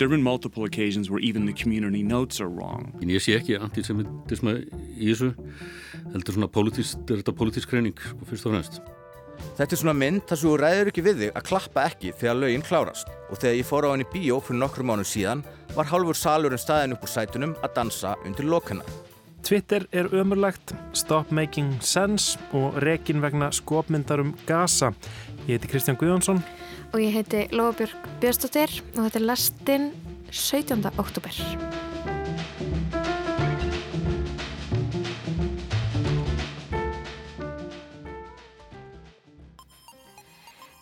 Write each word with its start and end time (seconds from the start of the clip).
There 0.00 0.08
have 0.08 0.16
been 0.16 0.22
multiple 0.22 0.64
occasions 0.64 1.10
where 1.10 1.20
even 1.20 1.44
the 1.44 1.52
community 1.52 2.02
notes 2.02 2.40
are 2.40 2.48
wrong. 2.48 2.94
En 3.02 3.10
ég 3.12 3.20
sé 3.20 3.34
ekki 3.36 3.58
antisemitisma 3.60 4.54
í 4.96 5.10
þessu, 5.10 5.34
heldur 6.14 6.38
svona 6.38 6.48
politist, 6.48 7.02
er 7.04 7.20
þetta 7.20 7.34
politísk 7.36 7.74
reyning 7.76 8.00
sko, 8.00 8.16
fyrst 8.30 8.48
og 8.48 8.54
fremst. 8.54 8.78
Þetta 9.58 9.76
er 9.76 9.80
svona 9.82 9.94
mynd 10.00 10.24
þar 10.24 10.40
sem 10.40 10.48
þú 10.48 10.54
ræður 10.62 10.90
ekki 10.94 11.04
við 11.04 11.20
þig 11.20 11.36
að 11.36 11.46
klappa 11.50 11.84
ekki 11.90 12.14
þegar 12.16 12.38
lögin 12.38 12.64
klárast 12.64 13.12
og 13.28 13.42
þegar 13.42 13.58
ég 13.58 13.68
fór 13.68 13.90
á 13.90 13.92
henni 13.92 14.08
bíó 14.14 14.40
fyrir 14.46 14.62
nokkru 14.62 14.88
mánu 14.88 15.04
síðan 15.04 15.44
var 15.76 15.92
halvur 15.92 16.16
salurinn 16.16 16.64
staðin 16.64 16.96
upp 16.96 17.04
úr 17.04 17.12
sætunum 17.18 17.52
að 17.60 17.76
dansa 17.76 18.14
undir 18.24 18.48
lokana. 18.48 18.88
Twitter 19.44 19.84
er 19.92 20.08
ömurlegt, 20.16 20.72
Stop 20.96 21.28
Making 21.28 21.76
Sense 21.84 22.40
og 22.56 22.80
rekin 22.80 23.20
vegna 23.20 23.52
skopmyndarum 23.52 24.32
Gaza. 24.48 24.94
Ég 25.44 25.58
heiti 25.58 25.74
Kristján 25.74 26.00
Guðjónsson. 26.00 26.40
Og 26.90 26.98
ég 26.98 27.12
heiti 27.14 27.44
Lofabjörg 27.54 28.06
Björnstóttir 28.18 28.72
og 28.96 29.04
þetta 29.04 29.18
er 29.20 29.24
lastinn 29.28 29.84
17. 30.34 30.88
oktober. 30.98 31.36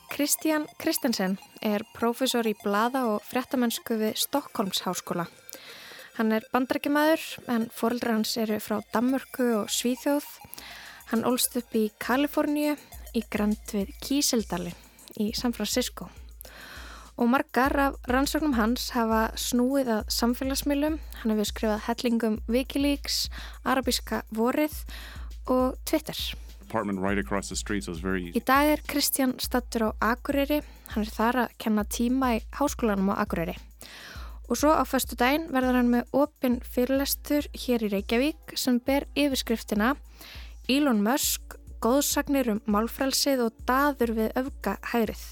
Kristján 0.08 0.64
Kristensen 0.80 1.36
er 1.60 1.84
prófessor 1.92 2.48
í 2.48 2.56
blada 2.64 3.04
og 3.12 3.28
fréttamennsku 3.28 4.00
við 4.00 4.16
Stokkólms 4.24 4.86
háskóla. 4.88 5.28
Hann 6.16 6.32
er 6.32 6.48
bandrækjumæður 6.56 7.28
en 7.52 7.68
fóreldra 7.68 8.16
hans 8.16 8.32
eru 8.40 8.56
frá 8.64 8.80
Danmörku 8.96 9.52
og 9.60 9.68
Svíþjóð. 9.68 10.27
Hann 11.12 11.28
ólst 11.28 11.61
upp 11.61 11.77
í 11.77 11.90
Kaliforníu 12.00 12.78
í 13.12 13.27
grand 13.28 13.77
við 13.77 13.92
Kísildalin 14.00 14.88
í 15.19 15.33
San 15.36 15.55
Francisco. 15.56 16.08
Og 17.19 17.27
margar 17.27 17.74
af 17.83 17.97
rannsóknum 18.06 18.55
hans 18.55 18.92
hafa 18.94 19.33
snúið 19.34 19.91
að 19.97 20.11
samfélagsmiðlum. 20.14 20.98
Hann 21.20 21.33
hefur 21.34 21.48
skrifað 21.50 21.86
hellingum 21.88 22.36
Wikileaks, 22.47 23.24
Arabíska 23.66 24.22
vorið 24.30 24.77
og 25.50 25.74
Twitter. 25.84 26.14
Right. 26.69 28.36
Í 28.36 28.42
dag 28.44 28.70
er 28.70 28.84
Kristján 28.86 29.34
stattur 29.41 29.89
á 29.89 29.91
Akureyri. 30.12 30.61
Hann 30.92 31.06
er 31.06 31.11
þar 31.11 31.41
að 31.46 31.55
kenna 31.58 31.84
tíma 31.89 32.36
í 32.36 32.42
háskólanum 32.55 33.11
á 33.16 33.24
Akureyri. 33.24 33.56
Og 34.48 34.56
svo 34.56 34.72
á 34.72 34.84
förstu 34.89 35.16
daginn 35.19 35.48
verður 35.52 35.80
hann 35.80 35.91
með 35.92 36.12
opinn 36.16 36.61
fyrirlestur 36.64 37.48
hér 37.52 37.84
í 37.84 37.91
Reykjavík 37.92 38.55
sem 38.56 38.78
ber 38.84 39.05
yfirskriftina 39.19 39.96
Elon 40.69 41.02
Musk, 41.05 41.58
góðsagnir 41.84 42.50
um 42.52 42.60
málfrælsið 42.66 43.44
og 43.46 43.60
daður 43.68 44.14
við 44.18 44.32
öfga 44.40 44.76
hægrið. 44.92 45.24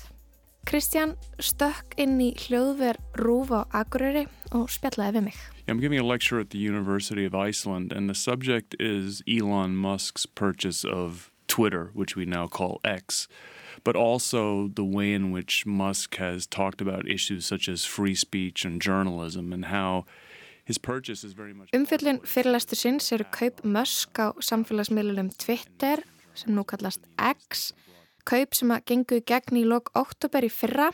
Kristján 0.66 1.14
stökk 1.39 1.94
inn 2.02 2.19
í 2.19 2.33
hljóðver 2.34 2.98
Rúf 3.20 3.52
á 3.55 3.66
Akureyri 3.70 4.27
og 4.50 4.67
spjallaði 4.70 5.19
við 5.19 5.27
mig. 5.28 5.39
I'm 5.69 5.80
giving 5.80 5.98
a 5.98 6.06
lecture 6.06 6.41
at 6.41 6.50
the 6.50 6.58
University 6.58 7.24
of 7.24 7.34
Iceland 7.34 7.92
and 7.92 8.11
the 8.11 8.14
subject 8.14 8.74
is 8.80 9.22
Elon 9.28 9.77
Musk's 9.77 10.27
purchase 10.27 10.84
of 10.84 11.30
Twitter, 11.47 11.91
which 11.94 12.17
we 12.17 12.24
now 12.24 12.48
call 12.48 12.80
X. 12.84 13.28
but 13.86 13.94
also 13.94 14.69
the 14.74 14.84
way 14.84 15.12
in 15.12 15.30
which 15.30 15.64
Musk 15.64 16.17
has 16.17 16.44
talked 16.44 16.80
about 16.80 17.08
issues 17.08 17.47
such 17.47 17.69
as 17.69 17.84
free 17.84 18.17
speech 18.17 18.64
and 18.64 18.83
journalism 18.83 19.52
and 19.52 19.67
how 19.67 20.05
his 20.64 20.77
purchase 20.77 21.22
is 21.22 21.33
very 21.34 21.55
much... 21.55 21.70
Umfjöldin 21.72 22.19
fyrirlæstur 22.27 22.77
sinns 22.77 23.12
eru 23.12 23.24
kaup 23.30 23.62
Musk 23.64 24.19
á 24.19 24.34
samfélagsmiðlunum 24.48 25.30
Twitter 25.39 26.02
sem 26.37 26.55
nú 26.55 26.65
kallast 26.69 27.03
X, 27.17 27.73
kaup 28.27 28.55
sem 28.55 28.73
að 28.74 28.85
gengu 28.91 29.20
gegn 29.27 29.61
í 29.61 29.67
lok 29.67 29.91
oktober 29.98 30.47
í 30.47 30.52
fyrra 30.52 30.91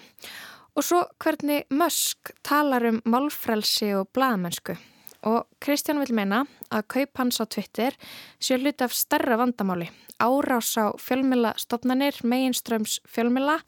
og 0.76 0.86
svo 0.86 1.02
hvernig 1.20 1.66
Musk 1.72 2.32
talar 2.46 2.86
um 2.88 3.02
málfrælsi 3.04 3.92
og 3.98 4.08
bladamennsku. 4.14 4.76
Og 5.22 5.46
Kristján 5.62 6.00
vil 6.02 6.16
meina 6.16 6.42
að 6.72 6.88
kaup 6.96 7.20
hans 7.20 7.38
á 7.38 7.46
Twitter 7.46 7.94
séu 8.42 8.58
hluti 8.58 8.84
af 8.84 8.96
starra 8.96 9.38
vandamáli. 9.38 9.90
Árás 10.18 10.74
á 10.78 10.90
fjölmila 10.98 11.54
stopnanir, 11.58 12.18
meginströms 12.22 12.98
fjölmila, 13.06 13.60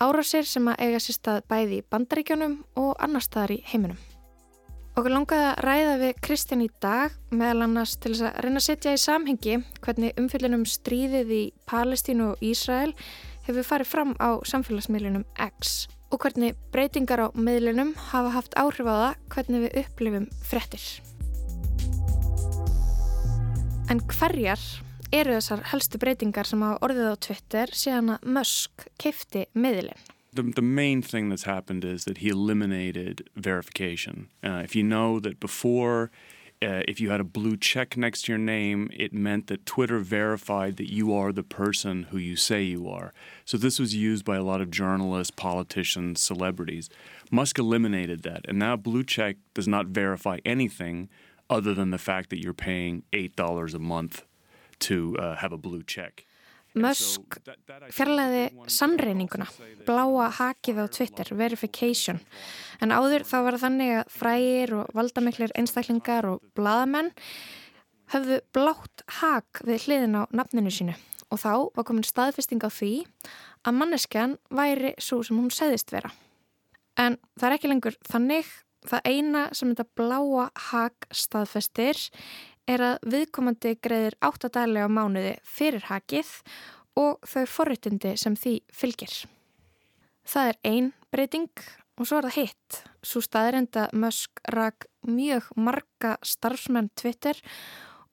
árásir 0.00 0.44
sem 0.44 0.68
að 0.68 0.84
eiga 0.84 1.00
sér 1.00 1.18
stað 1.18 1.48
bæði 1.48 1.80
í 1.80 1.88
bandaríkjónum 1.90 2.60
og 2.76 2.94
annar 3.00 3.24
staðar 3.24 3.56
í 3.56 3.62
heiminum. 3.72 4.07
Okkur 4.98 5.12
langaði 5.14 5.42
að 5.46 5.60
ræða 5.62 5.90
við 6.00 6.16
Kristján 6.26 6.62
í 6.64 6.66
dag 6.82 7.12
meðal 7.30 7.68
annars 7.68 7.92
til 8.02 8.10
þess 8.16 8.24
að 8.26 8.38
reyna 8.42 8.58
að 8.58 8.64
setja 8.64 8.94
í 8.96 8.98
samhengi 8.98 9.52
hvernig 9.84 10.18
umfyllinum 10.18 10.64
stríðið 10.66 11.30
í 11.36 11.42
Palestínu 11.70 12.24
og 12.32 12.42
Ísrael 12.42 12.90
hefur 13.46 13.68
farið 13.68 13.90
fram 13.92 14.16
á 14.18 14.42
samfélagsmiðlunum 14.50 15.22
X 15.38 15.86
og 16.10 16.18
hvernig 16.24 16.58
breytingar 16.74 17.22
á 17.22 17.26
miðlunum 17.30 17.94
hafa 18.08 18.34
haft 18.40 18.58
áhrif 18.58 18.90
á 18.90 18.94
það 18.98 19.22
hvernig 19.36 19.64
við 19.68 19.80
upplifum 19.84 20.28
frettir. 20.50 20.90
En 23.94 24.02
hverjar 24.02 24.68
eru 25.14 25.38
þessar 25.38 25.66
helstu 25.70 26.02
breytingar 26.02 26.50
sem 26.50 26.66
hafa 26.66 26.82
orðið 26.82 27.14
á 27.14 27.22
Twitter 27.22 27.70
síðan 27.86 28.16
að 28.18 28.30
Musk 28.34 28.90
keifti 28.98 29.46
miðlun? 29.54 30.17
The, 30.32 30.42
the 30.42 30.62
main 30.62 31.02
thing 31.02 31.30
that's 31.30 31.44
happened 31.44 31.84
is 31.84 32.04
that 32.04 32.18
he 32.18 32.28
eliminated 32.28 33.30
verification. 33.34 34.28
Uh, 34.44 34.60
if 34.64 34.76
you 34.76 34.82
know 34.82 35.18
that 35.20 35.40
before 35.40 36.10
uh, 36.60 36.82
if 36.88 37.00
you 37.00 37.10
had 37.10 37.20
a 37.20 37.24
blue 37.24 37.56
check 37.56 37.96
next 37.96 38.22
to 38.22 38.32
your 38.32 38.38
name, 38.38 38.90
it 38.92 39.12
meant 39.12 39.46
that 39.46 39.64
Twitter 39.64 40.00
verified 40.00 40.76
that 40.76 40.92
you 40.92 41.14
are 41.14 41.32
the 41.32 41.44
person 41.44 42.04
who 42.04 42.18
you 42.18 42.34
say 42.34 42.62
you 42.62 42.88
are. 42.88 43.12
So 43.44 43.56
this 43.56 43.78
was 43.78 43.94
used 43.94 44.24
by 44.24 44.36
a 44.36 44.42
lot 44.42 44.60
of 44.60 44.70
journalists, 44.70 45.30
politicians, 45.30 46.20
celebrities. 46.20 46.90
Musk 47.30 47.58
eliminated 47.58 48.22
that, 48.24 48.44
and 48.48 48.58
now 48.58 48.76
blue 48.76 49.04
check 49.04 49.36
does 49.54 49.68
not 49.68 49.86
verify 49.86 50.38
anything 50.44 51.08
other 51.48 51.74
than 51.74 51.90
the 51.90 51.98
fact 51.98 52.30
that 52.30 52.42
you're 52.42 52.52
paying 52.52 53.04
$8 53.12 53.74
a 53.74 53.78
month 53.78 54.24
to 54.80 55.16
uh, 55.16 55.36
have 55.36 55.52
a 55.52 55.58
blue 55.58 55.82
check. 55.82 56.24
Musk 56.76 57.38
fjarlæði 57.94 58.42
sannreininguna, 58.70 59.46
bláa 59.86 60.28
hakið 60.36 60.82
á 60.84 60.86
Twitter, 60.92 61.30
verification. 61.34 62.20
En 62.84 62.92
áður 62.92 63.24
þá 63.26 63.36
var 63.46 63.58
þannig 63.62 63.94
að 63.96 64.12
frægir 64.12 64.74
og 64.76 64.92
valdamiklir 64.96 65.54
einstaklingar 65.58 66.28
og 66.28 66.44
bladamenn 66.58 67.10
höfðu 68.12 68.40
blátt 68.56 69.04
hak 69.20 69.62
við 69.64 69.88
hliðin 69.88 70.20
á 70.20 70.22
nafninu 70.32 70.72
sínu 70.72 70.96
og 71.28 71.40
þá 71.42 71.52
var 71.76 71.84
komin 71.88 72.06
staðfesting 72.06 72.62
á 72.64 72.70
því 72.72 72.92
að 73.66 73.76
manneskjan 73.76 74.38
væri 74.54 74.94
svo 75.02 75.20
sem 75.26 75.36
hún 75.36 75.52
segðist 75.52 75.92
vera. 75.92 76.12
En 76.98 77.18
það 77.38 77.48
er 77.48 77.56
ekki 77.58 77.70
lengur 77.70 77.98
þannig, 78.08 78.48
það 78.88 79.10
eina 79.12 79.42
sem 79.52 79.72
þetta 79.72 79.86
bláa 79.98 80.48
hak 80.70 81.08
staðfestir 81.12 82.00
er 82.68 82.84
að 82.84 83.08
viðkomandi 83.14 83.74
greiðir 83.82 84.16
áttadalega 84.24 84.88
mánuði 84.92 85.34
fyrir 85.46 85.86
hakið 85.88 86.30
og 86.98 87.18
þau 87.26 87.44
forréttindi 87.48 88.14
sem 88.20 88.36
því 88.36 88.54
fylgir. 88.74 89.14
Það 90.28 90.50
er 90.52 90.58
ein 90.68 90.88
breyting 91.12 91.50
og 91.98 92.08
svo 92.08 92.18
er 92.20 92.28
það 92.28 92.38
hitt. 92.42 92.80
Svo 93.02 93.22
staðirenda 93.24 93.88
Musk 93.96 94.42
rak 94.52 94.88
mjög 95.08 95.48
marga 95.56 96.16
starfsmenn 96.26 96.90
Twitter 96.98 97.38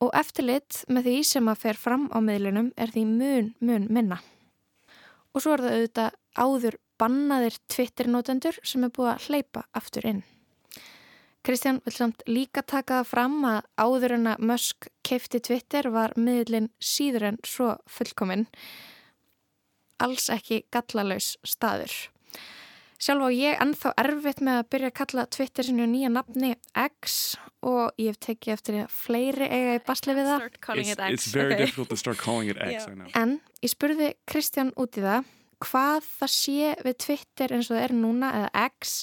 og 0.03 0.13
eftirlit 0.17 0.83
með 0.91 1.09
því 1.09 1.17
sem 1.27 1.51
að 1.51 1.61
fer 1.65 1.79
fram 1.79 2.07
á 2.11 2.19
miðlunum 2.23 2.71
er 2.77 2.93
því 2.93 3.05
mun, 3.09 3.51
mun 3.59 3.89
minna. 3.89 4.21
Og 5.35 5.43
svo 5.43 5.55
er 5.55 5.65
það 5.65 5.75
auðvitað 5.75 6.21
áður 6.35 6.79
bannaðir 6.99 7.59
Twitter-nótendur 7.71 8.59
sem 8.63 8.87
er 8.87 8.93
búið 8.95 9.11
að 9.11 9.27
hleypa 9.27 9.65
aftur 9.75 10.07
inn. 10.07 10.23
Kristján 11.45 11.77
vil 11.85 11.93
samt 11.93 12.23
líka 12.25 12.63
taka 12.65 13.03
það 13.03 13.09
fram 13.11 13.35
að 13.45 13.67
áður 13.77 14.15
en 14.15 14.29
að 14.31 14.43
Musk 14.49 14.87
kefti 15.05 15.37
Twitter 15.45 15.91
var 15.93 16.15
miðlinn 16.17 16.71
síður 16.81 17.27
en 17.29 17.37
svo 17.45 17.75
fullkominn. 17.85 18.47
Alls 20.01 20.25
ekki 20.33 20.63
gallalaus 20.73 21.35
staður. 21.45 21.93
Sjálf 22.97 23.27
á 23.27 23.29
ég 23.29 23.61
ennþá 23.61 23.93
erfitt 24.01 24.41
með 24.41 24.57
að 24.63 24.69
byrja 24.73 24.89
að 24.89 24.97
kalla 24.97 25.27
Twitter 25.37 25.67
sinu 25.67 25.85
nýja 25.91 26.09
nafni 26.09 26.55
X 26.81 27.35
og 27.61 27.93
ég 28.01 28.15
hef 28.15 28.19
tekið 28.25 28.53
eftir 28.55 28.81
að 28.81 28.95
fleiri 28.95 29.45
eiga 29.51 29.77
í 29.77 29.85
basli 29.85 30.15
við 30.17 30.31
það. 30.31 30.45
It's, 30.49 30.97
it's 30.97 31.29
very 31.29 31.53
okay. 31.53 31.65
difficult 31.65 31.93
to 31.93 31.99
start 31.99 32.17
calling 32.17 32.49
it 32.49 32.57
X, 32.57 32.87
yeah. 32.87 32.89
I 32.89 32.97
know. 32.97 33.11
En 33.13 33.37
ég 33.61 33.75
spurði 33.75 34.15
Kristján 34.25 34.73
út 34.81 34.97
í 34.97 35.05
það 35.05 35.29
hvað 35.63 36.07
það 36.19 36.31
sé 36.33 36.73
við 36.85 36.97
Twitter 37.05 37.53
eins 37.55 37.69
og 37.69 37.77
það 37.77 37.83
er 37.85 37.95
núna 37.95 38.31
eða 38.39 38.65
X 38.65 38.93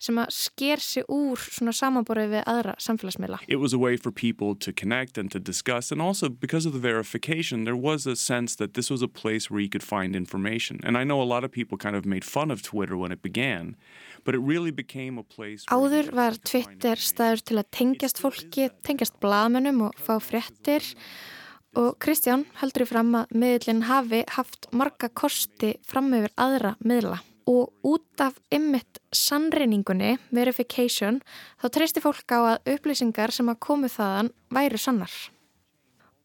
sem 0.00 0.20
að 0.20 0.32
sker 0.34 0.82
sig 0.84 1.06
úr 1.08 1.40
svona 1.40 1.74
samanborið 1.76 2.34
við 2.36 2.44
aðra 2.50 2.76
samfélagsmiðla. 2.80 3.40
It 3.48 3.60
was 3.60 3.72
a 3.72 3.78
way 3.78 3.96
for 3.96 4.10
people 4.10 4.54
to 4.56 4.72
connect 4.72 5.18
and 5.18 5.30
to 5.32 5.40
discuss 5.40 5.92
and 5.92 6.00
also 6.00 6.28
because 6.28 6.66
of 6.66 6.72
the 6.72 6.80
verification 6.80 7.64
there 7.64 7.76
was 7.76 8.06
a 8.06 8.16
sense 8.16 8.56
that 8.56 8.74
this 8.74 8.90
was 8.90 9.02
a 9.02 9.08
place 9.08 9.50
where 9.50 9.60
you 9.60 9.68
could 9.68 9.84
find 9.84 10.16
information. 10.16 10.80
And 10.82 10.96
I 10.96 11.04
know 11.04 11.20
a 11.20 11.28
lot 11.28 11.44
of 11.44 11.50
people 11.52 11.76
kind 11.78 11.96
of 11.96 12.04
made 12.04 12.24
fun 12.24 12.50
of 12.50 12.62
Twitter 12.62 12.96
when 12.96 13.12
it 13.12 13.22
began 13.22 13.76
but 14.24 14.34
it 14.34 14.40
really 14.40 14.70
became 14.70 15.18
a 15.18 15.22
place 15.22 15.64
Áður 15.70 16.10
var 16.16 16.36
Twitter 16.44 17.00
staður 17.00 17.44
til 17.44 17.60
að 17.60 17.68
tengjast 17.76 18.20
fólki, 18.20 18.68
tengjast 18.86 19.20
bladmennum 19.22 19.86
og 19.88 20.00
fá 20.00 20.16
fréttir. 20.22 20.84
Og 20.84 21.39
Kristján 21.70 22.48
heldur 22.58 22.82
í 22.82 22.88
fram 22.90 23.12
að 23.14 23.34
miðlinn 23.38 23.84
hafi 23.86 24.24
haft 24.34 24.66
marga 24.74 25.06
kosti 25.14 25.76
fram 25.86 26.08
yfir 26.16 26.32
aðra 26.34 26.72
miðla 26.82 27.20
og 27.50 27.70
út 27.86 28.22
af 28.22 28.40
ymmit 28.50 28.98
sannreiningunni, 29.14 30.16
verification, 30.34 31.20
þá 31.62 31.66
treysti 31.74 32.02
fólk 32.02 32.34
á 32.34 32.38
að 32.56 32.74
upplýsingar 32.74 33.30
sem 33.34 33.48
að 33.50 33.60
komu 33.62 33.90
þaðan 33.90 34.32
væru 34.50 34.82
sannar. 34.82 35.14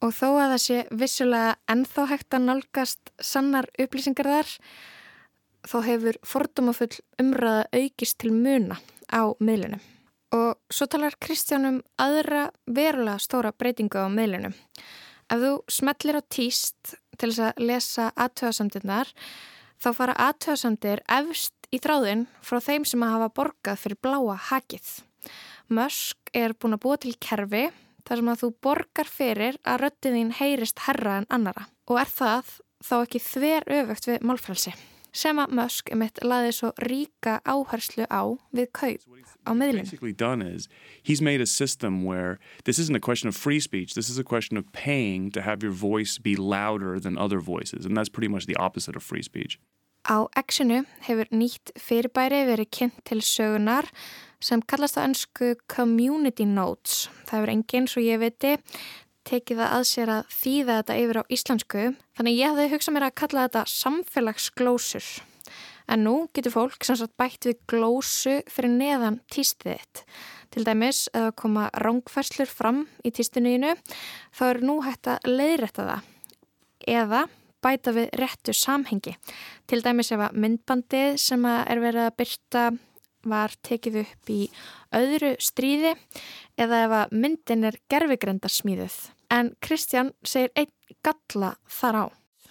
Og 0.02 0.14
þó 0.18 0.28
að 0.34 0.52
það 0.56 0.62
sé 0.66 0.82
vissulega 0.92 1.56
ennþá 1.72 2.08
hægt 2.12 2.36
að 2.36 2.46
nálgast 2.50 3.14
sannar 3.22 3.70
upplýsingar 3.82 4.32
þar, 4.34 4.52
þá 5.66 5.78
hefur 5.88 6.22
fordómafull 6.26 6.94
umræða 7.22 7.66
aukist 7.74 8.20
til 8.22 8.34
muna 8.34 8.82
á 9.14 9.30
miðlunum. 9.40 9.82
Og 10.36 10.58
svo 10.74 10.90
talar 10.90 11.16
Kristján 11.22 11.70
um 11.70 11.82
aðra 12.02 12.50
verulega 12.66 13.22
stóra 13.22 13.54
breytingu 13.54 14.02
á 14.02 14.10
miðlunum. 14.10 14.54
Ef 15.36 15.42
þú 15.44 15.52
smetlir 15.68 16.16
á 16.16 16.24
týst 16.32 16.96
til 17.20 17.28
þess 17.32 17.42
að 17.44 17.66
lesa 17.68 18.06
aðtöðasamtinnar, 18.16 19.10
þá 19.84 19.90
fara 19.98 20.16
aðtöðasamtir 20.30 21.02
efst 21.12 21.68
í 21.76 21.80
þráðin 21.84 22.24
frá 22.46 22.62
þeim 22.64 22.86
sem 22.88 23.04
að 23.04 23.16
hafa 23.18 23.34
borgað 23.42 23.82
fyrir 23.82 24.00
bláa 24.06 24.38
hakið. 24.52 24.88
Mösk 25.76 26.32
er 26.32 26.56
búin 26.56 26.78
að 26.78 26.84
búa 26.86 27.02
til 27.04 27.16
kerfi 27.20 27.66
þar 28.06 28.22
sem 28.22 28.32
að 28.32 28.42
þú 28.44 28.52
borgar 28.64 29.12
fyrir 29.12 29.60
að 29.66 29.82
röttið 29.84 30.20
þín 30.20 30.36
heyrist 30.40 30.84
herra 30.88 31.20
en 31.20 31.32
annara 31.34 31.68
og 31.90 32.00
er 32.00 32.12
það 32.16 32.58
þá 32.86 32.96
ekki 33.02 33.26
þver 33.28 33.72
öfugt 33.82 34.12
við 34.12 34.28
málfrælsi 34.30 34.76
sem 35.16 35.40
að 35.40 35.54
Musk 35.56 35.92
emitt 35.96 36.20
laði 36.24 36.52
svo 36.56 36.72
ríka 36.84 37.40
áherslu 37.48 38.08
á 38.12 38.36
við 38.56 38.68
kaup 38.76 39.02
á 39.48 39.52
miðlum. 39.56 39.88
He's 41.02 41.22
made 41.22 41.42
a 41.42 41.46
system 41.46 42.04
where 42.04 42.40
this 42.66 42.80
isn't 42.80 42.96
a 42.96 43.00
question 43.00 43.30
of 43.30 43.36
free 43.36 43.60
speech, 43.60 43.94
this 43.94 44.10
is 44.10 44.18
a 44.18 44.24
question 44.24 44.58
of 44.58 44.72
paying 44.74 45.32
to 45.32 45.42
have 45.42 45.64
your 45.64 45.72
voice 45.72 46.18
be 46.18 46.36
louder 46.36 47.00
than 47.00 47.18
other 47.18 47.40
voices 47.40 47.86
and 47.86 47.96
that's 47.96 48.10
pretty 48.10 48.28
much 48.28 48.46
the 48.46 48.56
opposite 48.58 48.96
of 48.96 49.04
free 49.04 49.24
speech. 49.24 49.60
Á 50.06 50.30
X-inu 50.38 50.84
hefur 51.08 51.32
nýtt 51.34 51.72
fyrirbæri 51.82 52.44
verið 52.46 52.70
kynnt 52.70 53.00
til 53.10 53.24
sögunar 53.26 53.88
sem 54.38 54.62
kallast 54.62 55.00
á 55.00 55.02
ennsku 55.02 55.56
Community 55.66 56.46
Notes. 56.46 57.08
Það 57.26 57.40
hefur 57.40 57.54
enginn, 57.56 57.88
svo 57.90 58.04
ég 58.06 58.22
viti, 58.22 58.52
tekið 59.26 59.62
það 59.62 59.76
að 59.78 59.86
sér 59.90 60.12
að 60.14 60.34
þýða 60.36 60.78
þetta 60.80 60.98
yfir 61.02 61.20
á 61.20 61.24
íslensku. 61.38 61.86
Þannig 62.18 62.38
ég 62.38 62.52
hafði 62.52 62.72
hugsað 62.74 62.96
mér 62.96 63.08
að 63.08 63.18
kalla 63.22 63.46
þetta 63.48 63.64
samfélagsglósur. 63.74 65.10
En 65.86 66.06
nú 66.06 66.16
getur 66.34 66.54
fólk 66.56 66.86
sem 66.86 66.98
sagt 66.98 67.14
bætt 67.20 67.46
við 67.46 67.60
glósu 67.70 68.40
fyrir 68.50 68.74
neðan 68.74 69.20
týstið 69.34 69.76
þitt. 69.76 70.04
Til 70.56 70.64
dæmis, 70.66 71.06
það 71.12 71.32
koma 71.42 71.66
rángfærslur 71.84 72.50
fram 72.50 72.86
í 73.06 73.12
týstinuðinu, 73.14 73.74
þá 74.32 74.44
er 74.48 74.62
nú 74.64 74.78
hægt 74.86 75.10
að 75.12 75.28
leiðrætta 75.28 75.88
það. 75.90 76.12
Eða 76.96 77.22
bæta 77.66 77.94
við 77.96 78.12
réttu 78.22 78.54
samhengi. 78.56 79.16
Til 79.68 79.82
dæmis 79.86 80.14
ef 80.14 80.22
að 80.28 80.38
myndbandið 80.42 81.18
sem 81.22 81.46
er 81.50 81.82
verið 81.82 82.08
að 82.08 82.18
byrta 82.22 82.66
var 83.26 83.56
tekið 83.66 84.02
upp 84.04 84.32
í 84.32 84.42
öðru 84.96 85.34
stríði 85.42 85.96
eða 86.62 86.82
ef 86.86 86.96
að 87.02 87.16
myndin 87.26 87.68
er 87.68 87.80
gerfigrenda 87.92 88.52
smíðuð. 88.52 89.00
En 89.30 89.56
Kristján 89.62 90.14
segir 90.24 90.52
einn 90.56 90.72
galla 91.04 91.56
þar 91.68 91.96
á. 91.96 92.06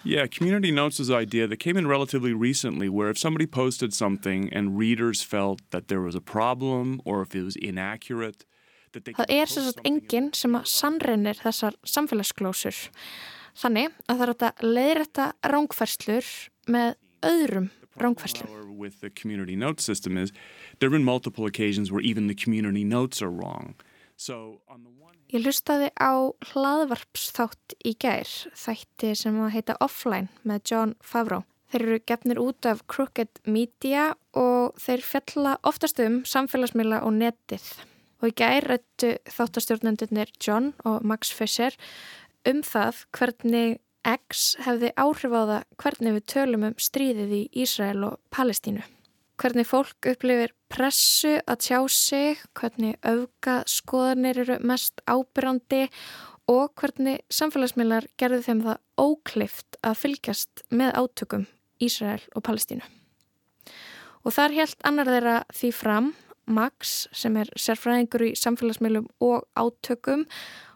Yeah, 0.05 0.27
community 0.27 0.71
notes 0.71 0.99
is 0.99 1.09
an 1.09 1.15
idea 1.15 1.47
that 1.47 1.57
came 1.57 1.77
in 1.77 1.87
relatively 1.87 2.31
recently 2.31 2.89
where 2.89 3.09
if 3.09 3.17
somebody 3.17 3.47
posted 3.47 3.91
something 3.91 4.53
and 4.53 4.77
readers 4.77 5.23
felt 5.23 5.61
that 5.71 5.87
there 5.87 6.01
was 6.01 6.13
a 6.13 6.21
problem 6.21 7.01
or 7.05 7.23
if 7.23 7.33
it 7.33 7.43
was 7.43 7.55
inaccurate 7.55 8.45
Það 8.95 9.31
er 9.33 9.49
sérstaklega 9.51 9.89
enginn 9.89 10.27
sem 10.37 10.53
að 10.55 10.67
sannreinir 10.71 11.39
þessar 11.41 11.75
samfélagsglósur. 11.83 12.77
Þannig 13.59 13.95
að 14.07 14.21
það 14.21 14.23
er 14.25 14.31
að 14.33 14.63
leiðrætta 14.75 15.25
rángfærslur 15.51 16.29
með 16.71 16.95
öðrum 17.25 17.69
rángfærslum. 17.99 18.53
With 18.75 19.01
the 19.01 19.09
community 19.09 19.55
note 19.55 19.81
system 19.81 20.17
is 20.17 20.31
there 20.79 20.89
have 20.89 20.95
been 20.95 21.05
multiple 21.05 21.45
occasions 21.45 21.91
where 21.91 22.01
even 22.01 22.27
the 22.27 22.35
community 22.35 22.83
notes 22.83 23.21
are 23.21 23.31
wrong. 23.31 23.75
Ég 24.15 25.43
hlustaði 25.43 25.89
á 25.99 26.31
hlaðvarpsþátt 26.51 27.75
í 27.83 27.95
gær, 27.99 28.29
þætti 28.55 29.11
sem 29.19 29.41
að 29.43 29.53
heita 29.57 29.75
Offline 29.83 30.31
með 30.47 30.71
John 30.71 30.95
Favreau. 31.03 31.43
Þeir 31.73 31.83
eru 31.83 31.97
gefnir 32.07 32.39
út 32.39 32.67
af 32.69 32.85
Crooked 32.87 33.41
Media 33.43 34.13
og 34.37 34.77
þeir 34.79 35.03
fjalla 35.03 35.57
oftast 35.67 35.99
um 35.99 36.21
samfélagsmiðla 36.23 37.01
og 37.03 37.17
netið. 37.17 37.65
Og 38.23 38.31
í 38.31 38.35
gær 38.39 38.69
rættu 38.69 39.15
þáttastjórnendunir 39.27 40.31
John 40.39 40.71
og 40.87 41.03
Max 41.03 41.33
Fisher 41.35 41.75
um 42.47 42.61
það 42.63 43.03
hvernig 43.17 43.79
X 44.05 44.51
hefði 44.61 44.93
áhrif 45.01 45.33
á 45.33 45.41
það 45.49 45.63
hvernig 45.81 46.19
við 46.19 46.27
tölum 46.31 46.67
um 46.69 46.75
stríðið 46.79 47.39
í 47.41 47.43
Ísrael 47.65 48.05
og 48.07 48.19
Palestínu. 48.31 48.85
Hvernig 49.35 49.67
fólk 49.67 50.07
upplifir 50.07 50.53
pressu 50.71 51.33
að 51.43 51.65
tjá 51.65 51.79
sig, 51.91 52.39
hvernig 52.55 52.95
auka 53.03 53.57
skoðanir 53.67 54.39
eru 54.45 54.55
mest 54.63 55.01
ábyrrandi 55.11 55.89
og 56.51 56.71
hvernig 56.79 57.19
samfélagsmiðlar 57.33 58.07
gerðu 58.21 58.45
þeim 58.45 58.61
það 58.63 58.79
óklift 59.01 59.79
að 59.83 59.99
fylgjast 60.03 60.63
með 60.71 60.95
átökum 61.01 61.47
Ísrael 61.83 62.23
og 62.31 62.45
Palestínu. 62.47 62.85
Og 64.23 64.33
þar 64.33 64.55
helt 64.55 64.87
annar 64.87 65.11
þeirra 65.11 65.35
því 65.53 65.73
fram, 65.75 66.13
Max, 66.45 67.07
sem 67.11 67.35
er 67.41 67.49
sérfræðingur 67.57 68.27
í 68.27 68.33
samfélagsmiðlum 68.37 69.09
og 69.25 69.47
átökum 69.57 70.27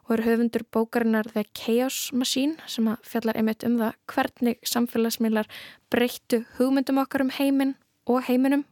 og 0.09 0.15
eru 0.15 0.25
höfundur 0.25 0.65
bókarinnar 0.73 1.29
The 1.31 1.45
Chaos 1.53 2.09
Machine 2.11 2.57
sem 2.67 2.87
að 2.89 3.03
fjallar 3.05 3.37
einmitt 3.37 3.63
um 3.63 3.77
það 3.77 3.99
hvernig 4.09 4.63
samfélagsmiðlar 4.65 5.47
breyttu 5.93 6.41
hugmyndum 6.57 6.99
okkar 7.03 7.23
um 7.23 7.31
heiminn 7.37 7.77
og 8.09 8.25
heiminum. 8.27 8.65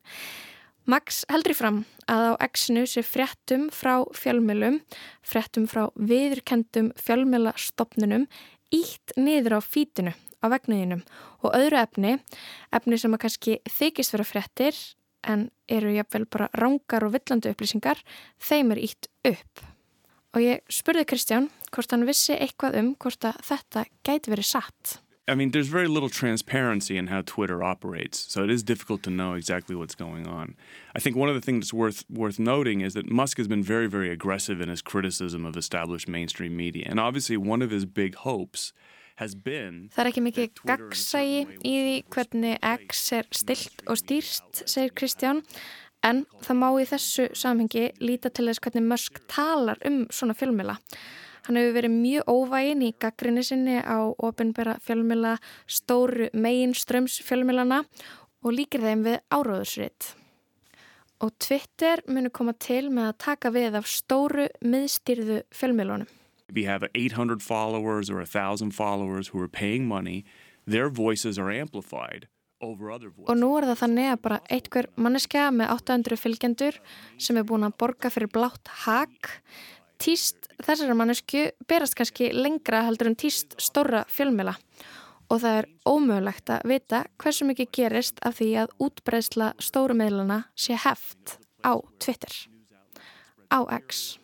Max 0.88 1.25
heldur 1.31 1.51
í 1.51 1.57
fram 1.57 1.81
að 2.07 2.30
á 2.31 2.34
X-nu 2.48 2.86
sé 2.88 3.04
fréttum 3.04 3.68
frá 3.75 4.06
fjölmjölum, 4.16 4.80
fréttum 5.19 5.66
frá 5.68 5.89
viðurkendum 6.00 6.94
fjölmjölastofnunum 6.95 8.28
ítt 8.72 9.16
niður 9.19 9.60
á 9.60 9.62
fítinu 9.63 10.13
á 10.39 10.45
vegnuðinum 10.48 11.01
og 11.44 11.56
öðru 11.57 11.81
efni, 11.81 12.13
efni 12.72 13.00
sem 13.00 13.16
að 13.16 13.24
kannski 13.25 13.57
þykist 13.68 14.16
vera 14.16 14.28
fréttir 14.28 14.80
en 15.28 15.50
eru 15.68 15.92
jáfnvel 15.92 16.28
bara 16.31 16.48
rángar 16.56 17.04
og 17.04 17.18
villandi 17.18 17.51
upplýsingar, 17.51 18.00
þeim 18.39 18.72
er 18.75 18.84
ítt 18.88 19.10
upp. 19.28 19.66
Og 20.36 20.44
ég 20.44 20.63
spurði 20.72 21.04
Kristján 21.10 21.50
hvort 21.74 21.91
hann 21.91 22.08
vissi 22.08 22.36
eitthvað 22.38 22.79
um 22.79 22.94
hvort 23.01 23.27
að 23.27 23.41
þetta 23.48 23.86
gæti 24.08 24.32
verið 24.32 24.50
satt. 24.53 24.98
I 25.29 25.36
mean, 25.36 25.51
there's 25.51 25.67
very 25.67 25.88
little 25.88 26.10
transparency 26.10 26.98
in 26.98 27.07
how 27.07 27.22
Twitter 27.22 27.62
operates, 27.62 28.17
so 28.31 28.43
it 28.43 28.50
is 28.50 28.63
difficult 28.63 29.03
to 29.03 29.10
know 29.10 29.34
exactly 29.34 29.75
what's 29.75 29.96
going 29.96 30.25
on. 30.25 30.55
I 30.96 31.00
think 31.00 31.17
one 31.17 31.27
of 31.27 31.36
the 31.36 31.41
things 31.41 31.65
that's 31.65 31.74
worth 31.74 32.05
worth 32.10 32.39
noting 32.39 32.81
is 32.81 32.93
that 32.93 33.12
Musk 33.12 33.38
has 33.38 33.48
been 33.48 33.63
very, 33.63 33.88
very 33.88 34.10
aggressive 34.10 34.62
in 34.62 34.69
his 34.69 34.81
criticism 34.81 35.46
of 35.46 35.57
established 35.57 36.07
mainstream 36.07 36.55
media, 36.55 36.88
and 36.89 37.00
obviously 37.00 37.36
one 37.36 37.62
of 37.62 37.72
his 37.72 37.86
big 37.86 38.15
hopes 38.15 38.72
has 39.17 39.36
been. 39.36 39.89
Það 39.96 40.03
er 40.03 40.12
ekki 40.12 40.24
mikið 40.29 40.62
gaggsægi 40.69 41.41
í 41.65 41.75
því 41.75 41.98
hvernig 42.13 42.57
X 42.62 43.12
er 43.17 43.27
stilt 43.31 43.84
og 43.88 44.00
stýrst, 44.00 44.63
segir 44.63 44.96
Kristján, 44.96 45.43
En 46.05 46.25
það 46.46 46.60
má 46.62 46.67
í 46.77 46.86
þessu 46.88 47.27
samhengi 47.36 47.88
líta 48.03 48.29
til 48.29 48.48
þess 48.50 48.62
hvernig 48.63 48.86
Musk 48.86 49.22
talar 49.31 49.79
um 49.88 50.05
svona 50.13 50.36
fjölmjöla. 50.38 50.77
Hann 51.46 51.60
hefur 51.60 51.75
verið 51.77 51.94
mjög 51.94 52.32
óvægin 52.32 52.86
í 52.88 52.94
gaggrinni 53.00 53.44
sinni 53.46 53.77
á 53.77 54.00
ofinbæra 54.17 54.77
fjölmjöla, 54.84 55.38
stóru 55.70 56.29
mainströms 56.34 57.20
fjölmjölana 57.27 57.84
og 58.44 58.56
líkir 58.56 58.82
þeim 58.82 59.06
við 59.06 59.20
áróðursrið. 59.29 60.13
Og 61.22 61.34
Twitter 61.41 62.03
munir 62.08 62.34
koma 62.34 62.53
til 62.53 62.88
með 62.94 63.12
að 63.12 63.20
taka 63.25 63.51
við 63.53 63.79
af 63.79 63.89
stóru 63.89 64.48
miðstýrðu 64.62 65.41
fjölmjölunum. 65.53 66.10
We 66.53 66.63
have 66.63 66.88
800 66.96 67.41
followers 67.41 68.10
or 68.10 68.22
1000 68.22 68.72
followers 68.72 69.29
who 69.29 69.41
are 69.41 69.50
paying 69.50 69.88
money. 69.88 70.24
Their 70.65 70.89
voices 70.89 71.38
are 71.38 71.51
amplified. 71.51 72.27
Og 72.58 73.36
nú 73.38 73.51
er 73.53 73.67
það 73.70 73.82
þannig 73.84 74.08
að 74.10 74.22
bara 74.24 74.38
einhver 74.50 74.88
manneskja 74.98 75.44
með 75.53 75.74
800 75.75 76.17
fylgjendur 76.17 76.79
sem 77.22 77.38
er 77.38 77.46
búin 77.46 77.67
að 77.67 77.75
borga 77.84 78.10
fyrir 78.10 78.32
blátt 78.34 78.72
hag, 78.88 79.29
týst 80.01 80.48
þessari 80.63 80.96
mannesku 80.98 81.48
berast 81.68 81.98
kannski 81.98 82.32
lengra 82.36 82.84
heldur 82.88 83.12
en 83.12 83.18
týst 83.20 83.58
stóra 83.62 84.06
fjölmjöla 84.12 84.56
og 85.27 85.42
það 85.44 85.58
er 85.62 85.68
ómögulegt 85.88 86.51
að 86.54 86.70
vita 86.72 87.01
hversu 87.20 87.48
mikið 87.48 87.74
gerist 87.75 88.22
af 88.25 88.38
því 88.39 88.51
að 88.63 88.75
útbreysla 88.86 89.50
stóru 89.60 89.98
meðluna 89.98 90.44
sé 90.56 90.77
heft 90.80 91.38
á 91.68 91.75
Twitter, 92.00 92.32
á 93.51 93.60
X. 93.75 94.18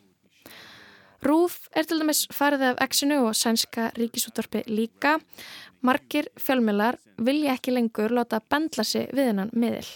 Rúf 1.23 1.69
er 1.71 1.87
til 1.87 2.01
dæmis 2.01 2.25
farið 2.35 2.65
af 2.73 2.81
X-inu 2.89 3.21
og 3.23 3.35
sænska 3.35 3.91
ríkisúttorpi 3.95 4.65
líka 4.67 5.17
Margir 5.83 6.29
fjölmiðlar 6.39 6.97
vilja 7.23 7.55
ekki 7.55 7.75
lengur 7.75 8.11
láta 8.11 8.41
bendla 8.51 8.83
sig 8.87 9.09
við 9.15 9.31
hennan 9.31 9.51
miðil. 9.55 9.87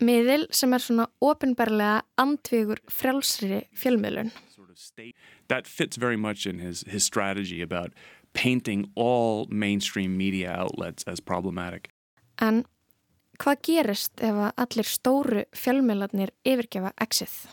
Miðil 0.00 0.44
sem 0.52 0.72
er 0.76 0.84
svona 0.84 1.06
ofinbarlega 1.24 2.02
andvígur 2.20 2.82
frjálsri 2.92 3.62
fjölmiðlun. 4.76 5.14
That 5.48 5.66
fits 5.66 5.96
very 5.96 6.16
much 6.16 6.46
in 6.46 6.58
his, 6.58 6.84
his 6.86 7.04
strategy 7.04 7.62
about 7.62 7.92
painting 8.32 8.90
all 8.94 9.46
mainstream 9.50 10.16
media 10.16 10.52
outlets 10.52 11.04
as 11.06 11.20
problematic. 11.20 11.90
En 12.38 12.64
hvað 13.40 13.62
gerist 13.64 14.24
ef 14.24 14.40
að 14.48 14.64
allir 14.64 14.88
stóru 14.88 15.44
fjölmiðlarnir 15.56 16.34
yfirgefa 16.44 16.92
X-ið? 17.00 17.46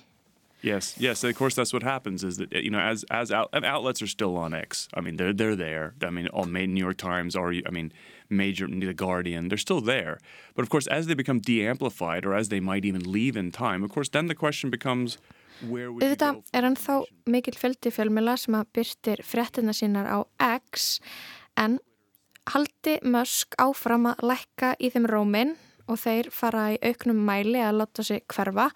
Yes, 0.63 0.95
yes. 0.97 1.25
Of 1.25 1.35
course, 1.35 1.55
that's 1.55 1.73
what 1.73 1.83
happens. 1.83 2.23
Is 2.23 2.37
that 2.37 2.53
you 2.53 2.69
know, 2.69 2.79
as 2.79 3.03
as 3.11 3.31
out, 3.31 3.49
outlets 3.53 4.01
are 4.01 4.07
still 4.07 4.37
on 4.37 4.53
X. 4.53 4.87
I 4.93 5.01
mean, 5.01 5.17
they're 5.17 5.33
they're 5.33 5.57
there. 5.57 5.93
I 6.01 6.09
mean, 6.09 6.27
all 6.29 6.45
New 6.45 6.79
York 6.79 6.97
Times 6.97 7.35
or 7.35 7.53
I 7.53 7.69
mean, 7.69 7.91
major 8.29 8.65
The 8.67 8.93
Guardian. 8.93 9.49
They're 9.49 9.57
still 9.57 9.81
there. 9.81 10.19
But 10.55 10.63
of 10.63 10.69
course, 10.69 10.87
as 10.87 11.07
they 11.07 11.15
become 11.15 11.39
de-amplified, 11.39 12.25
or 12.25 12.33
as 12.33 12.47
they 12.47 12.61
might 12.61 12.85
even 12.85 13.11
leave 13.11 13.35
in 13.35 13.51
time, 13.51 13.83
of 13.83 13.91
course, 13.91 14.09
then 14.09 14.27
the 14.27 14.35
question 14.35 14.69
becomes. 14.69 15.17
Auðvitað 15.61 16.41
er 16.53 16.67
hann 16.67 16.77
þá 16.79 16.93
mikill 17.29 17.57
fjöldi 17.59 17.91
fjölmjöla 17.93 18.35
sem 18.41 18.57
að 18.57 18.71
byrtir 18.77 19.23
fréttina 19.27 19.75
sínar 19.75 20.09
á 20.09 20.19
X 20.57 20.97
en 21.59 21.77
haldi 22.51 22.97
Musk 23.07 23.55
áfram 23.61 24.09
að 24.11 24.25
lækka 24.31 24.73
í 24.79 24.89
þeim 24.93 25.07
rómin 25.09 25.55
og 25.87 25.99
þeir 25.99 26.29
fara 26.31 26.71
í 26.73 26.79
auknum 26.83 27.21
mæli 27.27 27.61
að 27.63 27.79
láta 27.81 28.05
sig 28.07 28.23
hverfa 28.31 28.69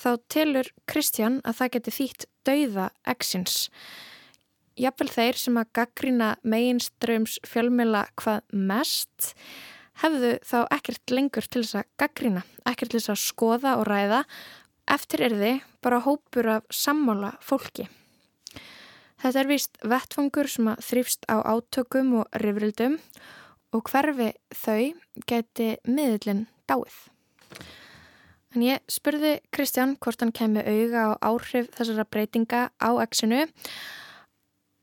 þá 0.00 0.10
tilur 0.30 0.70
Kristján 0.90 1.40
að 1.44 1.60
það 1.60 1.72
geti 1.76 1.94
þýtt 1.98 2.26
dauða 2.46 2.88
X-ins. 3.14 3.68
Jafnvel 4.78 5.10
þeir 5.14 5.38
sem 5.38 5.58
að 5.60 5.70
gaggrina 5.78 6.32
meginströms 6.42 7.38
fjölmjöla 7.46 8.08
hvað 8.18 8.42
mest 8.50 9.34
hefðu 10.02 10.34
þá 10.42 10.58
ekkert 10.74 11.14
lengur 11.14 11.46
til 11.46 11.62
þess 11.62 11.78
að 11.78 11.90
gaggrina, 12.02 12.42
ekkert 12.66 12.94
til 12.94 13.00
þess 13.00 13.14
að 13.14 13.22
skoða 13.22 13.76
og 13.78 13.86
ræða 13.86 14.24
eftir 14.90 15.24
er 15.26 15.36
þið 15.38 15.62
bara 15.84 16.02
hópur 16.04 16.50
af 16.58 16.66
sammála 16.72 17.34
fólki. 17.44 17.88
Þetta 19.24 19.40
er 19.40 19.48
vist 19.48 19.78
vettfangur 19.80 20.50
sem 20.52 20.68
að 20.68 20.84
þrýfst 20.84 21.26
á 21.32 21.40
átökum 21.40 22.12
og 22.20 22.38
rifrildum 22.42 22.98
og 23.74 23.88
hverfi 23.88 24.32
þau 24.52 24.92
geti 25.30 25.70
miðlinn 25.88 26.44
dáið. 26.68 26.98
En 28.54 28.62
ég 28.62 28.84
spurði 28.86 29.38
Kristján 29.54 29.96
hvort 29.98 30.20
hann 30.22 30.34
kemi 30.34 30.62
auga 30.62 31.08
á 31.10 31.32
áhrif 31.32 31.72
þessara 31.74 32.04
breytinga 32.06 32.68
á 32.78 32.90
exinu 33.02 33.46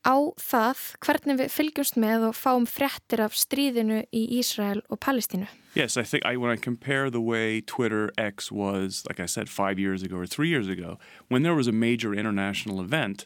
á 0.06 0.34
það 0.40 0.84
hvernig 1.06 1.40
við 1.42 1.54
fylgjumst 1.54 1.98
með 2.00 2.28
og 2.30 2.38
fáum 2.38 2.68
fréttir 2.70 3.22
af 3.24 3.38
stríðinu 3.38 4.04
í 4.12 4.24
Ísrael 4.40 4.82
og 4.90 5.00
Palestínu. 5.00 5.48
Yes, 5.76 5.96
I 5.96 6.04
think 6.04 6.26
I, 6.26 6.36
when 6.38 6.52
I 6.52 6.58
compare 6.58 7.10
the 7.10 7.22
way 7.22 7.62
Twitter 7.62 8.12
X 8.18 8.52
was, 8.52 9.04
like 9.08 9.20
I 9.20 9.26
said, 9.26 9.50
five 9.50 9.80
years 9.80 10.04
ago 10.04 10.18
or 10.18 10.26
three 10.26 10.50
years 10.50 10.68
ago, 10.68 10.98
when 11.30 11.44
there 11.44 11.56
was 11.56 11.68
a 11.68 11.72
major 11.72 12.14
international 12.14 12.82
event, 12.82 13.26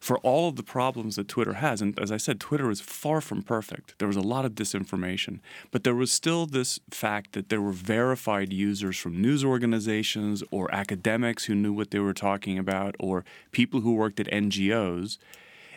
for 0.00 0.18
all 0.18 0.48
of 0.48 0.56
the 0.56 0.62
problems 0.62 1.16
that 1.16 1.28
Twitter 1.28 1.54
has, 1.54 1.82
and 1.82 1.98
as 1.98 2.12
I 2.12 2.16
said, 2.16 2.38
Twitter 2.38 2.70
is 2.70 2.80
far 2.80 3.20
from 3.20 3.42
perfect. 3.42 3.98
There 3.98 4.08
was 4.08 4.16
a 4.16 4.20
lot 4.20 4.44
of 4.44 4.52
disinformation, 4.52 5.40
but 5.70 5.84
there 5.84 5.94
was 5.94 6.12
still 6.12 6.46
this 6.46 6.78
fact 6.90 7.32
that 7.32 7.48
there 7.48 7.60
were 7.60 7.72
verified 7.72 8.52
users 8.52 8.96
from 8.96 9.20
news 9.20 9.44
organizations 9.44 10.42
or 10.50 10.72
academics 10.72 11.46
who 11.46 11.54
knew 11.54 11.72
what 11.72 11.90
they 11.90 11.98
were 11.98 12.14
talking 12.14 12.58
about 12.58 12.94
or 12.98 13.24
people 13.50 13.80
who 13.80 13.94
worked 13.94 14.20
at 14.20 14.26
NGOs. 14.26 15.18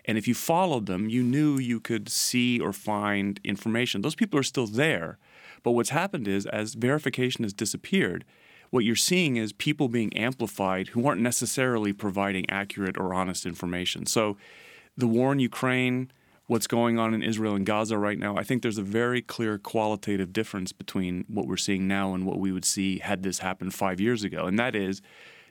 And 0.06 0.18
if 0.18 0.28
you 0.28 0.34
followed 0.34 0.86
them, 0.86 1.10
you 1.10 1.24
knew 1.24 1.58
you 1.58 1.80
could 1.80 2.10
see 2.10 2.60
or 2.60 2.74
find 2.74 3.40
information. 3.44 4.02
Those 4.02 4.16
people 4.16 4.40
are 4.40 4.44
still 4.44 4.68
there. 4.68 5.18
But 5.64 5.72
what's 5.72 5.92
happened 5.92 6.28
is, 6.28 6.46
as 6.48 6.74
verification 6.74 7.44
has 7.44 7.54
disappeared, 7.54 8.26
what 8.72 8.86
you're 8.86 8.96
seeing 8.96 9.36
is 9.36 9.54
people 9.54 9.90
being 9.90 10.16
amplified 10.18 10.90
who 10.90 11.06
aren't 11.06 11.22
necessarily 11.22 11.94
providing 11.94 12.50
accurate 12.50 12.98
or 12.98 13.14
honest 13.14 13.46
information. 13.46 14.06
So, 14.06 14.38
the 14.98 15.08
war 15.08 15.32
in 15.32 15.40
Ukraine, 15.40 16.12
what's 16.48 16.68
going 16.68 17.00
on 17.00 17.14
in 17.14 17.24
Israel 17.24 17.56
and 17.56 17.66
Gaza 17.66 17.98
right 17.98 18.20
now, 18.20 18.36
I 18.38 18.44
think 18.44 18.62
there's 18.62 18.78
a 18.78 18.84
very 18.84 19.22
clear 19.22 19.58
qualitative 19.58 20.34
difference 20.34 20.72
between 20.74 21.26
what 21.28 21.48
we're 21.48 21.58
seeing 21.58 21.88
now 21.88 22.14
and 22.14 22.26
what 22.26 22.40
we 22.40 22.52
would 22.52 22.66
see 22.66 23.00
had 23.00 23.24
this 23.24 23.40
happened 23.40 23.74
five 23.74 24.02
years 24.02 24.24
ago. 24.24 24.46
And 24.46 24.60
that 24.60 24.76
is 24.76 25.02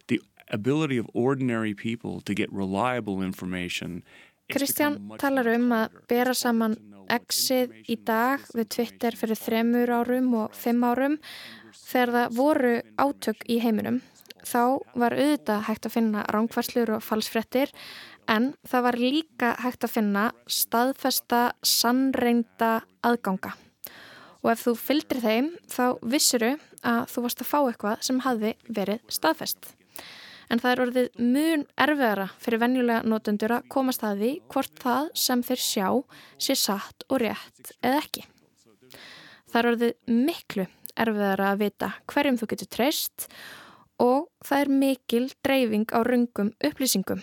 the 0.09 0.21
ability 0.49 0.99
of 0.99 1.09
ordinary 1.15 1.75
people 1.75 2.21
to 2.23 2.35
get 2.35 2.53
reliable 2.53 3.23
information. 3.23 4.03
Kristján 4.51 5.01
talar 5.21 5.49
um 5.55 5.71
að 5.77 5.99
bera 6.11 6.35
saman 6.35 6.77
exið 7.11 7.73
í 7.91 7.97
dag 8.07 8.43
við 8.55 8.69
Twitter 8.77 9.17
fyrir 9.19 9.39
þremur 9.39 9.91
árum 10.01 10.35
og 10.45 10.55
fimm 10.55 10.85
árum 10.87 11.17
Þegar 11.91 12.13
það 12.15 12.37
voru 12.37 12.75
átök 13.03 13.45
í 13.51 13.59
heiminum 13.63 14.01
þá 14.47 14.81
var 14.99 15.15
auðvitað 15.17 15.65
hægt 15.67 15.87
að 15.87 15.95
finna 15.97 16.23
rángvarslur 16.33 16.93
og 16.97 17.03
falsfrettir 17.05 17.73
en 18.31 18.53
það 18.69 18.87
var 18.87 18.99
líka 19.01 19.51
hægt 19.61 19.85
að 19.85 19.95
finna 19.97 20.25
staðfesta, 20.47 21.41
sannreinda 21.67 22.71
aðganga. 23.05 23.53
Og 24.41 24.55
ef 24.55 24.65
þú 24.65 24.77
fylgdir 24.81 25.21
þeim 25.21 25.51
þá 25.69 25.85
vissuru 26.15 26.55
að 26.87 27.03
þú 27.13 27.27
varst 27.27 27.45
að 27.45 27.51
fá 27.51 27.59
eitthvað 27.61 28.07
sem 28.07 28.23
hafði 28.25 28.55
verið 28.71 29.05
staðfest. 29.13 29.75
En 30.51 30.59
það 30.59 30.73
er 30.73 30.83
orðið 30.85 31.09
mun 31.23 31.63
erfiðara 31.79 32.27
fyrir 32.43 32.61
venjulega 32.65 33.07
notendur 33.07 33.55
að 33.55 33.69
komast 33.71 34.03
að 34.07 34.23
því 34.25 34.31
hvort 34.51 34.83
það 34.83 35.11
sem 35.23 35.43
þeir 35.47 35.63
sjá 35.63 35.89
sé 36.43 36.57
satt 36.59 37.07
og 37.09 37.23
rétt 37.23 37.73
eða 37.79 38.01
ekki. 38.03 38.25
Það 39.51 39.61
er 39.61 39.69
orðið 39.71 39.95
miklu 40.27 40.67
erfiðara 41.01 41.53
að 41.53 41.63
vita 41.65 41.91
hverjum 42.11 42.39
þú 42.41 42.51
getur 42.51 42.71
treyst 42.77 43.29
og 44.03 44.27
það 44.47 44.65
er 44.65 44.73
mikil 44.83 45.27
dreifing 45.45 45.87
á 45.95 46.01
rungum 46.07 46.53
upplýsingum. 46.67 47.23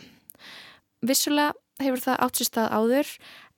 Vissulega 1.04 1.56
hefur 1.84 2.02
það 2.02 2.24
átt 2.26 2.40
sér 2.40 2.50
stað 2.50 2.74
áður 2.80 3.12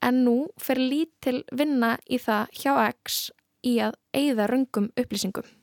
en 0.04 0.20
nú 0.26 0.36
fer 0.60 0.80
lítil 0.80 1.40
vinna 1.52 1.94
í 2.10 2.18
það 2.20 2.58
hjá 2.58 2.72
X 2.90 3.22
í 3.66 3.78
að 3.84 3.96
eigða 4.16 4.50
rungum 4.50 4.90
upplýsingum. 4.98 5.59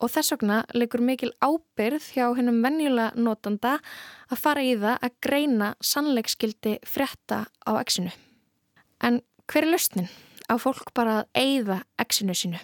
Og 0.00 0.08
þess 0.08 0.32
vegna 0.32 0.62
leikur 0.72 1.02
mikil 1.04 1.30
ábyrð 1.44 2.06
hjá 2.14 2.24
hennum 2.36 2.62
venjulega 2.64 3.12
notanda 3.20 3.76
að 4.32 4.40
fara 4.40 4.64
í 4.64 4.72
það 4.80 4.96
að 5.04 5.18
greina 5.26 5.68
sannleikskildi 5.84 6.78
frétta 6.88 7.44
á 7.68 7.70
X-inu. 7.84 8.12
En 9.04 9.20
hver 9.50 9.66
er 9.66 9.74
lausnin? 9.74 10.08
Á 10.48 10.56
fólk 10.58 10.90
bara 10.96 11.20
að 11.20 11.42
eigða 11.42 11.82
X-inu 12.00 12.34
sínu? 12.34 12.62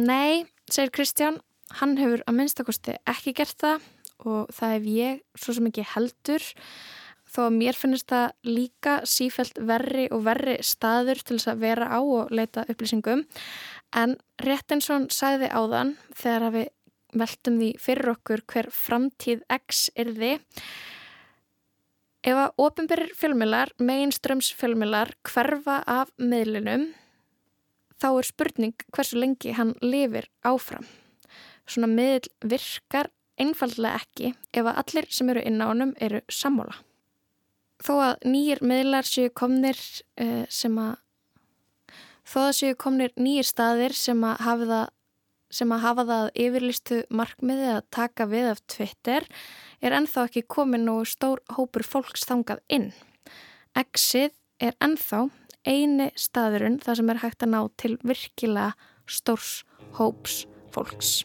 Nei, 0.00 0.46
segir 0.70 0.92
Kristján, 0.94 1.40
hann 1.80 1.98
hefur 2.00 2.24
að 2.26 2.38
minnstakosti 2.38 2.96
ekki 3.10 3.36
gert 3.36 3.58
það 3.60 3.84
og 4.24 4.50
það 4.54 4.74
hef 4.74 4.88
ég 4.94 5.20
svo 5.38 5.54
sem 5.56 5.68
ekki 5.70 5.86
heldur 5.94 6.48
þó 7.30 7.44
að 7.46 7.56
mér 7.60 7.78
finnst 7.78 8.08
það 8.10 8.26
líka 8.48 8.94
sífælt 9.08 9.60
verri 9.68 10.08
og 10.10 10.24
verri 10.26 10.56
staður 10.66 11.20
til 11.22 11.38
þess 11.38 11.52
að 11.52 11.62
vera 11.62 11.90
á 11.94 12.00
og 12.00 12.32
leita 12.34 12.64
upplýsingum 12.66 13.24
en 13.96 14.16
rétt 14.44 14.72
eins 14.72 14.88
og 14.90 14.96
hann 14.96 15.10
sagði 15.14 15.50
áðan 15.50 15.96
þegar 16.14 16.54
við 16.54 16.68
veltum 17.20 17.58
því 17.58 17.70
fyrir 17.82 18.12
okkur 18.14 18.44
hver 18.52 18.70
framtíð 18.74 19.42
X 19.50 19.88
er 19.98 20.12
því 20.14 20.32
ef 22.20 22.36
að 22.36 22.60
ofinberir 22.60 23.14
fjölmilar, 23.16 23.72
mainströms 23.80 24.50
fjölmilar 24.54 25.14
hverfa 25.26 25.80
af 25.88 26.12
meðlinum 26.20 26.90
þá 28.00 28.10
er 28.10 28.28
spurning 28.28 28.84
hversu 28.94 29.18
lengi 29.20 29.54
hann 29.56 29.74
lifir 29.84 30.28
áfram. 30.46 30.86
Svona 31.68 31.90
miðl 31.90 32.30
virkar 32.44 33.10
einfallega 33.40 34.00
ekki 34.00 34.32
ef 34.52 34.64
að 34.66 34.80
allir 34.82 35.10
sem 35.12 35.28
eru 35.32 35.42
inn 35.46 35.60
á 35.62 35.70
honum 35.70 35.92
eru 36.00 36.22
sammála. 36.32 36.76
Þó 37.80 37.94
að 38.10 38.26
nýjir 38.28 38.60
miðlar 38.64 39.08
séu 39.08 39.30
komnir 39.32 39.78
uh, 40.20 40.44
sem 40.52 40.76
að 40.80 40.98
þó 42.30 42.40
að 42.46 42.56
séu 42.60 42.78
komnir 42.78 43.12
nýjir 43.18 43.48
staðir 43.48 43.94
sem 43.96 44.24
að 44.26 44.42
hafa 44.46 44.70
það 44.70 44.88
að 45.74 45.82
hafa 45.82 46.04
það 46.06 46.28
yfirlistu 46.44 46.98
markmiði 47.10 47.70
að 47.74 47.86
taka 47.90 48.26
við 48.30 48.50
af 48.52 48.60
Twitter 48.70 49.26
er 49.82 49.96
ennþá 49.98 50.28
ekki 50.28 50.44
komin 50.46 50.86
og 50.92 51.08
stór 51.10 51.42
hópur 51.56 51.82
fólks 51.82 52.22
þangað 52.28 52.62
inn. 52.70 52.92
Exið 53.74 54.30
er 54.62 54.78
ennþá 54.78 55.26
eini 55.66 56.10
staðurinn 56.14 56.78
þar 56.84 57.00
sem 57.00 57.10
er 57.10 57.22
hægt 57.24 57.42
að 57.42 57.52
ná 57.56 57.60
til 57.82 57.96
virkilega 58.06 58.72
stórs 59.10 59.64
hóps 59.98 60.44
fólks. 60.70 61.24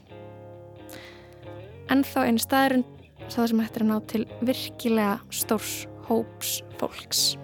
En 1.94 2.02
þá 2.02 2.20
eini 2.26 2.42
staðurinn 2.42 2.86
þar 3.30 3.54
sem 3.54 3.62
hægt 3.62 3.78
er 3.78 3.86
að 3.86 3.92
ná 3.94 3.98
til 4.10 4.28
virkilega 4.42 5.18
stórs 5.30 5.84
hóps 6.10 6.62
fólks. 6.82 7.36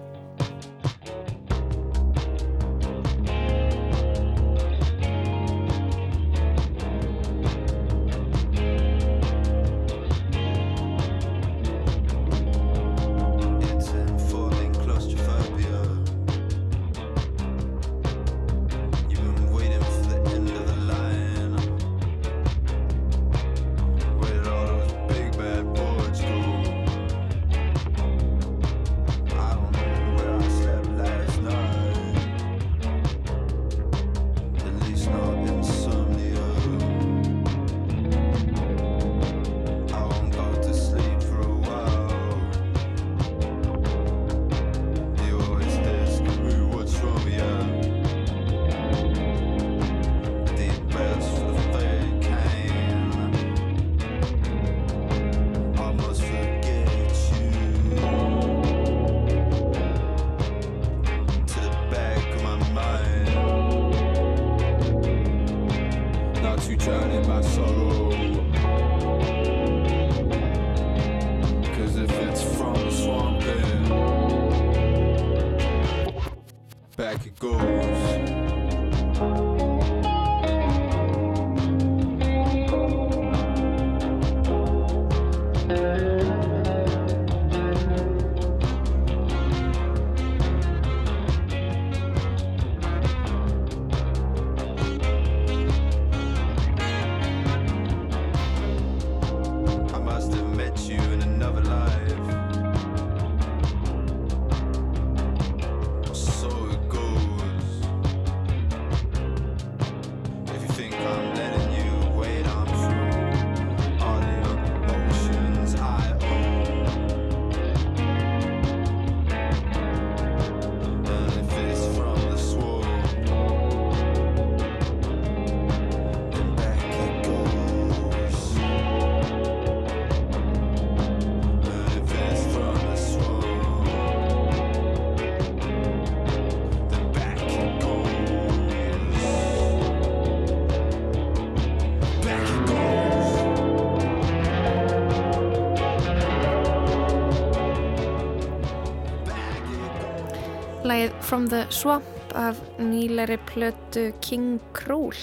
From 151.31 151.47
the 151.47 151.63
Swamp 151.69 152.33
af 152.35 152.57
nýleiri 152.75 153.37
plötu 153.48 154.09
King 154.20 154.59
Krúl. 154.75 155.15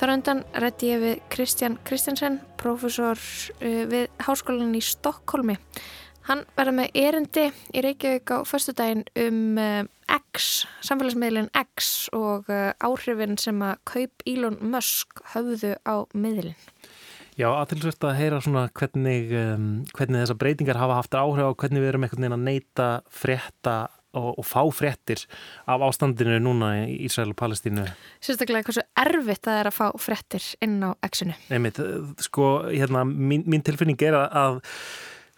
Þar 0.00 0.12
undan 0.14 0.40
rétti 0.56 0.88
ég 0.88 1.02
við 1.02 1.20
Kristján 1.34 1.76
Kristjansen, 1.84 2.38
profesor 2.56 3.20
uh, 3.20 3.82
við 3.92 4.08
Háskólan 4.24 4.72
í 4.72 4.80
Stokkólmi. 4.80 5.58
Hann 6.30 6.46
verði 6.56 6.76
með 6.78 6.98
erindi 7.02 7.46
í 7.76 7.84
Reykjavík 7.84 8.32
á 8.32 8.40
förstu 8.48 8.72
daginn 8.72 9.04
um 9.20 9.60
uh, 9.60 9.84
X, 10.32 10.64
samfélagsmiðlinn 10.80 11.52
X 11.52 12.08
og 12.16 12.48
uh, 12.48 12.72
áhrifin 12.80 13.36
sem 13.36 13.60
að 13.60 13.84
kaup 13.84 14.24
Elon 14.24 14.62
Musk 14.64 15.26
höfðu 15.36 15.76
á 15.84 16.08
miðlinn. 16.16 16.56
Já, 17.36 17.50
aðtilsvert 17.52 18.08
að 18.08 18.20
heyra 18.24 18.40
svona 18.40 18.70
hvernig, 18.72 19.28
um, 19.36 19.72
hvernig 19.92 20.24
þessar 20.24 20.40
breytingar 20.40 20.80
hafa 20.80 21.02
haft 21.04 21.20
áhrif 21.20 21.52
á 21.52 21.52
hvernig 21.52 21.84
við 21.84 21.92
erum 21.92 22.06
einhvern 22.08 22.24
veginn 22.24 22.40
að 22.40 22.48
neyta 22.48 22.94
frétta 23.12 23.82
og, 24.18 24.28
og 24.38 24.46
fá 24.46 24.60
fréttir 24.74 25.24
af 25.70 25.84
ástandinu 25.88 26.38
núna 26.42 26.72
í 26.86 26.98
Ísrael 27.08 27.32
og 27.34 27.38
Palestínu. 27.40 27.86
Sérstaklega 28.24 28.68
hversu 28.68 28.84
erfitt 29.04 29.46
það 29.46 29.60
er 29.60 29.70
að 29.70 29.78
fá 29.78 29.86
fréttir 30.00 30.50
inn 30.64 30.78
á 30.84 30.90
X-inu. 31.08 31.36
Einmitt, 31.52 31.80
sko, 32.24 32.52
hérna, 32.70 33.06
mín, 33.08 33.46
mín 33.48 33.64
tilfinning 33.66 34.00
er 34.04 34.18
að 34.22 34.60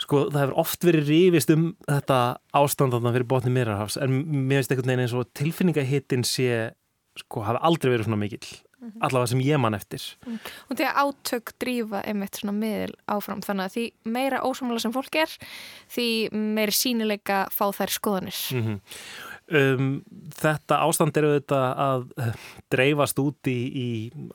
sko, 0.03 0.27
það 0.31 0.41
hefur 0.43 0.61
oft 0.65 0.87
verið 0.87 1.11
rífist 1.11 1.53
um 1.55 1.69
þetta 1.87 2.21
ástand 2.57 2.97
að 2.97 3.07
það 3.07 3.19
fyrir 3.19 3.31
botni 3.31 3.55
Mirarhafs, 3.55 3.99
en 4.01 4.23
mér 4.25 4.61
finnst 4.63 4.75
einhvern 4.75 4.93
veginn 4.93 5.05
eins 5.07 5.17
og 5.17 5.31
tilfinningahittin 5.39 6.27
sé, 6.29 6.49
sko, 7.25 7.45
hafi 7.47 7.63
aldrei 7.63 7.95
verið 7.95 8.09
svona 8.09 8.21
mikill. 8.21 8.49
Allavega 9.01 9.33
sem 9.33 9.43
ég 9.45 9.61
mann 9.61 9.77
eftir 9.77 10.03
mm. 10.27 10.39
og 10.69 10.79
því 10.79 10.89
að 10.89 10.99
átök 11.05 11.53
drífa 11.63 12.03
einmitt 12.05 12.41
svona 12.41 12.57
miðil 12.57 12.95
áfram 13.11 13.43
þannig 13.45 13.69
að 13.69 13.77
því 13.77 13.85
meira 14.17 14.43
ósamlega 14.45 14.85
sem 14.85 14.95
fólk 14.95 15.21
er 15.23 15.37
því 15.95 16.09
meiri 16.33 16.75
sínileika 16.75 17.45
fá 17.55 17.67
þær 17.75 17.95
skoðanir 17.95 18.41
mm 18.55 18.67
-hmm. 18.67 18.79
um, 19.61 19.91
Þetta 20.35 20.81
ástand 20.83 21.17
er 21.17 21.27
auðvitað 21.29 21.67
að 21.85 22.07
eh, 22.19 22.39
dreifast 22.75 23.19
út 23.23 23.51
í, 23.51 23.59
í 23.71 23.89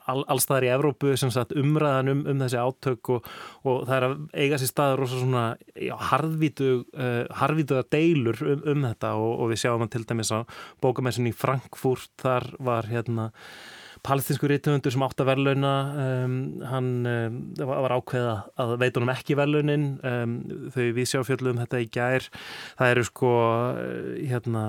all, 0.06 0.24
allstaðar 0.26 0.64
í 0.64 0.72
Evrópu 0.74 1.16
sagt, 1.16 1.52
umræðan 1.52 2.08
um, 2.08 2.22
um 2.26 2.38
þessi 2.44 2.60
átök 2.60 3.08
og, 3.16 3.26
og 3.64 3.86
það 3.86 3.96
er 3.96 4.08
að 4.08 4.16
eiga 4.34 4.58
sér 4.58 4.72
staður 4.72 5.04
og 5.04 5.12
svona 5.12 5.44
já, 5.74 5.96
harðvítu 6.10 6.70
uh, 6.94 7.24
harðvítuða 7.30 7.84
deilur 7.90 8.42
um, 8.42 8.62
um 8.64 8.88
þetta 8.88 9.14
og, 9.14 9.34
og 9.40 9.52
við 9.52 9.62
sjáum 9.64 9.84
að 9.84 9.92
til 9.96 10.06
dæmis 10.06 10.32
á 10.32 10.38
bókamessin 10.80 11.30
í 11.30 11.36
Frankfurt 11.36 12.10
þar 12.20 12.54
var 12.58 12.88
hérna 12.90 13.30
palestinsku 14.06 14.48
rítumundur 14.50 14.94
sem 14.94 15.04
átt 15.04 15.22
að 15.22 15.30
verðlauna 15.30 15.72
um, 16.04 16.34
hann 16.70 16.90
um, 17.10 17.38
var 17.58 17.94
ákveða 17.96 18.34
að 18.60 18.74
veitunum 18.82 19.12
ekki 19.14 19.36
verðlaunin. 19.38 19.86
Um, 20.06 20.34
þau 20.74 20.84
við 20.96 21.10
sjáfjöldum 21.12 21.62
þetta 21.62 21.82
í 21.82 21.88
gær. 21.92 22.28
Það 22.80 22.94
eru 22.94 23.06
sko 23.10 23.32
hérna, 24.18 24.66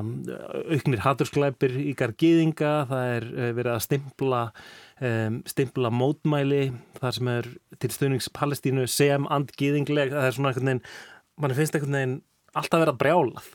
auknir 0.67 1.03
hattursklæpir 1.05 1.77
í 1.81 1.95
gargiðinga 1.99 2.73
það 2.91 3.13
er 3.17 3.29
uh, 3.31 3.51
verið 3.59 3.73
að 3.75 3.85
stimpla 3.87 4.41
um, 5.01 5.39
stimpla 5.49 5.91
mótmæli 5.93 6.63
þar 6.99 7.17
sem 7.17 7.31
er 7.35 7.49
til 7.81 7.93
stöðnings 7.93 8.29
Palestínu 8.35 8.87
sem 8.91 9.27
andgiðingleg 9.31 10.13
það 10.13 10.27
er 10.27 10.37
svona 10.37 10.51
einhvern 10.51 10.71
veginn 10.71 10.85
mann 11.41 11.57
finnst 11.57 11.77
einhvern 11.77 11.97
veginn 11.97 12.19
alltaf 12.57 12.83
verið 12.83 12.93
að 12.93 13.01
brjálað 13.01 13.49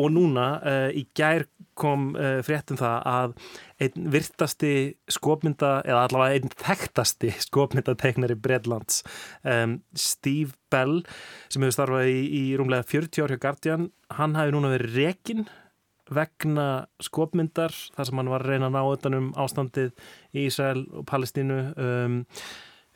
og 0.00 0.12
núna 0.14 0.46
uh, 0.60 0.88
í 0.96 1.04
gær 1.16 1.46
kom 1.80 2.10
uh, 2.16 2.40
fréttum 2.44 2.78
það 2.80 3.06
að 3.08 3.34
einn 3.80 4.08
virtasti 4.12 4.72
skopmynda 5.10 5.72
eða 5.86 6.04
allavega 6.08 6.40
einn 6.40 6.54
þekktasti 6.60 7.32
skopmyndateiknari 7.48 8.36
Breitlands 8.40 9.02
um, 9.44 9.78
Steve 9.96 10.56
Bell 10.72 11.00
sem 11.48 11.64
hefur 11.64 11.78
starfað 11.78 12.12
í, 12.12 12.20
í 12.26 12.44
rúmlega 12.60 12.86
40 12.88 13.24
ár 13.24 13.34
hjá 13.34 13.42
Guardian 13.46 13.90
hann 14.18 14.38
hafi 14.38 14.56
núna 14.56 14.72
verið 14.74 14.96
rekin 15.00 15.48
vegna 16.10 16.88
skopmyndar 17.02 17.74
þar 17.94 18.08
sem 18.08 18.18
hann 18.18 18.32
var 18.32 18.42
að 18.44 18.54
reyna 18.54 18.70
að 18.70 18.74
ná 18.74 18.80
utanum 18.96 19.30
ástandið 19.38 19.92
í 20.34 20.48
Ísrael 20.48 20.82
og 20.90 21.06
Palestínu 21.10 21.60
um, 21.78 22.18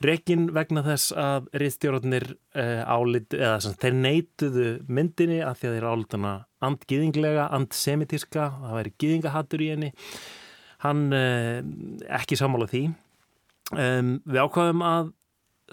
Rekin 0.02 0.48
vegna 0.52 0.82
þess 0.84 1.12
að 1.16 1.46
riðstjórnir 1.60 2.24
uh, 2.58 2.82
álit, 2.90 3.30
eða 3.36 3.60
sem, 3.62 3.76
þeir 3.78 3.94
neituðu 4.00 4.66
myndinni 4.90 5.38
að 5.44 5.60
því 5.60 5.68
að 5.68 5.76
þeir 5.76 5.86
álitana 5.86 6.32
andgiðinglega, 6.68 7.48
andsemitíska, 7.57 8.48
það 8.62 8.79
væri 8.79 8.94
giðingahattur 9.03 9.64
í 9.64 9.70
henni. 9.72 9.90
Hann 10.85 11.05
eh, 11.16 11.61
ekki 12.20 12.38
sammála 12.38 12.68
því. 12.70 12.87
Um, 13.74 14.16
við 14.29 14.42
ákvaðum 14.44 14.83
að 14.85 15.12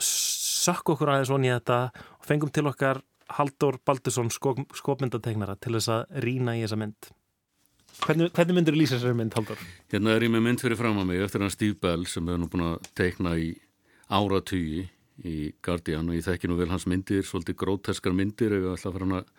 sökk 0.02 0.94
okkur 0.94 1.12
aðeins 1.12 1.32
í 1.36 1.50
þetta 1.52 1.80
og 1.92 2.28
fengum 2.28 2.54
til 2.54 2.68
okkar 2.70 3.02
Haldur 3.38 3.78
Baldursson 3.88 4.32
skopmyndategnara 4.32 5.58
til 5.60 5.76
þess 5.78 5.92
að 5.92 6.22
rína 6.26 6.56
í 6.58 6.64
þessa 6.66 6.80
mynd. 6.80 7.12
Hvernig, 8.02 8.32
hvernig 8.36 8.58
myndur 8.58 8.78
lýsa 8.78 8.98
þessari 8.98 9.18
mynd 9.20 9.36
Haldur? 9.38 9.60
Hérna 9.92 10.16
er 10.16 10.26
ég 10.26 10.32
með 10.34 10.46
mynd 10.48 10.64
fyrir 10.64 10.80
fram 10.80 11.00
á 11.00 11.04
mig 11.08 11.22
eftir 11.24 11.44
hann 11.44 11.54
Steve 11.54 11.78
Bell 11.82 12.08
sem 12.10 12.28
hefur 12.28 12.42
nú 12.42 12.50
búin 12.52 12.66
að 12.72 12.90
teikna 12.98 13.36
í 13.40 13.52
áratugi 14.12 14.88
í 15.28 15.36
Guardian 15.64 16.10
og 16.10 16.18
ég 16.18 16.26
þekki 16.26 16.50
nú 16.50 16.58
vel 16.60 16.72
hans 16.72 16.88
myndir, 16.90 17.24
svolítið 17.28 17.60
gróteskar 17.62 18.16
myndir 18.16 18.56
ef 18.56 18.64
við 18.64 18.74
ætla 18.74 18.90
að 18.90 18.96
fara 18.96 19.08
hann 19.08 19.18
að 19.20 19.34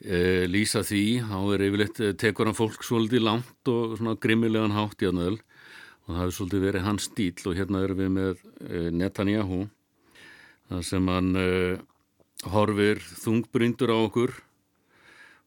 e, 0.00 0.46
lýsa 0.50 0.82
því, 0.86 1.04
þá 1.28 1.38
er 1.54 1.64
yfirleitt 1.66 2.00
eh, 2.02 2.14
tekur 2.18 2.48
hann 2.48 2.58
fólk 2.58 2.84
svolítið 2.86 3.24
langt 3.26 3.70
og 3.72 3.96
svona 3.98 4.16
grimmilegan 4.22 4.76
hátt 4.76 5.02
í 5.02 5.08
aðnöðl 5.10 5.38
og 5.38 6.08
það 6.08 6.20
hefur 6.20 6.36
svolítið 6.38 6.64
verið 6.66 6.86
hans 6.88 7.08
stíl 7.10 7.50
og 7.50 7.58
hérna 7.58 7.82
erum 7.86 8.00
við 8.00 8.14
með 8.16 8.44
e, 8.66 8.84
Netanyahu 8.98 9.60
þar 10.70 10.86
sem 10.88 11.12
hann 11.12 11.30
e, 11.38 11.50
horfir 12.52 13.02
þungbryndur 13.22 13.94
á 13.94 13.98
okkur 13.98 14.34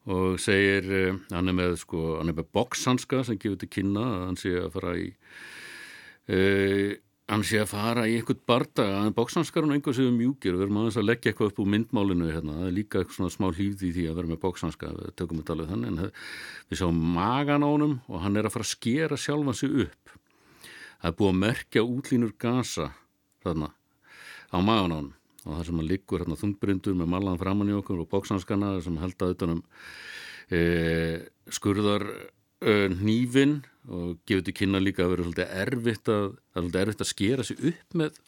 og 0.06 0.36
segir, 0.38 0.86
hann 1.34 1.50
er 1.50 1.56
með 1.58 1.80
sko, 1.82 2.20
hann 2.20 2.30
er 2.30 2.38
með 2.38 2.52
bokshanska 2.54 3.24
sem 3.26 3.40
gefur 3.42 3.58
til 3.58 3.72
kynna 3.74 4.04
að 4.06 4.26
hann 4.28 4.38
sé 4.38 4.52
að 4.62 4.76
fara 4.76 4.94
í 5.02 5.08
hann 7.32 7.44
sé 7.46 7.58
að 7.58 7.72
fara 7.72 8.04
í 8.06 8.20
einhvert 8.20 8.44
bardaga 8.46 9.00
en 9.02 9.16
bóksanskar 9.18 9.66
og 9.66 9.74
einhver 9.74 9.96
séu 9.98 10.12
mjúkir 10.14 10.54
og 10.54 10.60
við 10.60 10.68
erum 10.68 10.78
aðeins 10.84 11.00
að 11.02 11.08
leggja 11.08 11.32
eitthvað 11.32 11.52
upp 11.52 11.62
úr 11.64 11.72
myndmálinu 11.74 12.28
hérna. 12.30 12.58
það 12.60 12.68
er 12.68 12.76
líka 12.76 13.00
eitthvað 13.02 13.18
svona 13.18 13.34
smá 13.34 13.48
hlýði 13.50 13.88
í 13.90 13.94
því 13.96 14.06
að 14.10 14.20
vera 14.20 14.32
með 14.32 14.42
bóksanska 14.44 14.92
við 14.94 15.16
tökum 15.18 15.42
þetta 15.42 15.56
alveg 15.56 15.72
þannig 15.72 15.90
en 15.90 16.12
við 16.70 16.82
sjáum 16.82 17.02
magan 17.16 17.66
á 17.66 17.70
honum 17.72 17.98
og 18.06 18.22
hann 18.22 18.38
er 18.38 18.46
að 18.46 18.54
fara 18.54 18.68
að 18.68 18.74
skera 18.76 19.18
sjálfan 19.18 19.58
sig 19.58 19.74
upp 19.88 20.14
það 21.02 21.10
er 21.10 21.18
búið 21.18 21.34
að 21.34 21.42
merkja 21.42 21.86
útlínur 21.96 22.36
gasa 22.46 22.90
þarna 23.42 23.72
á 24.54 24.58
magan 24.62 24.94
á 24.94 24.98
honum 25.02 25.14
og 25.46 25.52
það 25.52 25.66
sem 25.66 25.82
hann 25.82 25.90
liggur 25.90 26.22
hérna 26.22 26.42
þungbrindur 26.42 26.98
með 27.00 27.14
malan 27.16 27.42
framann 27.42 27.74
í 27.74 27.78
okkur 27.78 28.06
og 28.06 28.12
bóksanskana 28.14 28.76
sem 28.86 29.02
held 29.02 29.18
að 29.26 29.34
utanum 29.34 29.66
e, 30.54 30.62
skurðar 31.50 32.06
e, 32.62 32.86
nývin 32.94 33.64
og 33.90 34.22
gefur 34.26 34.46
til 34.46 34.56
kynna 34.62 34.82
líka 34.82 35.06
að 35.06 35.12
vera 35.14 35.26
svolítið 35.26 35.52
erfitt 35.64 36.12
að, 36.14 36.30
svolítið 36.56 36.82
erfitt 36.82 37.04
að 37.04 37.12
skera 37.12 37.46
sig 37.46 37.60
upp 37.72 38.00
með 38.02 38.22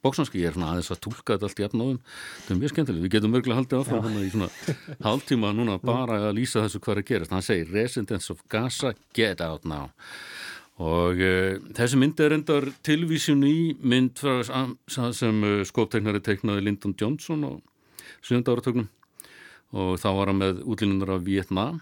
bóksanski, 0.00 0.40
ég 0.40 0.50
er 0.50 0.56
svona 0.56 0.70
aðeins 0.72 0.92
að 0.94 1.00
tólka 1.04 1.34
þetta 1.34 1.48
allt 1.48 1.60
í 1.60 1.66
afnáðum, 1.66 1.98
þetta 2.04 2.54
er 2.54 2.60
mjög 2.60 2.72
skemmtilegt. 2.72 3.04
Við 3.04 3.14
getum 3.16 3.34
örgulega 3.36 3.58
haldið 3.60 3.82
áfram 3.82 4.06
hann 4.06 4.20
í 4.22 4.30
svona 4.32 4.48
hálftíma 5.06 5.50
núna 5.56 5.76
bara 5.82 6.20
að 6.30 6.38
lýsa 6.38 6.64
þessu 6.64 6.80
hvað 6.80 6.94
er 6.94 7.02
að 7.02 7.10
gerast. 7.10 7.34
Hann 7.36 7.44
segir 7.44 7.74
Residents 7.74 8.30
of 8.32 8.40
Gaza 8.48 8.94
get 9.16 9.44
out 9.44 9.68
now. 9.68 9.90
Og 10.80 11.20
uh, 11.20 11.58
þessi 11.76 12.00
mynd 12.00 12.22
er 12.24 12.36
endar 12.38 12.70
tilvísun 12.86 13.44
í 13.44 13.58
mynd 13.84 14.22
sem 14.88 15.44
uh, 15.44 15.60
skópteiknari 15.68 16.22
teiknaði 16.24 16.64
Lyndon 16.64 16.96
Johnson 16.96 17.44
á 17.44 17.52
7. 18.24 18.40
áratögnum 18.40 18.88
og 19.70 20.00
þá 20.02 20.08
var 20.16 20.32
hann 20.32 20.40
með 20.40 20.64
útlýnunar 20.66 21.12
af 21.14 21.26
Vietnam 21.28 21.78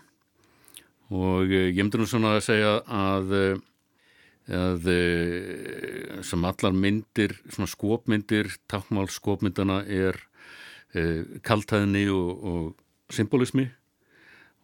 og 1.14 1.48
eh, 1.48 1.70
ég 1.72 1.80
myndi 1.80 2.00
nú 2.00 2.06
svona 2.08 2.34
að 2.36 2.44
segja 2.44 2.72
að, 2.84 3.34
eh, 3.36 3.60
að 4.58 4.88
eh, 4.92 6.18
sem 6.26 6.44
allar 6.44 6.76
myndir, 6.76 7.36
svona 7.48 7.70
skopmyndir, 7.70 8.52
takkmál 8.68 9.08
skopmyndana 9.12 9.82
er 9.84 10.24
kaltæðni 11.44 12.06
og, 12.08 12.44
og 12.48 13.12
symbolismi. 13.12 13.66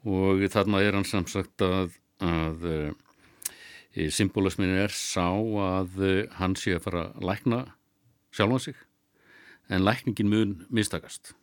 Og 0.08 0.40
þarna 0.48 0.80
er 0.80 0.96
hann 0.96 1.04
samsagt 1.04 1.60
að, 1.64 1.98
að 2.24 2.64
symbolismin 4.08 4.72
er 4.86 4.96
sá 4.96 5.28
að 5.36 6.00
hann 6.40 6.56
sé 6.56 6.78
að 6.78 6.86
fara 6.88 7.04
að 7.10 7.28
lækna 7.28 7.60
sjálfan 8.32 8.66
sig. 8.70 8.80
En 9.68 9.84
lækningin 9.84 10.32
mun 10.32 10.58
mistakast. 10.72 11.34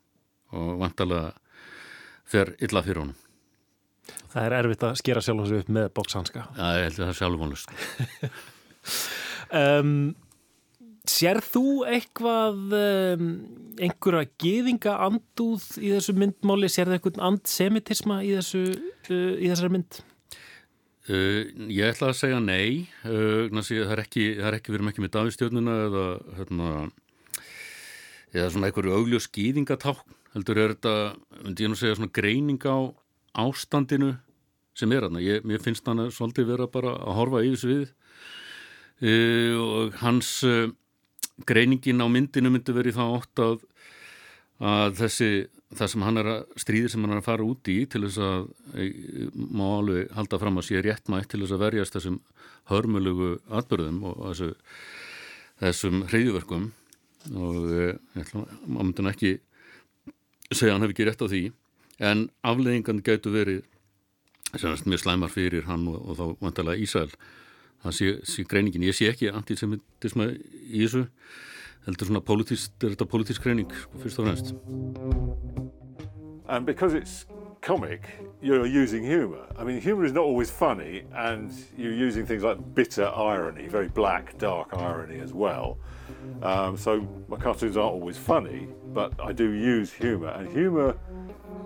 Og 0.50 0.82
vantalega 0.82 1.36
fer 2.26 2.56
illa 2.58 2.82
fyrir 2.82 3.06
honum 3.06 3.21
Það 4.32 4.46
er 4.48 4.58
erfitt 4.62 4.84
að 4.88 4.98
skera 5.02 5.24
sjálf 5.24 5.46
þessu 5.46 5.62
upp 5.62 5.72
með 5.76 5.88
bókshanska. 5.98 6.44
Já, 6.56 6.68
ég 6.78 6.86
held 6.88 6.94
að 6.94 7.02
það 7.02 7.10
er 7.12 7.18
sjálfvonlust. 7.20 7.74
um, 9.62 9.96
sér 11.16 11.42
þú 11.44 11.66
eitthvað, 11.90 12.62
um, 12.78 13.34
einhverja 13.82 14.30
geðinga 14.42 14.96
andúð 15.08 15.66
í 15.82 15.92
þessu 15.96 16.16
myndmáli? 16.16 16.70
Sér 16.72 16.88
það 16.88 17.00
einhvern 17.00 17.28
andsemitisma 17.32 18.22
í, 18.24 18.32
þessu, 18.38 18.64
uh, 19.10 19.36
í 19.36 19.52
þessari 19.52 19.74
mynd? 19.76 20.00
Uh, 21.10 21.52
ég 21.68 21.92
ætla 21.92 22.14
að 22.14 22.20
segja 22.22 22.40
nei. 22.44 22.88
Uh, 23.04 23.52
það 23.52 23.96
er 23.98 24.06
ekki, 24.06 24.26
það 24.40 24.50
er 24.52 24.60
ekki, 24.62 24.72
við 24.72 24.80
erum 24.80 24.94
ekki 24.94 25.04
með 25.04 25.16
dagistjórnuna 25.18 25.78
eða, 25.90 26.08
hérna, 26.40 26.72
eða 28.32 28.50
svona 28.54 28.72
einhverju 28.72 28.98
augljós 29.02 29.28
geðingatákn. 29.36 30.20
Heldur 30.32 30.62
er 30.62 30.78
þetta, 30.78 30.96
myndi 31.42 31.66
ég 31.66 31.72
nú 31.74 31.76
segja, 31.76 31.98
svona 32.00 32.14
greining 32.16 32.64
á 32.64 32.96
ástandinu 33.38 34.16
sem 34.78 34.92
er 34.96 35.08
hann 35.08 35.20
mér 35.20 35.64
finnst 35.64 35.88
hann 35.88 36.06
að 36.06 36.14
svolítið 36.16 36.54
vera 36.54 36.68
bara 36.72 36.94
að 36.96 37.18
horfa 37.20 37.44
yfir 37.48 37.62
svið 37.62 37.90
e, 39.02 39.14
og 39.58 39.98
hans 40.02 40.30
e, 40.48 40.72
greiningin 41.48 42.04
á 42.04 42.08
myndinu 42.12 42.52
myndi 42.54 42.76
verið 42.76 43.00
þá 43.00 43.04
ótt 43.08 43.44
að, 43.44 43.66
að 44.60 44.98
þessi 45.02 45.32
það 45.72 45.92
sem 45.94 46.06
hann 46.06 46.20
er 46.20 46.30
að 46.34 46.42
stríðir 46.64 46.92
sem 46.92 47.06
hann 47.06 47.16
er 47.16 47.22
að 47.22 47.28
fara 47.30 47.48
út 47.48 47.72
í 47.72 47.78
til 47.92 48.04
þess 48.06 48.24
að 48.28 48.50
e, 48.76 48.90
má 49.36 49.66
alveg 49.78 50.12
halda 50.18 50.42
fram 50.42 50.60
að 50.60 50.68
sé 50.68 50.84
rétt 50.84 51.12
mætt 51.12 51.32
til 51.32 51.44
þess 51.44 51.56
að 51.56 51.64
verjast 51.66 51.98
þessum 51.98 52.20
hörmulugu 52.72 53.32
atbyrðum 53.60 54.04
og 54.12 54.20
þessu, 54.30 54.52
þessum 55.64 56.04
hreyðverkum 56.12 56.70
og 57.38 57.58
ég 57.70 58.22
ætla 58.22 58.46
að 58.46 58.62
maður 58.68 58.88
myndi 58.88 59.10
ekki 59.12 59.34
segja 60.52 60.72
að 60.72 60.78
hann 60.78 60.86
hef 60.88 60.96
ekki 60.96 61.08
rétt 61.08 61.24
á 61.24 61.28
því 61.32 61.44
en 62.02 62.30
afleggingan 62.44 63.04
gætu 63.06 63.34
verið 63.34 63.62
mjög 64.52 65.00
slæmar 65.04 65.32
fyrir 65.32 65.68
hann 65.70 65.88
og, 65.88 66.02
og 66.02 66.18
þá 66.18 66.26
vantarlega 66.42 66.82
Ísæl 66.82 67.14
það 67.84 67.96
sé, 67.98 68.10
sé 68.28 68.46
greiningin, 68.46 68.84
ég 68.86 68.98
sé 68.98 69.10
ekki 69.10 69.32
antisemitisma 69.32 70.32
í 70.34 70.84
þessu 70.84 71.06
heldur 71.86 72.10
svona 72.10 72.22
politísk, 72.26 72.74
er 72.84 72.96
þetta 72.96 73.10
politísk 73.10 73.46
greining 73.46 73.72
sko, 73.72 74.02
fyrst 74.04 74.22
og 74.22 74.30
fremst 74.30 74.56
And 76.52 76.66
because 76.66 76.94
it's 76.94 77.26
comic, 77.62 78.02
you're 78.42 78.66
using 78.66 79.06
humour. 79.06 79.46
I 79.58 79.64
mean, 79.64 79.80
humour 79.80 80.04
is 80.04 80.12
not 80.12 80.26
always 80.26 80.50
funny, 80.50 81.04
and 81.16 81.50
you're 81.78 81.94
using 81.94 82.26
things 82.26 82.44
like 82.44 82.58
bitter 82.76 83.06
irony, 83.06 83.70
very 83.70 83.88
black, 83.88 84.38
dark 84.38 84.74
irony 84.74 85.22
as 85.22 85.32
well. 85.32 85.78
Um, 86.42 86.78
so 86.78 87.08
my 87.28 87.38
cartoons 87.38 87.78
aren't 87.78 87.94
always 87.94 88.18
funny, 88.18 88.68
but 88.94 89.14
I 89.20 89.32
do 89.32 89.52
use 89.52 89.92
humour, 89.92 90.30
and 90.30 90.52
humour, 90.52 90.98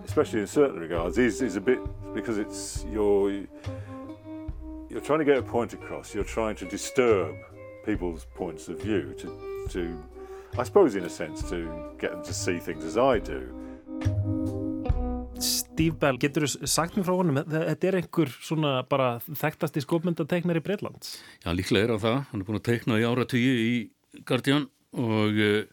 especially 0.03 0.41
in 0.41 0.47
certain 0.47 0.79
regards, 0.79 1.17
is, 1.17 1.41
is 1.41 1.55
a 1.55 1.61
bit 1.61 1.79
because 2.13 2.37
it's 2.37 2.85
you're 2.91 3.31
you're 4.89 5.01
trying 5.01 5.19
to 5.19 5.25
get 5.25 5.37
a 5.37 5.41
point 5.41 5.73
across. 5.73 6.13
You're 6.13 6.23
trying 6.23 6.55
to 6.57 6.65
disturb 6.65 7.35
people's 7.85 8.25
points 8.35 8.67
of 8.67 8.81
view 8.81 9.13
to 9.17 9.67
to 9.69 10.03
I 10.57 10.63
suppose 10.63 10.95
in 10.95 11.03
a 11.03 11.09
sense 11.09 11.41
to 11.49 11.67
get 11.99 12.11
them 12.11 12.23
to 12.23 12.33
see 12.33 12.59
things 12.59 12.85
as 12.85 12.97
I 12.97 13.19
do. 13.19 13.51
Steve 15.75 15.97
Bell, 15.99 16.15
getur 16.15 16.45
þú 16.47 16.67
sagt 16.71 16.95
mér 16.95 17.03
frá 17.03 17.15
honum 17.17 17.41
þetta 17.43 17.89
er 17.89 17.97
einhver 17.99 18.29
svona 18.39 18.77
bara 18.87 19.17
þekktasti 19.27 19.83
skopmyndateiknar 19.83 20.61
í 20.61 20.63
Breitlands? 20.63 21.17
Já, 21.43 21.51
líklega 21.51 21.89
er 21.89 21.91
á 21.91 21.99
það, 21.99 22.19
hann 22.29 22.41
er 22.41 22.47
búin 22.47 22.59
að 22.61 22.67
teikna 22.69 22.99
í 23.01 23.03
áratöyu 23.03 23.57
í 23.59 23.73
Guardian 24.27 24.67
og 24.95 25.39
uh, 25.41 25.63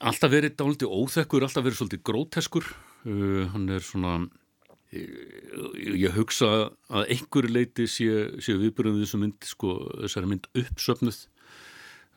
alltaf 0.00 0.32
verið 0.32 0.56
dáliti 0.58 0.88
óþekkur, 0.88 1.46
alltaf 1.46 1.66
verið 1.66 1.80
svolítið 1.80 2.04
gróteskur. 2.06 2.68
Uh, 3.04 3.48
hann 3.54 3.66
er 3.72 3.84
svona 3.84 4.16
uh, 4.20 5.72
ég 5.80 6.14
hugsa 6.16 6.70
að 6.90 7.14
einhverju 7.16 7.54
leiti 7.54 7.88
sé, 7.90 8.10
sé 8.42 8.56
viðbyrjum 8.60 9.00
þessu 9.02 9.20
mynd, 9.22 9.50
sko, 9.50 9.76
þessari 10.04 10.30
mynd 10.30 10.50
uppsöfnuð. 10.62 11.24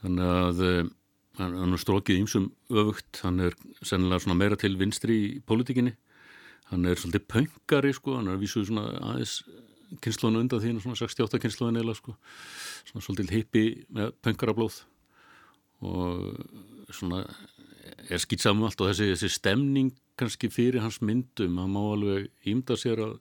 Þannig 0.03 0.31
að 0.37 0.63
hann 1.39 1.73
er 1.73 1.81
strókið 1.81 2.19
ímsum 2.21 2.49
öfugt, 2.69 3.23
hann 3.23 3.39
er 3.41 3.55
sennilega 3.81 4.25
svona 4.25 4.37
meira 4.37 4.57
til 4.59 4.75
vinstri 4.77 5.15
í 5.17 5.29
pólitíkinni. 5.47 5.95
Hann 6.69 6.85
er 6.89 6.99
svolítið 6.99 7.25
pöngari 7.31 7.93
sko, 7.95 8.17
hann 8.19 8.29
er 8.29 8.37
að 8.37 8.43
vísu 8.45 8.63
svona 8.67 8.85
aðeins 8.99 9.39
kynnslónu 10.03 10.41
undan 10.43 10.61
því, 10.63 10.75
svona 10.83 10.99
68 10.99 11.41
kynnslóðin 11.43 11.81
eða 11.81 11.97
sko, 11.97 12.15
svona 12.89 13.05
svolítið 13.05 13.35
hippi 13.37 13.65
með 13.93 14.13
pöngarablóð 14.25 14.79
og 15.83 16.93
svona 16.93 17.25
er 18.07 18.21
skýtsamum 18.21 18.67
allt 18.67 18.81
og 18.81 18.91
þessi, 18.91 19.11
þessi 19.13 19.31
stemning 19.35 19.91
kannski 20.19 20.49
fyrir 20.53 20.83
hans 20.83 21.01
myndum 21.03 21.59
að 21.61 21.71
má 21.73 21.81
alveg 21.83 22.49
ímda 22.49 22.77
sér 22.79 23.03
að 23.03 23.19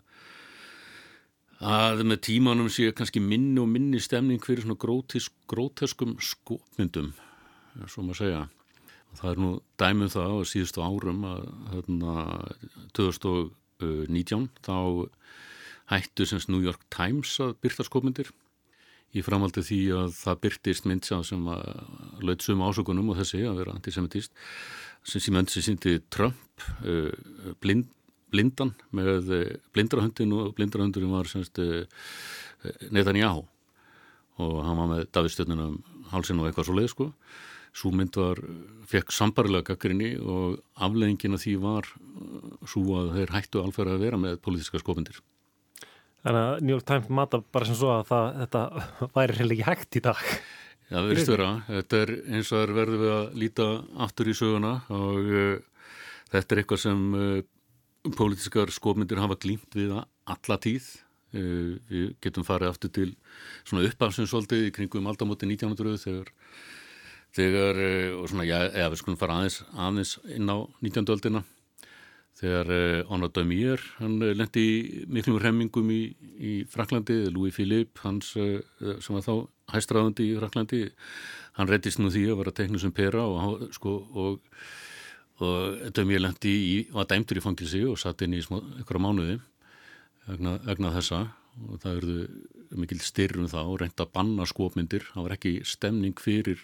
að 1.62 2.00
með 2.10 2.24
tímanum 2.26 2.70
sé 2.72 2.88
kannski 2.96 3.20
minni 3.22 3.60
og 3.62 3.68
minni 3.70 4.00
stemning 4.02 4.42
fyrir 4.42 4.64
svona 4.64 4.80
grótisk, 4.82 5.34
gróteskum 5.50 6.16
skopmyndum 6.18 7.12
svo 7.86 8.04
maður 8.04 8.20
segja. 8.22 8.42
Það 9.18 9.30
er 9.30 9.40
nú 9.44 9.50
dæmum 9.80 10.10
það 10.12 10.34
á 10.34 10.38
síðustu 10.48 10.82
árum 10.82 11.24
að 11.28 11.42
hérna 11.72 12.14
2019 12.96 14.48
þá 14.64 14.76
hættu 15.90 16.26
semst 16.28 16.50
New 16.52 16.62
York 16.62 16.84
Times 16.92 17.34
að 17.42 17.56
byrta 17.64 17.86
skopmyndir 17.86 18.30
í 19.12 19.22
framaldi 19.24 19.64
því 19.64 19.80
að 19.96 20.14
það 20.16 20.40
byrtist 20.46 20.86
mynd 20.88 21.08
sem 21.08 21.48
að 21.52 21.64
laut 22.24 22.44
suma 22.44 22.70
ásökunum 22.70 23.12
og 23.12 23.18
þessi 23.20 23.42
að 23.44 23.58
vera 23.60 23.74
antisemitist 23.76 24.32
sem 25.04 25.20
síðan 25.20 25.50
sem 25.50 25.64
síndi 25.66 25.98
Trump 26.12 26.64
uh, 26.86 27.10
blind, 27.60 27.90
blindan 28.32 28.72
með 28.94 29.32
uh, 29.34 29.46
blindrahundin 29.74 30.32
og 30.36 30.52
blindrahundurinn 30.56 31.12
var 31.12 31.28
semst 31.30 31.58
uh, 31.60 31.82
Netanyahu. 32.94 33.42
Og 34.40 34.60
hann 34.64 34.78
var 34.78 34.88
með 34.88 35.08
Davidstöðnunum 35.12 35.80
halsin 36.12 36.38
og 36.40 36.48
eitthvað 36.48 36.68
svo 36.68 36.76
leið 36.78 36.92
sko. 36.92 37.08
Svo 37.76 37.90
mynd 37.96 38.16
var, 38.20 38.38
fekk 38.88 39.12
sambarilega 39.12 39.72
gaggrinni 39.72 40.14
og 40.20 40.60
afleggingin 40.76 41.36
af 41.36 41.42
því 41.44 41.56
var 41.60 41.88
svo 42.68 42.84
að 43.00 43.14
þeir 43.18 43.34
hættu 43.36 43.62
alferða 43.62 43.96
að 43.98 44.06
vera 44.06 44.20
með 44.20 44.40
politiska 44.44 44.80
skopundir 44.80 45.20
Þannig 46.22 46.42
að 46.42 46.60
New 46.62 46.76
York 46.76 46.86
Times 46.86 47.08
mata 47.10 47.40
bara 47.54 47.66
sem 47.66 47.78
svo 47.78 47.90
að 47.96 48.04
það, 48.10 48.26
þetta 48.42 48.62
væri 49.16 49.36
reynilega 49.38 49.62
ekki 49.62 49.68
hægt 49.70 49.98
í 49.98 50.02
dag. 50.04 50.26
Já, 50.86 50.94
það 50.94 51.08
verðist 51.08 51.32
vera. 51.32 51.48
Þetta 51.68 52.02
er 52.02 52.12
eins 52.20 52.50
og 52.50 52.58
það 52.58 52.74
verður 52.76 53.00
við 53.02 53.14
að 53.14 53.38
líta 53.42 53.68
aftur 54.06 54.30
í 54.30 54.34
söguna 54.38 54.72
og 54.92 55.30
uh, 55.32 55.86
þetta 56.34 56.54
er 56.54 56.60
eitthvað 56.62 56.82
sem 56.84 57.00
uh, 57.16 57.38
pólitískar 58.18 58.74
skopmyndir 58.74 59.22
hafa 59.22 59.38
glýmt 59.42 59.78
við 59.78 59.96
alla 59.96 60.58
tíð. 60.62 60.90
Uh, 61.32 61.80
við 61.90 62.12
getum 62.22 62.46
farið 62.46 62.70
aftur 62.70 62.92
til 62.92 63.08
svona 63.64 63.88
uppafsinsvöldið 63.88 64.68
í 64.68 64.74
kringum 64.76 65.08
aldamóti 65.10 65.48
1900 65.48 65.98
þegar, 66.04 66.30
þegar 67.34 67.82
og 68.20 68.28
svona, 68.30 68.46
já, 68.46 68.58
eða 68.68 68.92
við 68.92 69.02
skulum 69.02 69.18
fara 69.18 69.40
aðeins, 69.40 69.58
aðeins 69.72 70.14
inn 70.36 70.52
á 70.52 70.58
19. 70.84 71.08
öldina 71.16 71.42
þegar 72.42 72.70
uh, 72.74 73.14
Anna 73.14 73.28
Damier 73.30 73.82
hann 74.00 74.18
uh, 74.22 74.32
lendi 74.34 74.66
miklum 75.12 75.38
remmingum 75.42 75.90
í, 75.94 76.02
í 76.42 76.52
Fraklandi, 76.70 77.28
Louis 77.30 77.54
Philippe 77.54 78.02
hans 78.02 78.34
uh, 78.40 78.58
sem 78.98 79.16
var 79.16 79.26
þá 79.26 79.34
hæstraðandi 79.76 80.28
í 80.32 80.38
Fraklandi, 80.40 80.82
hann 81.58 81.70
reddist 81.70 82.02
nú 82.02 82.10
því 82.12 82.26
að 82.32 82.40
vera 82.42 82.56
teknus 82.58 82.86
sem 82.86 82.94
pera 82.94 83.22
og, 83.28 83.68
sko, 83.76 83.94
og, 84.18 84.58
og 85.42 85.86
Damier 85.94 86.24
lendi 86.24 86.56
í, 86.72 86.74
var 86.92 87.08
dæmtur 87.10 87.38
í 87.38 87.44
fangilsi 87.44 87.84
og 87.86 88.00
satt 88.00 88.26
inn 88.26 88.34
í 88.36 88.42
ykkur 88.42 89.00
mánuði 89.02 89.38
vegna, 90.26 90.58
vegna 90.66 90.92
þessa. 90.98 91.24
Og 91.68 91.80
það 91.82 91.96
verður 91.98 92.76
mikil 92.80 93.00
styrrum 93.04 93.48
þá 93.52 93.58
reynda 93.76 94.06
að 94.06 94.12
banna 94.14 94.46
skopmyndir, 94.48 95.04
það 95.12 95.26
var 95.26 95.34
ekki 95.36 95.50
stemning 95.68 96.16
fyrir 96.16 96.62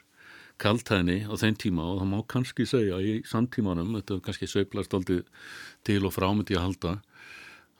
kaltæðni 0.62 1.20
á 1.30 1.34
þenn 1.38 1.58
tíma 1.60 1.86
og 1.86 2.00
það 2.00 2.10
má 2.10 2.18
kannski 2.34 2.66
segja 2.68 2.98
í 3.00 3.18
samtímanum, 3.28 3.94
þetta 3.98 4.16
er 4.16 4.24
kannski 4.26 4.48
söiplast 4.50 4.94
aldrei 4.96 5.20
til 5.86 6.00
og 6.06 6.14
frámyndi 6.16 6.58
að 6.58 6.66
halda 6.66 6.94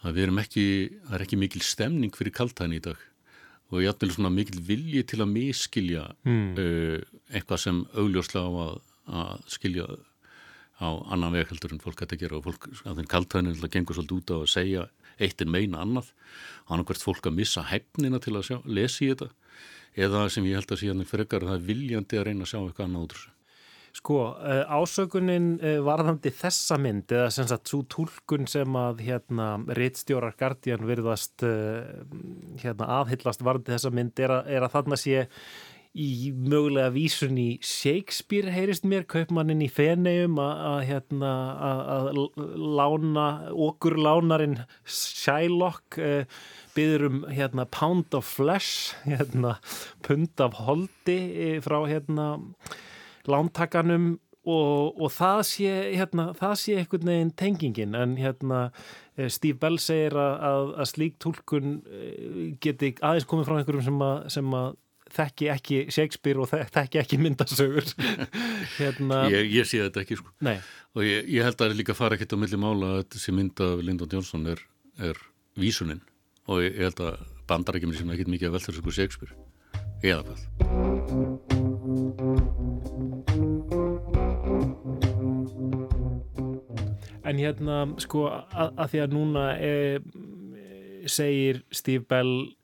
að 0.06 0.14
við 0.14 0.26
erum 0.26 0.42
ekki, 0.42 0.66
það 1.06 1.16
er 1.16 1.24
ekki 1.24 1.38
mikil 1.40 1.62
stemning 1.66 2.14
fyrir 2.14 2.34
kaltæðni 2.36 2.78
í 2.78 2.84
dag. 2.84 3.00
Og 3.68 3.82
ég 3.82 3.92
ætlum 3.92 4.14
svona 4.14 4.30
mikil 4.32 4.60
vilji 4.64 5.02
til 5.10 5.20
að 5.20 5.32
miskilja 5.34 6.04
mm. 6.24 6.52
uh, 6.56 7.18
eitthvað 7.34 7.64
sem 7.64 7.80
augljóslega 7.98 8.46
á 8.46 8.52
að, 8.64 8.78
að 9.20 9.50
skilja 9.52 9.88
á 10.78 10.88
annan 11.10 11.34
veg 11.34 11.50
heldur 11.50 11.74
en 11.74 11.82
fólk 11.82 12.00
hætti 12.04 12.16
að 12.16 12.22
gera. 12.22 12.38
Og 12.38 12.46
fólk, 12.46 12.70
að 12.86 13.00
þenn 13.00 13.10
kaltæðin 13.10 13.50
að 13.52 13.74
gengur 13.74 13.98
svolítið 13.98 14.20
út 14.22 14.32
á 14.32 14.36
að 14.38 14.52
segja 14.54 14.86
eitt 15.18 15.42
en 15.42 15.52
meina 15.52 15.82
annað. 15.82 16.12
Og 16.68 16.72
hann 16.72 16.86
hvert 16.88 17.04
fólk 17.04 17.28
að 17.28 17.38
missa 17.42 17.66
hefnina 17.66 18.22
til 18.22 18.36
að 18.38 18.46
sjá, 18.48 18.58
lesi 18.64 19.10
þetta 19.10 19.32
eða 19.98 20.28
sem 20.32 20.46
ég 20.46 20.60
held 20.60 20.70
að 20.72 20.84
síðan 20.84 21.08
frekar 21.08 21.46
það 21.48 21.58
er 21.58 21.66
viljandi 21.72 22.20
að 22.20 22.30
reyna 22.30 22.46
að 22.46 22.52
sjá 22.52 22.60
eitthvað 22.60 22.86
annað 22.86 23.08
út. 23.08 23.18
Sko, 23.98 24.18
eh, 24.44 24.64
ásökunin 24.68 25.56
eh, 25.64 25.78
varðandi 25.82 26.30
þessa 26.36 26.76
mynd 26.78 27.10
eða 27.10 27.30
sem 27.34 27.48
sagt 27.50 27.70
svo 27.70 27.80
tólkun 27.90 28.46
sem 28.50 28.76
að 28.78 29.00
hérna 29.06 29.48
reittstjórar 29.74 30.36
Guardian 30.38 30.86
virðast 30.86 31.42
eh, 31.46 32.04
hérna 32.62 32.90
aðhyllast 33.00 33.42
varðandi 33.42 33.74
þessa 33.74 33.92
mynd 33.96 34.22
er 34.22 34.36
að, 34.36 34.52
er 34.54 34.66
að 34.66 34.76
þarna 34.76 35.00
sé 35.00 35.24
í 35.98 36.30
mögulega 36.36 36.92
vísun 36.94 37.40
í 37.40 37.48
Shakespeare 37.64 38.52
heyrist 38.54 38.84
mér, 38.86 39.06
kaupmannin 39.08 39.64
í 39.64 39.70
Feneum 39.72 40.36
að 40.38 40.82
hérna 40.92 41.32
að 41.64 42.10
lána, 42.78 43.26
okkur 43.66 43.96
lánarin 43.98 44.60
Shylock 44.84 45.98
byður 46.78 47.08
um 47.08 47.18
hérna 47.32 47.66
pound 47.74 48.14
of 48.16 48.28
flesh 48.38 48.94
hérna 49.04 49.58
pund 50.06 50.40
af 50.44 50.56
holdi 50.62 51.18
eh, 51.34 51.58
frá 51.64 51.82
hérna 51.90 52.30
lántakanum 53.28 54.16
og, 54.48 54.96
og 54.96 55.12
það 55.12 55.42
sé 55.48 55.72
hérna, 55.98 56.30
það 56.38 56.56
sé 56.62 56.76
einhvern 56.80 57.10
veginn 57.10 57.32
tengingin. 57.38 57.96
En 57.98 58.16
hérna 58.20 58.68
eh, 59.18 59.28
Steve 59.32 59.58
Bell 59.60 59.78
segir 59.82 60.16
að, 60.16 60.34
að, 60.48 60.74
að 60.82 60.90
slík 60.92 61.16
tólkun 61.22 61.78
eh, 61.84 62.52
geti 62.62 62.94
aðeins 62.96 63.28
komið 63.28 63.48
frá 63.48 63.58
einhverjum 63.58 63.88
sem 63.90 64.04
að, 64.08 64.20
sem 64.38 64.58
að 64.60 64.70
þekki 65.18 65.48
ekki 65.52 65.78
Shakespeare 65.94 66.42
og 66.42 66.50
þekki 66.52 67.00
ekki 67.00 67.20
myndasögur. 67.20 67.86
Hérna... 68.78 69.24
ég, 69.32 69.48
ég 69.56 69.68
sé 69.68 69.80
þetta 69.86 70.04
ekki 70.04 70.20
sko. 70.20 70.32
Nei. 70.44 70.58
og 70.96 71.04
ég, 71.06 71.28
ég 71.38 71.46
held 71.46 71.56
að 71.56 71.64
það 71.64 71.72
er 71.72 71.80
líka 71.80 71.94
að 71.96 72.00
fara 72.02 72.18
ekkert 72.18 72.36
á 72.36 72.38
milli 72.44 72.60
mála 72.60 72.92
að 72.98 73.08
þessi 73.16 73.34
mynd 73.36 73.64
af 73.64 73.84
Lyndon 73.84 74.12
Johnson 74.16 74.52
er, 74.52 74.62
er 75.00 75.20
vísunin 75.58 76.04
og 76.48 76.64
ég, 76.64 76.78
held 76.80 77.00
að 77.04 77.20
bandar 77.48 77.76
ekki 77.78 77.88
mér 77.90 78.00
sem 78.00 78.12
ekki 78.14 78.28
mikið 78.32 78.48
að 78.50 78.54
velta 78.56 78.72
þessu 78.72 78.96
Shakespeare. 78.98 79.34
Eða 80.02 80.22
hvað 80.26 80.40
En 87.28 87.36
hérna 87.36 87.82
sko 88.00 88.28
að, 88.30 88.70
að 88.80 88.86
því 88.92 89.00
að 89.02 89.12
núna 89.12 89.42
e, 89.60 89.72
segir 91.10 91.60
Steve 91.74 92.06
Bell 92.08 92.54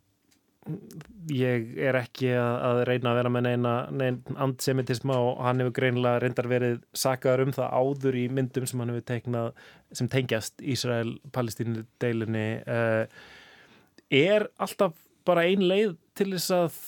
ég 1.28 1.74
er 1.80 1.98
ekki 1.98 2.30
að, 2.38 2.54
að 2.68 2.78
reyna 2.88 3.10
að 3.10 3.18
vera 3.18 3.32
með 3.34 3.46
neina, 3.48 3.72
neina 3.92 4.36
antisemitisma 4.46 5.16
og 5.20 5.42
hann 5.44 5.60
hefur 5.60 5.74
greinlega 5.76 6.22
reyndar 6.22 6.48
verið 6.48 6.78
sakaður 6.96 7.44
um 7.46 7.54
það 7.56 7.74
áður 7.80 8.18
í 8.20 8.24
myndum 8.32 8.68
sem 8.68 8.80
hann 8.80 8.94
hefur 8.94 9.06
teiknað 9.10 9.50
sem 9.92 10.08
tengjast 10.12 10.64
Ísrael-Palestínu 10.74 11.84
deilinni 12.00 12.46
uh, 12.64 13.04
er 14.10 14.48
alltaf 14.60 14.96
bara 15.24 15.46
ein 15.48 15.64
leið 15.64 15.96
til 16.18 16.30
þess 16.34 16.52
að 16.54 16.78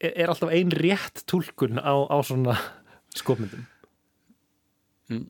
er 0.00 0.32
alltaf 0.32 0.52
ein 0.54 0.70
rétt 0.72 1.24
tólkun 1.28 1.80
á, 1.82 1.94
á 2.08 2.16
svona 2.24 2.56
skopmyndum? 3.16 3.66
Mm. 5.10 5.26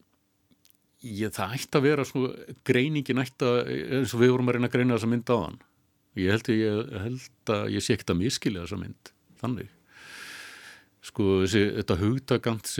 Ég, 1.00 1.32
það 1.32 1.56
ætti 1.56 1.78
að 1.78 1.86
vera 1.86 2.04
sko, 2.04 2.26
greiningin 2.68 3.22
ætti 3.22 3.48
að 3.48 3.70
eins 3.98 4.12
og 4.14 4.20
við 4.20 4.34
vorum 4.34 4.50
að 4.52 4.58
reyna 4.58 4.68
að 4.68 4.74
greina 4.74 4.96
þessa 4.98 5.10
mynd 5.10 5.32
á 5.32 5.36
hann 5.40 5.60
ég 6.18 6.34
held, 6.34 6.50
ég, 6.52 6.90
held 7.04 7.52
að 7.54 7.70
ég 7.76 7.84
sé 7.84 7.94
ekkert 7.94 8.14
að 8.14 8.20
miskilja 8.20 8.64
þessa 8.64 8.80
mynd 8.80 9.12
þannig. 9.40 9.70
Sko 11.06 11.28
þessi, 11.44 11.62
þetta 11.78 11.98
hugtakant 12.00 12.72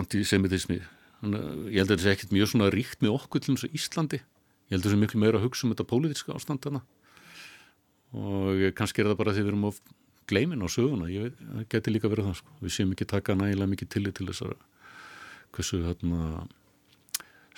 antisemitismi 0.00 0.80
ég 0.80 1.78
held 1.78 1.86
að 1.86 1.92
þetta 1.92 2.02
sé 2.02 2.14
ekkert 2.16 2.34
mjög 2.34 2.50
svona 2.50 2.70
ríkt 2.74 3.04
með 3.04 3.14
okkur 3.18 3.44
til 3.44 3.54
þessu 3.54 3.70
Íslandi. 3.78 4.22
Ég 4.22 4.74
held 4.74 4.80
að 4.80 4.88
þetta 4.88 4.96
sé 4.96 5.02
miklu 5.04 5.22
meira 5.22 5.38
að 5.38 5.46
hugsa 5.46 5.66
um 5.66 5.74
þetta 5.74 5.88
pólitiska 5.92 6.34
ástandana 6.34 6.82
og 8.12 8.62
kannski 8.78 9.02
er 9.02 9.10
það 9.10 9.20
bara 9.20 9.34
því 9.36 9.44
við 9.44 9.52
erum 9.52 9.68
á 9.68 9.72
gleimin 10.30 10.64
á 10.64 10.68
söguna, 10.70 11.10
ég 11.10 11.28
veit, 11.28 11.38
það 11.42 11.68
getur 11.74 11.96
líka 11.96 12.10
verið 12.12 12.28
það 12.30 12.38
sko, 12.40 12.56
við 12.62 12.74
séum 12.76 12.94
ekki 12.94 13.08
taka 13.10 13.36
nægilega 13.38 13.72
mikið 13.72 13.92
tillit 13.94 14.18
til 14.18 14.28
þessara 14.30 14.58
hversu 15.52 15.82
hérna 15.84 16.46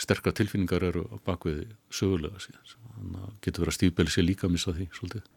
sterkar 0.00 0.34
tilfinningar 0.34 0.82
eru 0.88 1.04
á 1.10 1.16
bakvið 1.26 1.62
sögulega 1.94 2.40
síðan, 2.42 2.74
þannig 2.96 3.22
að 3.22 3.32
getur 3.46 3.64
verið 3.64 3.72
að 3.72 3.78
stífbeli 3.78 4.14
sér 4.14 4.26
líka 4.26 4.48
að 4.48 4.54
missa 4.56 4.74
því 4.74 4.88
svolítið. 4.96 5.30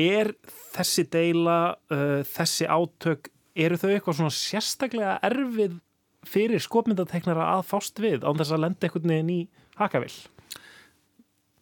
Er 0.00 0.32
þessi 0.72 1.04
deila, 1.12 1.58
uh, 1.92 2.20
þessi 2.24 2.68
átök, 2.70 3.30
eru 3.58 3.78
þau 3.80 3.88
eitthvað 3.90 4.20
svona 4.20 4.34
sérstaklega 4.34 5.16
erfið 5.26 5.80
fyrir 6.28 6.62
skopmyndateknara 6.62 7.48
að 7.56 7.64
fást 7.68 8.00
við 8.00 8.24
án 8.24 8.38
þess 8.38 8.54
að 8.54 8.62
lenda 8.64 8.86
einhvern 8.86 9.12
veginn 9.12 9.32
í 9.34 9.40
hakavill? 9.80 10.14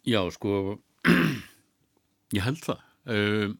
Já, 0.08 0.20
sko, 0.34 0.78
ég 2.36 2.44
held 2.44 2.62
það. 2.64 2.84
Uh, 3.08 3.56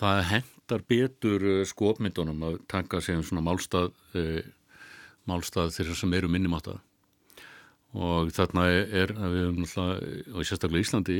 það 0.00 0.22
hendar 0.34 0.84
betur 0.88 1.48
uh, 1.48 1.64
skopmyndunum 1.68 2.46
að 2.48 2.60
taka 2.70 3.00
sig 3.04 3.18
um 3.18 3.24
svona 3.26 3.44
málstað, 3.44 3.92
málstað 5.28 5.74
þeirra 5.76 5.98
sem 5.98 6.16
eru 6.16 6.30
minnimáttað 6.32 6.80
og 7.90 8.30
þarna 8.30 8.68
er, 8.70 9.10
við 9.18 9.40
höfum 9.48 9.64
náttúrulega, 9.64 10.10
og 10.30 10.46
sérstaklega 10.46 10.84
Íslandi 10.84 11.16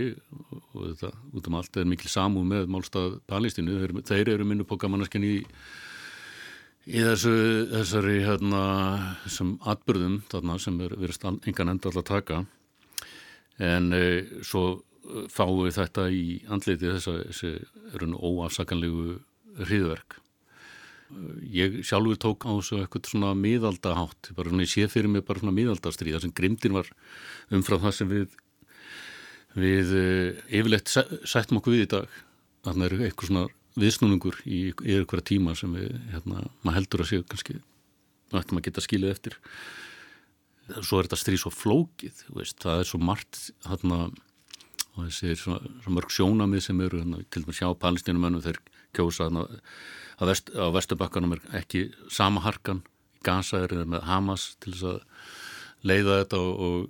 og 0.70 0.84
þetta 0.84 1.08
út 1.34 1.48
um 1.50 1.56
allt 1.58 1.78
er 1.80 1.88
mikil 1.90 2.10
samú 2.12 2.44
með 2.46 2.68
málstað 2.70 3.16
Palestínu, 3.30 3.80
þeir, 3.80 3.94
þeir 4.06 4.30
eru 4.36 4.46
minnu 4.46 4.66
pókamannasken 4.68 5.26
í 5.26 5.32
í 6.90 7.02
þessu, 7.04 7.34
þessari 7.70 8.20
hérna, 8.24 8.62
þessum 9.24 9.56
atbyrðum 9.68 10.20
þarna 10.30 10.56
sem 10.62 10.78
er 10.86 10.94
verið 10.98 11.26
engan 11.50 11.74
enda 11.74 11.90
alltaf 11.90 12.00
að 12.00 12.08
taka. 12.08 12.38
En 13.60 13.90
e, 13.92 14.04
svo 14.46 14.64
fáum 15.32 15.64
við 15.64 15.76
þetta 15.78 16.08
í 16.12 16.24
andleiti 16.52 16.90
þess 16.90 17.10
að 17.10 17.20
þessi 17.28 17.52
eru 17.94 18.10
nú 18.10 18.20
óafsakanlegu 18.20 19.20
hriðverk 19.60 20.20
ég 21.50 21.80
sjálfur 21.86 22.18
tók 22.20 22.46
á 22.46 22.50
þessu 22.54 22.80
eitthvað 22.80 23.08
svona 23.10 23.32
miðaldahátt, 23.38 24.30
bara 24.36 24.52
svona 24.52 24.66
ég 24.66 24.70
sé 24.70 24.86
fyrir 24.90 25.10
mig 25.10 25.24
bara 25.26 25.42
svona 25.42 25.54
miðaldastrið, 25.56 26.16
það 26.16 26.26
sem 26.26 26.34
grimdin 26.36 26.76
var 26.76 26.90
umfram 27.56 27.82
það 27.82 27.96
sem 27.96 28.10
við 28.10 28.36
við 29.58 29.94
uh, 29.98 30.42
yfirleitt 30.46 30.92
sættum 31.26 31.58
okkur 31.58 31.74
við 31.74 31.86
í 31.88 31.90
dag, 31.96 32.18
þannig 32.68 32.86
er 32.86 33.06
eitthvað 33.08 33.32
svona 33.32 33.46
viðsnúningur 33.80 34.40
í 34.46 34.60
hverja 34.78 35.26
tíma 35.32 35.56
sem 35.58 35.74
við, 35.74 35.90
hérna, 36.12 36.44
maður 36.62 36.78
heldur 36.78 37.04
að 37.04 37.10
séu 37.10 37.26
kannski, 37.26 37.58
það 38.30 38.42
ættum 38.44 38.60
að 38.60 38.66
geta 38.68 38.84
skilið 38.84 39.14
eftir. 39.14 39.38
Svo 40.86 41.00
er 41.00 41.08
þetta 41.08 41.18
stríð 41.18 41.42
svo 41.42 41.50
flókið, 41.54 42.24
veist, 42.36 42.60
það 42.62 42.82
er 42.82 42.90
svo 42.90 43.00
margt 43.02 43.40
hérna 43.66 44.04
og 44.96 45.06
þessi 45.06 45.36
svona, 45.38 45.60
svona 45.84 45.96
mörg 45.98 46.14
sjónamið 46.14 46.64
sem 46.66 46.80
eru 46.84 47.00
hérna, 47.02 47.22
til 47.30 47.44
dæmis 47.44 47.60
hjá 47.62 47.70
palestínumönnum 47.84 48.44
þeir 48.44 48.60
kjósa 48.96 49.28
hérna 49.28 49.46
á, 49.46 50.22
vest, 50.28 50.52
á 50.52 50.66
Vesturbakkanum 50.74 51.36
er 51.36 51.44
ekki 51.62 51.88
sama 52.12 52.42
harkan. 52.44 52.82
Gaza 53.24 53.64
er 53.66 53.74
með 53.84 54.04
Hamas 54.08 54.54
til 54.64 54.74
þess 54.74 54.86
að 54.88 55.00
leiða 55.90 56.20
þetta 56.22 56.40
og, 56.40 56.62
og, 56.66 56.86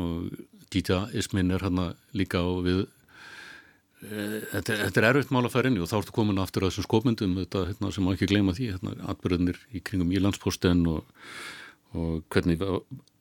og 0.00 0.66
dítjaismin 0.72 1.52
er 1.52 1.64
hérna 1.64 1.92
líka 2.16 2.42
og 2.44 2.62
við 2.66 2.82
e, 2.82 4.42
þetta, 4.52 4.78
þetta 4.84 5.02
er 5.02 5.08
erfitt 5.10 5.32
mál 5.32 5.44
að 5.46 5.54
færa 5.54 5.72
inn 5.72 5.80
og 5.80 5.90
þá 5.90 5.98
ertu 6.00 6.16
komin 6.16 6.40
aftur 6.42 6.66
að 6.66 6.72
þessum 6.72 6.88
skopmyndum 6.88 7.34
þetta 7.40 7.66
hérna, 7.70 7.92
sem 7.92 8.06
má 8.06 8.12
ekki 8.14 8.30
gleyma 8.30 8.56
því 8.56 8.70
hérna, 8.74 8.94
atbyrðinir 9.12 9.60
í 9.72 9.82
kringum 9.84 10.12
Ílandsposten 10.12 10.84
og, 10.92 11.04
og 11.92 12.24
hvernig 12.32 12.58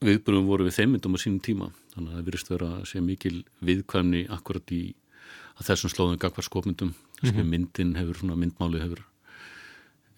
viðbyrjum 0.01 0.47
voru 0.47 0.67
við 0.67 0.77
þeimindum 0.79 1.15
á 1.15 1.19
sínum 1.23 1.43
tíma. 1.43 1.69
Þannig 1.93 2.11
að 2.11 2.17
það 2.17 2.27
virðist 2.29 2.51
vera 2.53 2.73
að 2.77 2.83
sé 2.89 3.03
mikil 3.03 3.37
viðkvæmni 3.67 4.25
akkurat 4.31 4.75
í 4.75 4.83
þessum 5.61 5.91
slóðum 5.93 6.21
gagvar 6.21 6.47
skopmyndum. 6.47 6.93
Mm 7.21 7.29
-hmm. 7.29 7.49
myndin 7.49 7.95
hefur, 7.95 8.17
svona 8.17 8.35
myndmáli 8.39 8.79
hefur 8.81 9.03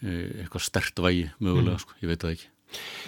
Eh, 0.04 0.42
eitthvað 0.44 0.66
stert 0.66 1.00
vægi 1.00 1.30
mögulega, 1.40 1.78
mm. 1.78 1.84
sko, 1.84 1.96
ég 2.02 2.10
veit 2.12 2.24
það 2.24 2.34
ekki. 2.36 2.50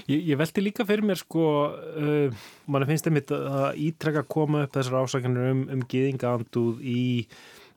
Ég, 0.05 0.19
ég 0.29 0.37
veldi 0.39 0.61
líka 0.61 0.85
fyrir 0.87 1.03
mér 1.03 1.19
sko, 1.19 1.45
uh, 1.73 2.45
mann 2.71 2.85
finnst 2.87 3.09
einmitt 3.09 3.33
að 3.35 3.79
ítrekka 3.81 4.21
að 4.21 4.29
koma 4.31 4.61
upp 4.63 4.77
þessar 4.77 5.01
ásakanir 5.01 5.49
um, 5.49 5.63
um 5.73 5.81
giðingaanduð 5.91 6.83
í 6.85 7.03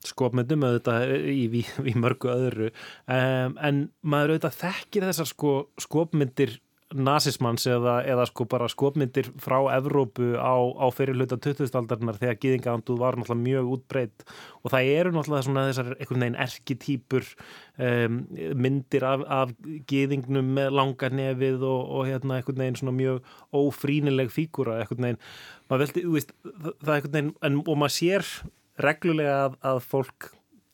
skopmyndum 0.07 0.67
auðvitað 0.69 1.17
í, 1.33 1.49
í, 1.49 1.65
í 1.91 1.97
mörgu 1.99 2.31
öðru. 2.31 2.71
Um, 3.11 3.57
en 3.59 3.83
maður 4.07 4.37
auðvitað 4.37 4.61
þekkir 4.61 5.09
þessar 5.09 5.31
sko, 5.33 5.55
skopmyndir 5.83 6.55
nazismans 6.97 7.67
eða, 7.69 7.99
eða 8.09 8.25
sko 8.31 8.47
bara 8.49 8.69
skopmyndir 8.73 9.27
frá 9.43 9.59
Evrópu 9.75 10.31
á, 10.41 10.57
á 10.57 10.87
fyrirluta 10.95 11.37
2000-aldarnar 11.45 12.17
þegar 12.17 12.39
gýðingaanduð 12.41 13.01
var 13.03 13.19
náttúrulega 13.19 13.45
mjög 13.45 13.73
útbreytt 13.75 14.25
og 14.63 14.73
það 14.73 14.89
eru 14.95 15.13
náttúrulega 15.13 15.45
svona 15.45 15.65
þessar 15.69 15.91
einhvern 15.99 16.25
veginn 16.25 16.39
erkitýpur 16.47 17.27
um, 17.29 18.17
myndir 18.65 19.05
af, 19.05 19.25
af 19.29 19.53
gýðingnum 19.91 20.49
með 20.57 20.71
langa 20.79 21.11
nefið 21.13 21.67
og, 21.69 21.83
og 21.99 22.09
hérna 22.09 22.39
einhvern 22.39 22.65
veginn 22.65 22.81
svona 22.81 22.97
mjög 22.97 23.35
ófrínileg 23.61 24.33
fígúra 24.33 24.79
einhvern 24.81 25.11
veginn, 25.11 25.21
maður 25.69 25.85
veldi, 25.85 26.07
þú 26.07 26.17
veist 26.17 26.35
það 26.41 26.89
er 26.89 26.97
einhvern 26.97 27.19
veginn, 27.19 27.31
en, 27.51 27.61
og 27.67 27.81
maður 27.85 27.97
sér 27.99 28.33
reglulega 28.81 29.37
að, 29.45 29.61
að 29.75 29.83
fólk 29.93 30.31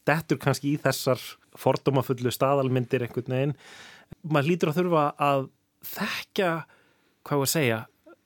dettur 0.07 0.39
kannski 0.39 0.77
í 0.77 0.79
þessar 0.79 1.19
fordómafullu 1.59 2.31
staðalmyndir 2.35 3.07
einhvern 3.07 3.35
veginn. 3.35 3.59
Maður 4.23 4.51
lítur 4.53 4.71
að 4.71 4.83
þurfa 4.83 5.05
að 5.19 5.47
þekkja, 5.89 6.53
hvað 7.25 7.43
var 7.43 7.49
að 7.49 7.55
segja 7.55 7.81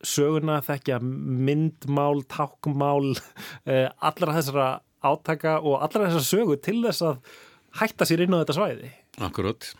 söguna, 0.06 0.60
þekkja 0.62 1.00
myndmál, 1.02 2.22
tákmál 2.30 3.14
eh, 3.70 3.88
allra 3.98 4.36
þessara 4.36 4.68
átaka 5.04 5.58
og 5.62 5.82
allra 5.82 6.08
þessara 6.08 6.26
sögu 6.26 6.58
til 6.62 6.80
þess 6.84 7.04
að 7.06 7.20
hætta 7.78 8.06
sér 8.08 8.24
inn 8.24 8.34
á 8.34 8.40
þetta 8.42 8.56
svæði. 8.56 8.90
Akkurát 9.18 9.72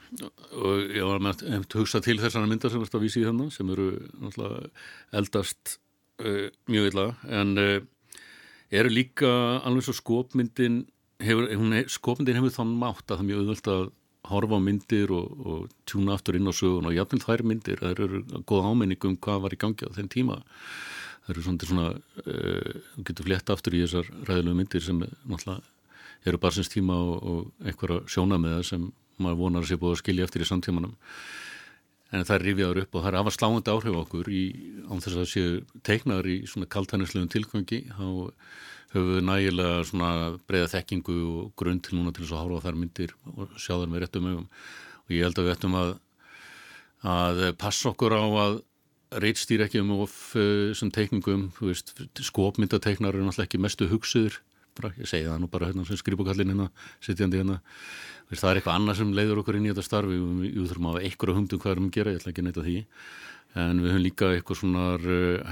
og 0.59 0.95
ég 0.95 1.07
var 1.07 1.23
með 1.23 1.45
að 1.47 1.77
hugsa 1.79 2.01
til 2.03 2.19
þessana 2.21 2.51
myndar 2.51 2.73
sem 2.73 2.83
verðst 2.83 2.99
að 2.99 3.05
vísi 3.07 3.23
í 3.23 3.27
þennan 3.29 3.53
sem 3.55 3.71
eru 3.71 3.89
eldast 5.15 5.79
uh, 6.25 6.49
mjög 6.71 6.91
illa 6.91 7.07
en 7.39 7.55
uh, 7.63 7.77
eru 8.75 8.93
líka 8.93 9.31
alveg 9.63 9.87
svo 9.87 9.95
skopmyndin 9.97 10.83
hefur, 11.23 11.47
skopmyndin 11.91 12.41
hefur 12.41 12.57
þann 12.59 12.75
mátt 12.81 13.07
að 13.07 13.15
það 13.15 13.23
er 13.23 13.29
mjög 13.31 13.45
auðvöld 13.45 13.73
að 13.75 13.87
horfa 14.29 14.59
á 14.59 14.61
myndir 14.63 15.13
og, 15.15 15.41
og 15.41 15.65
tjúna 15.89 16.15
aftur 16.17 16.39
inn 16.39 16.51
á 16.51 16.55
sögun 16.55 16.89
og 16.91 16.95
jafnveg 16.97 17.25
þær 17.25 17.45
myndir, 17.49 17.81
það 17.83 18.05
eru 18.05 18.23
góð 18.49 18.69
ámenning 18.69 19.09
um 19.09 19.17
hvað 19.17 19.43
var 19.45 19.57
í 19.57 19.61
gangi 19.61 19.89
á 19.89 19.97
þenn 19.97 20.13
tíma. 20.13 20.39
Það 21.25 21.35
eru 21.35 21.45
svona, 21.47 21.69
svona 21.71 21.89
uh, 22.25 22.79
getur 23.05 23.29
fletta 23.29 23.57
aftur 23.57 23.77
í 23.77 23.83
þessar 23.85 24.09
ræðilegu 24.29 24.61
myndir 24.61 24.85
sem 24.85 25.03
náttúrulega 25.03 25.61
eru 26.29 26.41
barsins 26.43 26.71
tíma 26.73 26.97
og, 26.99 27.19
og 27.23 27.67
einhverja 27.67 28.07
sjóna 28.11 28.39
með 28.41 28.59
það 28.59 28.65
sem 28.71 28.89
maður 29.19 29.43
vonar 29.43 29.65
að 29.65 29.71
sé 29.71 29.79
búið 29.81 29.97
að 29.97 30.01
skilja 30.03 30.29
eftir 30.29 30.45
í 30.45 30.49
samtímanum. 30.49 30.95
En 32.09 32.25
það 32.25 32.35
er 32.39 32.45
rifjaður 32.47 32.83
upp 32.85 32.97
og 32.97 33.05
það 33.05 33.11
er 33.11 33.19
afar 33.21 33.37
sláandi 33.37 33.73
áhrif 33.75 33.99
okkur 34.03 34.31
í, 34.33 34.45
án 34.89 35.03
þess 35.05 35.19
að 35.21 35.29
séu 35.33 35.59
teiknaður 35.85 36.31
í 36.33 36.37
svona 36.49 36.71
kaltænislegum 36.73 37.29
tilgangi 37.35 37.83
þá 37.93 38.07
höfum 38.95 39.15
við 39.15 39.25
nægilega 39.29 39.85
svona 39.89 40.11
breyða 40.49 40.73
þekkingu 40.75 41.17
og 41.29 41.55
grunn 41.61 41.81
til 41.85 41.99
núna 41.99 42.13
til 42.15 42.25
þess 42.25 42.37
að 42.39 42.55
á 42.57 42.65
þær 42.67 42.79
myndir 42.81 43.15
og 43.35 43.57
sjá 43.61 43.75
þær 43.77 43.91
með 43.93 44.05
réttum 44.05 44.31
ögum 44.33 44.47
og 44.49 45.15
ég 45.17 45.27
held 45.27 45.41
að 45.41 45.49
við 45.49 45.57
ættum 45.57 45.79
að 45.79 45.95
að 47.09 47.45
passa 47.61 47.93
okkur 47.93 48.17
á 48.17 48.25
að 48.27 48.61
reitstýr 49.23 49.63
ekki 49.65 49.81
um 49.81 49.95
of 50.03 50.15
uh, 50.37 50.75
sem 50.77 50.91
teikningum, 50.93 51.49
skopmyndateiknar 52.29 53.15
eru 53.15 53.25
náttúrulega 53.25 53.49
ekki 53.49 53.61
mestu 53.63 53.89
hugsuður 53.89 54.41
bara, 54.79 54.93
ég 54.99 55.09
segi 55.11 55.27
það 55.27 55.41
nú 55.43 55.49
bara 55.51 55.71
hérna 55.71 55.85
sem 55.89 55.99
skrifbúkallin 55.99 56.53
hérna, 56.53 56.69
sittjandi 57.03 57.41
hérna. 57.41 57.57
Það 58.31 58.51
er 58.51 58.61
eitthvað 58.61 58.77
annað 58.79 59.01
sem 59.01 59.15
leiður 59.17 59.41
okkur 59.43 59.59
inn 59.59 59.67
í 59.67 59.73
þetta 59.73 59.87
starfi 59.87 60.19
við, 60.21 60.45
við 60.45 60.69
þurfum 60.69 60.87
að 60.87 60.95
hafa 60.95 61.09
einhverja 61.09 61.39
humdum 61.39 61.63
hvað 61.63 61.73
erum 61.75 61.89
að 61.89 61.97
gera. 61.97 62.13
Ég 62.13 62.21
ætla 62.21 62.33
ekki 62.33 62.45
að 62.45 62.49
neyta 62.49 62.65
því. 62.67 62.77
En 63.59 63.81
við 63.83 63.91
höfum 63.95 64.05
líka 64.05 64.29
eitthvað 64.37 64.61
svona 64.61 64.85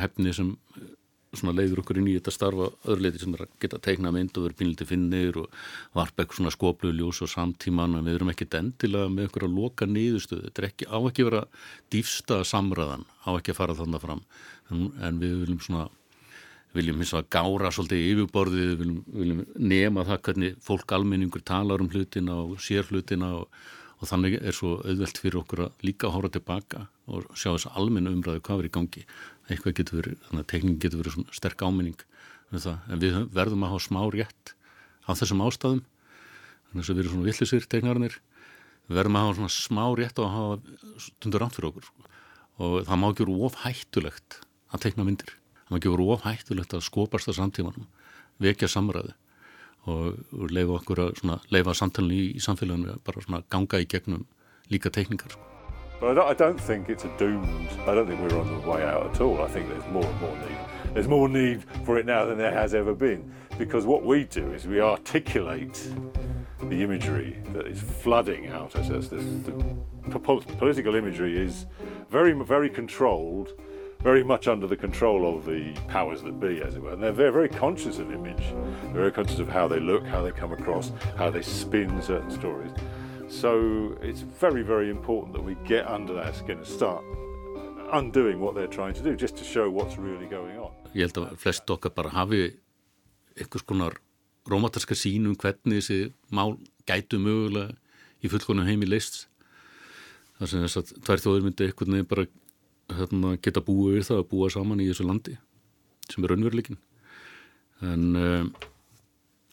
hefni 0.03 0.35
sem 0.37 0.53
uh, 0.53 0.85
svona 0.85 1.06
leiður 1.57 1.83
okkur 1.83 2.01
inn 2.01 2.09
í 2.11 2.15
þetta 2.17 2.33
starfa 2.35 2.69
öðruleiti 2.87 3.21
sem 3.23 3.35
er 3.37 3.45
að 3.45 3.53
geta 3.63 3.81
teikna 3.83 4.13
mynd 4.15 4.39
og 4.39 4.47
vera 4.47 4.59
pínliti 4.61 4.87
finnir 4.89 5.39
og 5.43 5.53
varpa 5.97 6.23
eitthvað 6.23 6.41
svona 6.41 6.55
skoplu 6.55 6.93
ljós 6.95 7.23
og 7.27 7.33
samtíman 7.33 7.99
en 7.99 8.07
við 8.07 8.19
erum 8.19 8.33
ekki 8.33 8.49
endilega 8.57 9.13
með 9.13 9.27
eitthvað 9.27 9.49
að 9.49 9.61
loka 9.61 9.91
nýðustuð 9.91 10.43
þetta 10.47 10.63
er 10.63 10.69
ekki 10.71 10.89
á 10.89 10.99
ekki 10.99 11.29
vera 11.29 11.45
dýfsta 11.93 12.41
samræðan 12.49 13.07
á 13.27 13.31
ekki 13.37 13.53
að 13.53 13.61
fara 13.61 13.79
þannig 13.79 14.05
fram. 14.07 14.27
En, 14.71 14.91
en 15.05 15.23
við 15.23 15.39
viljum 15.45 15.63
svona 15.63 15.89
viljum 16.77 17.01
hins 17.01 17.15
að 17.17 17.29
gára 17.33 17.71
svolítið 17.73 18.07
yfirborðið, 18.11 18.73
viljum, 18.81 19.01
viljum 19.15 19.43
nema 19.57 20.05
það 20.07 20.23
hvernig 20.29 20.57
fólk 20.65 20.93
almenningur 20.93 21.45
talar 21.47 21.83
um 21.83 21.91
hlutina 21.93 22.37
og 22.43 22.59
sér 22.63 22.89
hlutina 22.91 23.33
og, 23.39 23.47
og 23.97 24.11
þannig 24.11 24.37
er 24.43 24.57
svo 24.57 24.77
auðvelt 24.83 25.19
fyrir 25.23 25.41
okkur 25.41 25.65
að 25.67 25.87
líka 25.87 26.11
hóra 26.13 26.31
tilbaka 26.33 26.87
og 27.09 27.27
sjá 27.39 27.49
þess 27.55 27.69
að 27.71 27.79
almennu 27.81 28.13
umræðu 28.13 28.43
hvað 28.45 28.63
er 28.63 28.69
í 28.69 28.73
gangi. 28.75 29.05
Eitthvað 29.49 29.77
getur 29.81 30.01
verið, 30.01 30.19
þannig 30.29 30.45
að 30.45 30.51
tekning 30.53 30.79
getur 30.83 31.01
verið 31.01 31.17
svona 31.17 31.37
sterk 31.39 31.65
áminning 31.65 32.05
um 32.53 32.61
en 32.61 33.03
við 33.03 33.17
verðum 33.35 33.65
að 33.67 33.73
hafa 33.75 33.87
smá 33.87 34.01
rétt 34.15 34.53
á 35.07 35.11
þessum 35.17 35.43
ástæðum, 35.47 35.83
þannig 36.69 36.91
að 36.91 36.93
við 36.93 37.03
erum 37.03 37.15
svona 37.15 37.29
villisir 37.31 37.67
teknarnir, 37.73 38.19
við 38.87 39.01
verðum 39.01 39.19
að 39.19 39.25
hafa 39.25 39.39
svona 39.41 39.55
smá 39.57 39.85
rétt 39.99 40.21
og 40.21 40.29
að 40.29 40.37
hafa 40.37 41.07
stundur 41.07 41.43
rámt 41.43 41.57
fyrir 41.57 41.71
okkur. 41.73 41.91
Og 42.57 42.77
það 42.87 43.01
má 43.03 43.07
ekki 43.11 43.27
vera 43.27 43.49
of 43.49 43.59
hættulegt 43.65 44.41
að 44.73 44.85
tekna 44.87 45.07
myndir. 45.07 45.35
Það 45.67 45.79
ekki 45.81 45.93
voru 45.93 46.11
ofhættulegt 46.15 46.75
að 46.77 46.85
skopast 46.87 47.27
það 47.27 47.39
samtímanum, 47.41 47.89
vekja 48.43 48.71
samræði 48.71 49.17
og, 49.87 50.23
og 50.35 50.55
leifa 50.55 50.79
okkur 50.81 51.03
að 51.07 51.21
svona, 51.21 51.41
leifa 51.55 51.75
samtalenu 51.79 52.17
í, 52.17 52.31
í 52.37 52.43
samfélaginu 52.43 52.99
bara 53.07 53.23
svona 53.25 53.43
ganga 53.53 53.83
í 53.83 53.89
gegnum 53.91 54.27
líka 54.73 54.91
teikningar 54.91 55.35
sko. 55.35 55.53
But 55.99 56.19
I 56.19 56.35
don't, 56.35 56.61
think 56.61 56.91
it's 56.91 57.05
a 57.05 57.13
doomed, 57.17 57.71
I 57.87 57.95
don't 57.95 58.07
think 58.07 58.21
we're 58.21 58.39
on 58.39 58.61
the 58.61 58.69
way 58.69 58.85
out 58.85 59.07
at 59.07 59.21
all. 59.23 59.41
I 59.41 59.49
think 59.49 59.69
there's 59.69 59.87
more 59.91 60.05
and 60.05 60.21
more 60.21 60.37
need. 60.37 60.59
There's 60.93 61.09
more 61.09 61.27
need 61.27 61.65
for 61.87 61.99
it 61.99 62.05
now 62.05 62.27
than 62.27 62.37
there 62.37 62.53
has 62.53 62.75
ever 62.75 62.95
been. 62.95 63.33
Because 63.57 63.87
what 63.87 64.05
we 64.05 64.25
do 64.25 64.53
is 64.53 64.67
we 64.67 64.79
articulate 64.79 65.89
the 66.65 66.83
imagery 66.83 67.43
that 67.55 67.67
is 67.67 67.81
flooding 67.81 68.49
out 68.49 68.77
at 68.77 68.91
us. 68.91 69.09
This, 69.09 69.25
the 69.25 70.19
political 70.19 70.95
imagery 70.95 71.39
is 71.39 71.65
very, 72.11 72.33
very 72.45 72.69
controlled 72.69 73.59
very 74.03 74.23
much 74.23 74.49
under 74.49 74.67
the 74.67 74.77
control 74.77 75.37
of 75.37 75.45
the 75.45 75.73
powers 75.89 76.23
that 76.23 76.39
be, 76.39 76.63
as 76.63 76.77
it 76.77 76.83
were. 76.83 76.93
And 76.93 77.03
they're 77.03 77.13
very, 77.13 77.33
very 77.33 77.49
conscious 77.49 77.99
of 77.99 78.13
image. 78.13 78.55
They're 78.85 78.93
very 78.93 79.13
conscious 79.13 79.39
of 79.39 79.49
how 79.49 79.69
they 79.69 79.81
look, 79.81 80.07
how 80.07 80.23
they 80.23 80.33
come 80.33 80.53
across, 80.53 80.93
how 81.17 81.31
they 81.31 81.43
spin 81.43 82.01
certain 82.03 82.31
stories. 82.31 82.71
So 83.29 83.97
it's 84.03 84.21
very, 84.21 84.63
very 84.63 84.91
important 84.91 85.35
that 85.35 85.43
we 85.43 85.57
get 85.65 85.87
under 85.87 86.15
that 86.15 86.37
skin 86.37 86.59
and 86.59 86.67
start 86.67 87.03
undoing 87.93 88.41
what 88.41 88.55
they're 88.55 88.67
trying 88.67 88.95
to 88.95 89.03
do, 89.03 89.17
just 89.17 89.37
to 89.37 89.45
show 89.45 89.71
what's 89.71 89.97
really 89.99 90.27
going 90.27 90.59
on. 90.59 90.73
Ég 90.95 91.11
held 91.11 91.19
að 91.21 91.37
flest 91.43 91.71
okkar 91.71 91.93
bara 91.95 92.11
hafi 92.15 92.57
einhvers 93.37 93.67
konar 93.67 93.99
romantarska 94.49 94.97
sín 94.97 95.27
um 95.29 95.37
hvernig 95.37 95.83
þessi 95.83 96.13
mál 96.33 96.57
gætu 96.89 97.19
mögulega 97.21 97.75
í 98.25 98.31
fullkonum 98.33 98.67
heimi 98.67 98.89
leist. 98.89 99.27
Það 100.39 100.51
sem 100.51 100.65
þess 100.65 100.81
að 100.81 100.93
tvær 101.05 101.23
þjóður 101.25 101.47
myndi 101.47 101.69
einhvern 101.69 101.97
veginn 101.97 102.11
bara 102.11 102.27
hérna, 102.93 103.37
geta 103.43 103.65
búið 103.65 103.99
við 103.99 104.09
það 104.11 104.23
að 104.23 104.29
búa 104.31 104.51
saman 104.53 104.81
í 104.81 104.89
þessu 104.91 105.07
landi 105.07 105.37
sem 106.07 106.25
er 106.25 106.33
raunveruleikin 106.33 106.79
en 107.87 108.05
um, 108.17 108.53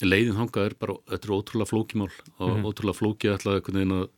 leiðin 0.04 0.38
hanga 0.38 0.68
er 0.68 0.76
bara, 0.80 0.96
þetta 1.10 1.28
er 1.28 1.36
ótrúlega 1.38 1.70
flókimál 1.70 2.12
og 2.38 2.50
mm 2.50 2.56
-hmm. 2.56 2.68
ótrúlega 2.68 3.00
flóki 3.00 3.28
að 3.34 4.10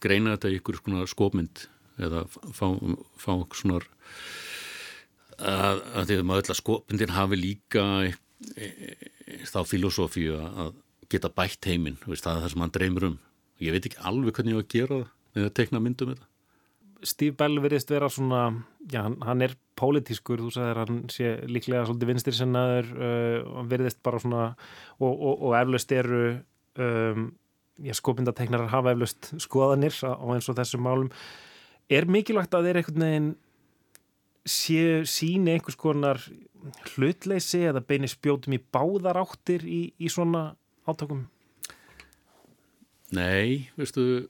greina 0.00 0.36
þetta 0.36 0.50
í 0.50 0.58
ykkur 0.60 0.80
svona 0.80 1.06
skopmynd 1.08 1.68
eða 1.98 2.26
fá, 2.28 2.66
fá 3.16 3.32
svona 3.56 3.80
að, 5.38 5.80
að 5.96 6.06
því 6.08 6.16
að 6.16 6.26
maður 6.28 6.42
öll 6.42 6.52
að 6.52 6.60
skopmyndin 6.60 7.16
hafi 7.16 7.36
líka 7.40 7.84
e, 8.04 8.14
e, 8.56 8.66
e, 8.66 9.38
þá 9.48 9.60
filosófíu 9.64 10.36
að 10.36 10.74
geta 11.08 11.32
bætt 11.32 11.68
heiminn, 11.70 11.98
það 12.02 12.16
er 12.16 12.42
það 12.42 12.50
sem 12.52 12.64
hann 12.64 12.74
dreymir 12.74 13.04
um. 13.10 13.18
Ég 13.62 13.72
veit 13.72 13.86
ekki 13.86 14.02
alveg 14.04 14.34
hvernig 14.36 14.52
ég 14.52 14.58
á 14.58 14.64
að 14.64 14.72
gera 14.74 14.96
það 14.96 15.40
eða 15.40 15.54
tekna 15.54 15.80
myndum 15.80 16.12
þetta 16.12 16.26
Steve 17.04 17.36
Bell 17.36 17.60
verðist 17.60 17.90
vera 17.92 18.08
svona, 18.12 18.48
já, 18.92 19.02
hann, 19.04 19.42
er 19.44 19.56
pólitískur, 19.76 20.40
þú 20.40 20.52
sagðir 20.54 20.80
hann 20.80 21.00
sé 21.12 21.32
líklega 21.50 21.84
svolítið 21.84 22.12
vinstir 22.12 22.36
sennaður, 22.36 22.92
uh, 22.96 23.64
verðist 23.68 24.00
bara 24.06 24.20
svona, 24.22 24.44
og, 25.00 25.10
og, 25.12 25.42
og 25.48 25.56
eflaust 25.58 25.92
eru, 25.92 26.22
um, 26.80 27.26
skopindateknarar 27.76 28.72
hafa 28.72 28.94
eflaust 28.94 29.34
skoðanir 29.42 29.98
á 30.00 30.24
eins 30.32 30.48
og 30.48 30.56
þessum 30.56 30.86
málum. 30.86 31.10
Er 31.92 32.08
mikilvægt 32.08 32.56
að 32.56 32.70
þeir 32.70 32.80
einhvern 32.80 33.04
veginn 33.04 33.32
séu 34.46 35.02
síni 35.10 35.56
einhvers 35.56 35.76
konar 35.78 36.22
hlutleysi 36.94 37.66
eða 37.68 37.82
beini 37.84 38.08
spjótum 38.10 38.56
í 38.56 38.62
báðar 38.72 39.20
áttir 39.20 39.66
í, 39.66 39.90
í 39.98 40.10
svona 40.10 40.54
átökum? 40.88 41.26
Nei, 43.14 43.68
veistu 43.78 44.26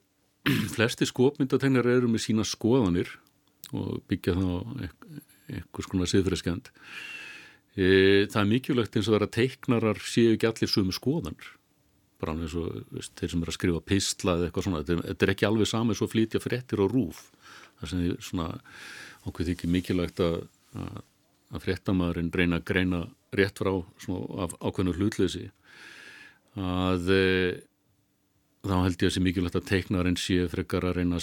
flesti 0.77 1.09
skopmyndategnar 1.09 1.89
eru 1.97 2.11
með 2.11 2.27
sína 2.29 2.47
skoðanir 2.47 3.11
og 3.75 4.01
byggja 4.11 4.37
þá 4.37 4.49
eitthvað 5.47 5.87
svona 5.87 6.09
siðfriskend 6.11 6.71
e, 7.77 8.27
það 8.31 8.41
er 8.41 8.51
mikilvægt 8.51 8.97
eins 8.97 9.09
og 9.09 9.15
það 9.15 9.21
er 9.21 9.27
að 9.27 9.37
teiknarar 9.37 10.03
séu 10.03 10.35
ekki 10.35 10.49
allir 10.49 10.71
sumu 10.71 10.95
skoðanir. 10.95 11.53
Bara 12.23 12.33
eins 12.39 12.55
og 12.57 12.79
veist, 12.95 13.13
þeir 13.19 13.33
sem 13.33 13.43
er 13.45 13.53
að 13.53 13.59
skrifa 13.59 13.83
pistla 13.85 14.37
eða 14.39 14.49
eitthvað 14.49 14.67
svona, 14.67 14.85
þetta 14.87 15.27
er 15.27 15.33
ekki 15.35 15.49
alveg 15.49 15.71
saman 15.71 15.93
eins 15.93 16.03
og 16.05 16.13
flytja 16.13 16.41
fréttir 16.43 16.83
og 16.83 16.95
rúf 16.95 17.27
það 17.81 17.93
sem 17.93 18.05
er 18.07 18.25
svona 18.25 18.49
ákveð 19.27 19.53
ekki 19.53 19.71
mikilvægt 19.71 20.23
að, 20.25 20.39
að, 20.79 20.99
að 21.53 21.65
fréttamaðurinn 21.67 22.33
reyna 22.35 22.61
að 22.61 22.69
greina 22.71 23.03
rétt 23.37 23.61
frá 23.61 23.73
svona, 24.01 24.47
af 24.47 24.55
ákveðnu 24.63 24.97
hlutleysi. 24.97 25.49
Að 26.57 27.11
þá 28.71 28.77
held 28.85 28.97
ég 28.97 29.03
að 29.03 29.07
það 29.07 29.15
sé 29.17 29.23
mikilvægt 29.25 29.59
að 29.59 29.69
teiknarinn 29.71 30.19
sé 30.21 30.39
frekar 30.53 30.87
að 30.89 30.99
reyna 31.01 31.21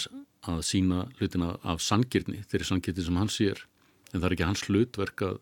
að 0.48 0.62
sína 0.66 1.04
hlutina 1.18 1.54
af 1.64 1.82
sangirni, 1.84 2.42
þeirri 2.50 2.68
sangirni 2.68 3.04
sem 3.06 3.20
hann 3.20 3.32
sér. 3.32 3.64
En 4.12 4.20
það 4.20 4.26
er 4.28 4.36
ekki 4.36 4.48
hans 4.48 4.64
hlutverk 4.68 5.24
að, 5.26 5.38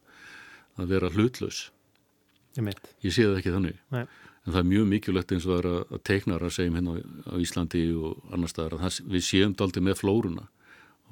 að 0.80 0.92
vera 0.94 1.10
hlutlaus. 1.12 1.62
Ég, 2.56 2.68
ég 3.02 3.14
sé 3.14 3.26
það 3.26 3.38
ekki 3.40 3.54
þannig. 3.54 3.80
Nei. 3.94 4.04
en 4.42 4.54
það 4.54 4.60
er 4.60 4.70
mjög 4.70 4.88
mikilvægt 4.90 5.32
eins 5.32 5.44
og 5.46 5.52
það 5.52 5.60
er 5.60 5.68
að 5.70 6.48
að 6.48 6.54
segjum 6.56 6.78
hérna 6.78 6.96
á 6.98 7.34
Íslandi 7.38 7.82
og 7.94 8.32
annar 8.34 8.50
staðar 8.50 8.74
að 8.76 8.82
það, 8.84 8.98
við 9.14 9.24
séum 9.28 9.54
daldi 9.58 9.84
með 9.84 10.00
flóruna. 10.02 10.48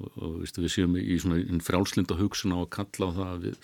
Og, 0.01 0.11
og 0.17 0.35
viðstu, 0.41 0.63
við 0.65 0.73
séum 0.73 0.97
í 0.97 1.17
svona 1.21 1.61
frjálslinda 1.63 2.17
hugsun 2.17 2.55
á 2.57 2.59
að 2.59 2.71
kalla 2.75 3.07
á 3.07 3.11
það 3.17 3.27
að, 3.27 3.45
við, 3.45 3.57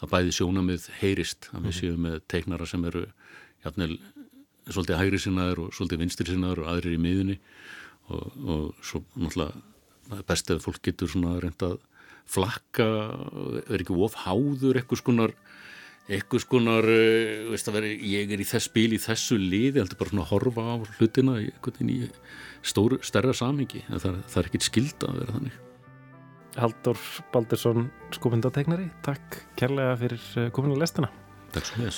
að 0.00 0.12
bæði 0.14 0.34
sjónamið 0.38 0.88
heyrist 1.00 1.50
að 1.50 1.60
við 1.60 1.70
mhm. 1.70 1.78
séum 1.80 2.04
með 2.06 2.18
teiknara 2.30 2.68
sem 2.70 2.84
eru 2.90 3.04
jafnvel 3.64 3.96
svolítið 4.74 5.00
hægri 5.00 5.20
sinnaður 5.22 5.62
og 5.66 5.76
svolítið 5.76 6.02
vinstri 6.04 6.28
sinnaður 6.30 6.64
og 6.64 6.72
aðrir 6.72 6.96
í 6.96 7.02
miðunni 7.02 7.38
og, 8.10 8.26
og 8.40 8.64
svo 8.84 9.04
náttúrulega 9.14 10.24
best 10.26 10.50
ef 10.50 10.66
fólk 10.66 10.82
getur 10.82 11.10
svona 11.10 11.38
reynda 11.42 11.74
að 11.74 11.78
flakka, 12.30 12.86
er 13.66 13.82
ekki 13.82 13.96
ofháður 14.06 14.78
eitthvað 14.78 15.00
skonar 15.02 15.34
eitthvað 16.10 16.42
skonar, 16.42 16.86
eh, 16.90 17.46
veist 17.50 17.68
að 17.70 17.76
vera 17.78 17.90
ég 17.90 18.32
er 18.32 18.42
í 18.42 18.46
þess 18.46 18.70
spil 18.70 18.90
í 18.96 19.00
þessu 19.00 19.38
lið 19.38 19.78
ég 19.78 19.82
heldur 19.84 20.00
bara 20.00 20.10
svona 20.10 20.24
að 20.26 20.32
horfa 20.32 20.66
á 20.66 20.74
hlutina 20.98 21.38
í, 21.38 21.50
í 21.86 21.98
stóru, 22.62 22.98
stærra 23.02 23.34
samingi 23.36 23.84
en 23.88 24.02
það, 24.02 24.22
það 24.26 24.42
er 24.42 24.50
ekkit 24.50 24.68
skilda 24.68 25.10
að 25.10 25.20
vera 25.22 25.38
þannig. 25.38 25.58
Haldur 26.60 27.02
Baldursson 27.32 27.90
skopundategnari, 28.16 28.90
takk 29.06 29.42
kærlega 29.60 29.98
fyrir 30.02 30.30
eh, 30.36 30.50
kominu 30.50 30.78
lestina. 30.80 31.12
Takk 31.54 31.70
svo 31.70 31.84
með 31.84 31.92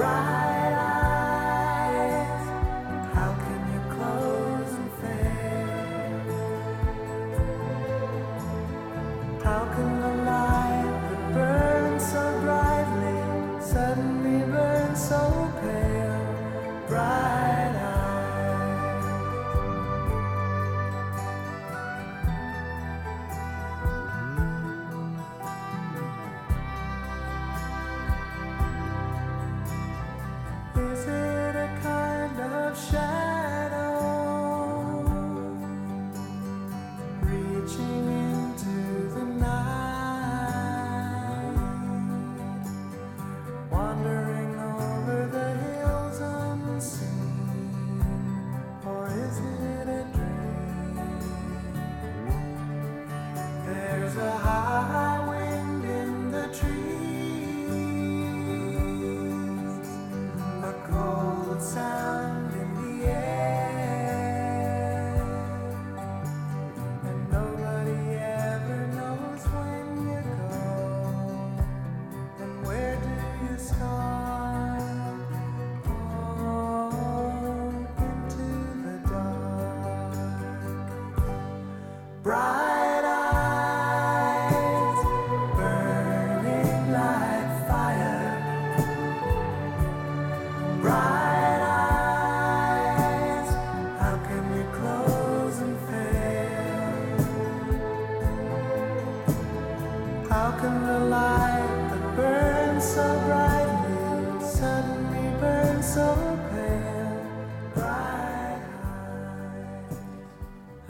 þess 0.00 0.29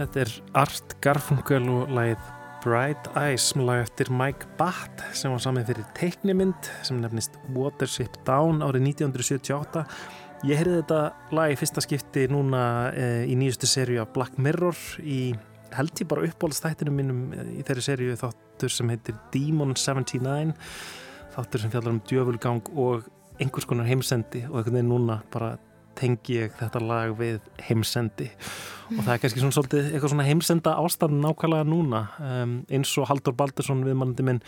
Þetta 0.01 0.21
er 0.21 0.33
Art 0.61 0.95
Garfunkel 1.01 1.69
og 1.73 1.93
lagið 1.97 2.27
Bright 2.61 3.09
Eyes 3.17 3.47
sem 3.49 3.63
lag 3.65 3.87
eftir 3.87 4.11
Mike 4.13 4.49
Batt 4.59 5.01
sem 5.17 5.33
var 5.33 5.41
samið 5.41 5.71
fyrir 5.71 5.87
teiknimynd 5.97 6.69
sem 6.85 6.99
nefnist 7.01 7.39
Watership 7.55 8.19
Down 8.29 8.61
árið 8.61 8.91
1978. 8.91 9.87
Ég 10.51 10.61
heyrði 10.61 10.83
þetta 10.83 11.01
lag 11.37 11.55
í 11.55 11.57
fyrsta 11.61 11.85
skipti 11.85 12.27
núna 12.29 12.65
e, 12.93 13.07
í 13.29 13.39
nýjustu 13.41 13.69
sériu 13.71 14.03
af 14.05 14.13
Black 14.13 14.37
Mirror 14.37 14.77
í 15.01 15.33
held 15.77 16.03
ég 16.03 16.11
bara 16.11 16.27
uppbólstættinu 16.29 16.93
mínum 16.93 17.31
eh, 17.33 17.55
í 17.61 17.65
þeirri 17.65 17.87
sériu 17.87 18.19
þáttur 18.21 18.75
sem 18.75 18.93
heitir 18.93 19.17
Demon 19.33 19.73
79 19.79 20.53
þáttur 21.37 21.63
sem 21.63 21.73
fjallar 21.73 21.95
um 21.95 22.05
djöfulgang 22.11 22.71
og 22.75 23.09
einhvers 23.41 23.67
konar 23.69 23.89
heimsendi 23.89 24.45
og 24.49 24.61
einhvern 24.61 24.79
veginn 24.79 24.93
núna 24.93 25.21
bara 25.33 25.55
tengi 25.99 26.39
ég 26.39 26.55
þetta 26.59 26.81
lag 26.85 27.17
við 27.19 27.41
heimsendi. 27.67 28.31
Og 28.95 29.03
það 29.03 29.13
er 29.15 29.23
kannski 29.23 29.43
svona 29.43 29.57
svolítið 29.57 29.91
eitthvað 29.91 30.15
svona 30.15 30.29
heimsenda 30.29 30.77
ástand 30.81 31.21
nákvæmlega 31.23 31.67
núna. 31.69 32.05
Um, 32.21 32.55
eins 32.71 32.93
og 32.99 33.11
Haldur 33.11 33.37
Baldursson 33.39 33.85
viðmannandi 33.87 34.27
minn 34.27 34.41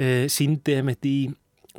e, 0.00 0.26
síndi 0.32 0.78
heimitt 0.78 1.06
í 1.08 1.16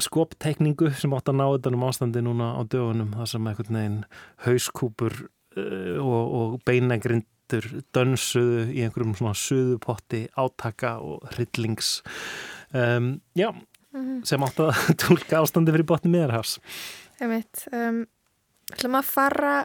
skoptekningu 0.01 0.91
sem 0.95 1.13
átt 1.15 1.31
að 1.31 1.39
ná 1.39 1.45
þetta 1.47 1.73
um 1.75 1.85
ástandi 1.87 2.23
núna 2.23 2.53
á 2.55 2.61
dögunum 2.63 3.11
þar 3.17 3.31
sem 3.33 3.49
einhvern 3.49 3.79
veginn 3.79 3.99
hauskúpur 4.45 5.17
e, 5.57 5.65
og, 5.99 6.21
og 6.39 6.53
beinagrindur 6.67 7.67
dönsuðu 7.95 8.69
í 8.71 8.85
einhverjum 8.85 9.17
svona 9.19 9.35
suðupotti 9.35 10.23
átaka 10.39 10.95
og 11.03 11.27
hryllings 11.33 11.99
um, 12.71 13.17
já, 13.35 13.51
mm 13.93 14.01
-hmm. 14.01 14.23
sem 14.25 14.43
átt 14.43 14.59
að 14.59 14.71
tólka 15.03 15.41
ástandi 15.41 15.71
fyrir 15.71 15.85
botni 15.85 16.11
meðarhafs 16.11 16.59
Ég 17.21 17.29
veit 17.29 17.67
um 18.87 18.95
að 18.97 19.05
fara 19.05 19.55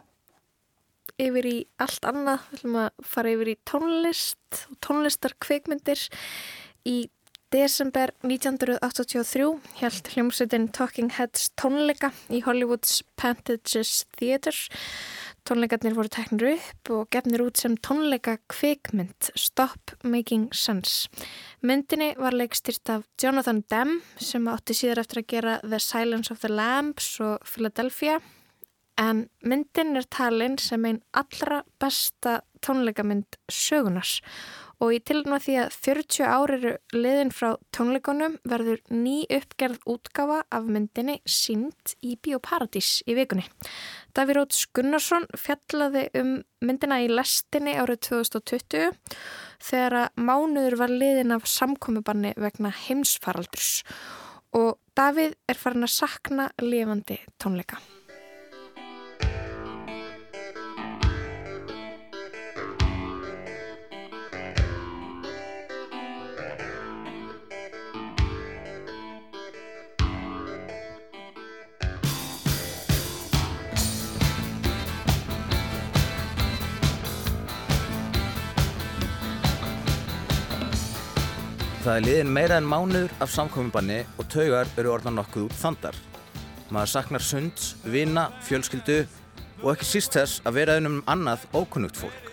yfir 1.17 1.47
í 1.49 1.57
allt 1.81 2.05
annað, 2.05 2.43
við 2.51 2.59
ætlum 2.59 2.79
að 2.83 3.05
fara 3.11 3.33
yfir 3.33 3.49
í 3.49 3.55
tónlist 3.65 4.59
og 4.69 4.77
tónlistarkveikmyndir. 4.85 6.03
Í 6.87 6.97
desember 7.53 8.11
1983 8.27 9.47
held 9.79 10.11
hljómsveitin 10.13 10.67
Talking 10.75 11.13
Heads 11.17 11.49
tónleika 11.59 12.11
í 12.29 12.43
Hollywoods 12.45 13.01
Pantages 13.19 14.03
Theatre. 14.19 14.67
Tónleikarnir 15.47 15.93
voru 15.95 16.09
teknir 16.11 16.57
upp 16.57 16.89
og 16.91 17.05
gefnir 17.13 17.39
út 17.45 17.61
sem 17.61 17.77
tónleika 17.79 18.33
kveikmynd 18.51 19.29
Stop 19.39 19.93
Making 20.03 20.49
Sense. 20.51 21.07
Myndinni 21.63 22.09
var 22.19 22.35
leikstýrt 22.35 22.91
af 22.91 23.05
Jonathan 23.21 23.61
Demme 23.71 24.01
sem 24.19 24.49
átti 24.51 24.75
síðar 24.75 25.05
eftir 25.05 25.21
að 25.21 25.29
gera 25.31 25.53
The 25.63 25.79
Silence 25.79 26.33
of 26.35 26.43
the 26.43 26.51
Lambs 26.51 27.13
og 27.23 27.47
Philadelphia 27.47 28.19
en 28.99 29.27
myndin 29.39 29.95
er 29.95 30.07
talin 30.11 30.57
sem 30.59 30.85
einn 30.89 30.99
allra 31.15 31.61
besta 31.79 32.41
tónleikamynd 32.65 33.39
sögunars 33.47 34.17
og 34.83 34.93
í 34.93 34.99
tilvægna 35.01 35.39
því 35.41 35.55
að 35.63 35.75
40 35.85 36.27
ári 36.27 36.57
eru 36.57 36.73
liðin 36.93 37.31
frá 37.33 37.49
tónleikonum 37.73 38.37
verður 38.47 38.83
ný 38.93 39.25
uppgerð 39.33 39.81
útgafa 39.89 40.43
af 40.53 40.69
myndinni 40.69 41.17
sínt 41.25 41.95
í 42.05 42.13
Bíóparadís 42.21 43.01
í 43.09 43.17
vikunni. 43.17 43.47
Daví 44.13 44.37
Róts 44.37 44.67
Gunnarsson 44.77 45.25
fjallaði 45.33 46.07
um 46.21 46.31
myndina 46.61 47.01
í 47.01 47.09
lestinni 47.09 47.73
árið 47.77 48.03
2020 48.11 48.93
þegar 49.65 49.99
að 50.03 50.23
mánuður 50.29 50.79
var 50.83 50.93
liðin 50.93 51.35
af 51.37 51.49
samkomiðbanni 51.49 52.35
vegna 52.37 52.73
heimsfaraldurs 52.85 53.83
og 54.57 54.77
Davíð 54.97 55.35
er 55.49 55.59
farin 55.59 55.85
að 55.85 55.93
sakna 55.93 56.49
lifandi 56.63 57.19
tónleika. 57.41 57.81
Það 81.87 81.97
er 82.01 82.03
liðin 82.03 82.31
meira 82.35 82.55
en 82.59 82.65
mánuður 82.67 83.13
af 83.23 83.29
samkominnbanni 83.31 84.01
og 84.19 84.25
taugar 84.27 84.67
eru 84.75 84.89
orðan 84.91 85.15
nokkuð 85.21 85.45
út 85.45 85.53
þandar. 85.55 85.95
Maður 86.67 86.89
saknar 86.91 87.23
sunds, 87.23 87.67
vina, 87.87 88.25
fjölskyldu 88.43 88.97
og 89.61 89.69
ekki 89.71 89.85
síst 89.87 90.17
þess 90.17 90.41
að 90.43 90.57
vera 90.57 90.73
einum 90.75 90.97
annað 91.07 91.45
ókunnugt 91.55 91.95
fólk. 91.95 92.25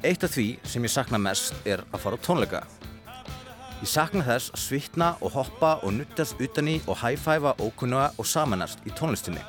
Eitt 0.00 0.24
af 0.24 0.32
því 0.32 0.46
sem 0.64 0.86
ég 0.88 0.92
sakna 0.94 1.20
mest 1.20 1.68
er 1.68 1.82
að 1.90 2.00
fara 2.00 2.16
á 2.16 2.24
tónleika. 2.24 2.62
Ég 3.82 3.90
sakna 3.92 4.24
þess 4.24 4.54
að 4.54 4.62
svitna 4.62 5.08
og 5.20 5.34
hoppa 5.34 5.74
og 5.84 5.92
nuttast 5.98 6.40
utan 6.40 6.70
í 6.72 6.78
og 6.86 6.96
hæfæfa 7.02 7.52
ókunnuga 7.60 8.06
og 8.16 8.28
samanast 8.30 8.80
í 8.88 8.94
tónlistinni. 8.96 9.42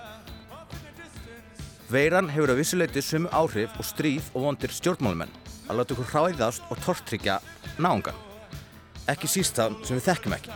Veiran 1.88 2.28
hefur 2.36 2.52
að 2.52 2.60
vissuleiti 2.60 3.06
sumu 3.08 3.32
áhrif 3.32 3.72
og 3.80 3.88
stríð 3.88 4.28
og 4.34 4.50
vondir 4.50 4.76
stjórnmálumenn 4.76 5.32
að 5.70 5.80
láta 5.80 5.96
ykkur 5.96 6.12
hráðast 6.12 6.68
og 6.68 6.84
tortryggja 6.84 7.40
náungan. 7.80 8.20
Ekki 9.12 9.28
síst 9.28 9.58
það 9.58 9.82
sem 9.84 9.98
við 9.98 10.06
þekkjum 10.08 10.38
ekki. 10.38 10.54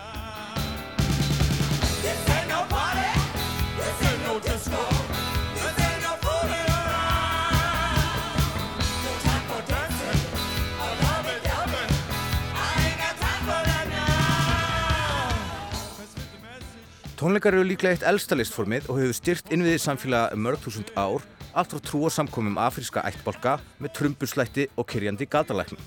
Tónleikar 17.15 17.55
eru 17.55 17.63
líklega 17.65 17.95
eitt 17.95 18.03
elsta 18.05 18.35
listformið 18.37 18.89
og 18.91 18.99
hefur 18.99 19.15
styrt 19.17 19.47
innviðið 19.55 19.79
samfélaga 19.81 20.35
um 20.35 20.43
mörg 20.45 20.61
þúsund 20.61 20.91
ár 20.99 21.23
allt 21.55 21.71
frá 21.71 21.81
trúarsamkomum 21.87 22.59
afríska 22.61 23.01
ættbolka 23.07 23.55
með 23.81 23.95
trumbuslætti 23.97 24.67
og 24.75 24.85
kyrjandi 24.91 25.25
gatalæknum. 25.31 25.79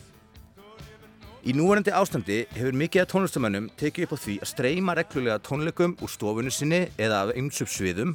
Í 1.48 1.54
núverandi 1.56 1.88
ástandi 1.96 2.42
hefur 2.52 2.74
mikið 2.76 3.00
af 3.00 3.06
tónlistamönnum 3.08 3.70
tekið 3.80 4.04
upp 4.04 4.10
á 4.12 4.18
því 4.20 4.34
að 4.42 4.50
streyma 4.50 4.94
reglulega 4.98 5.38
tónleikum 5.46 5.94
úr 6.04 6.10
stofunni 6.12 6.52
sinni 6.52 6.80
eða 7.00 7.22
af 7.22 7.32
einsöp 7.40 7.70
sviðum 7.72 8.10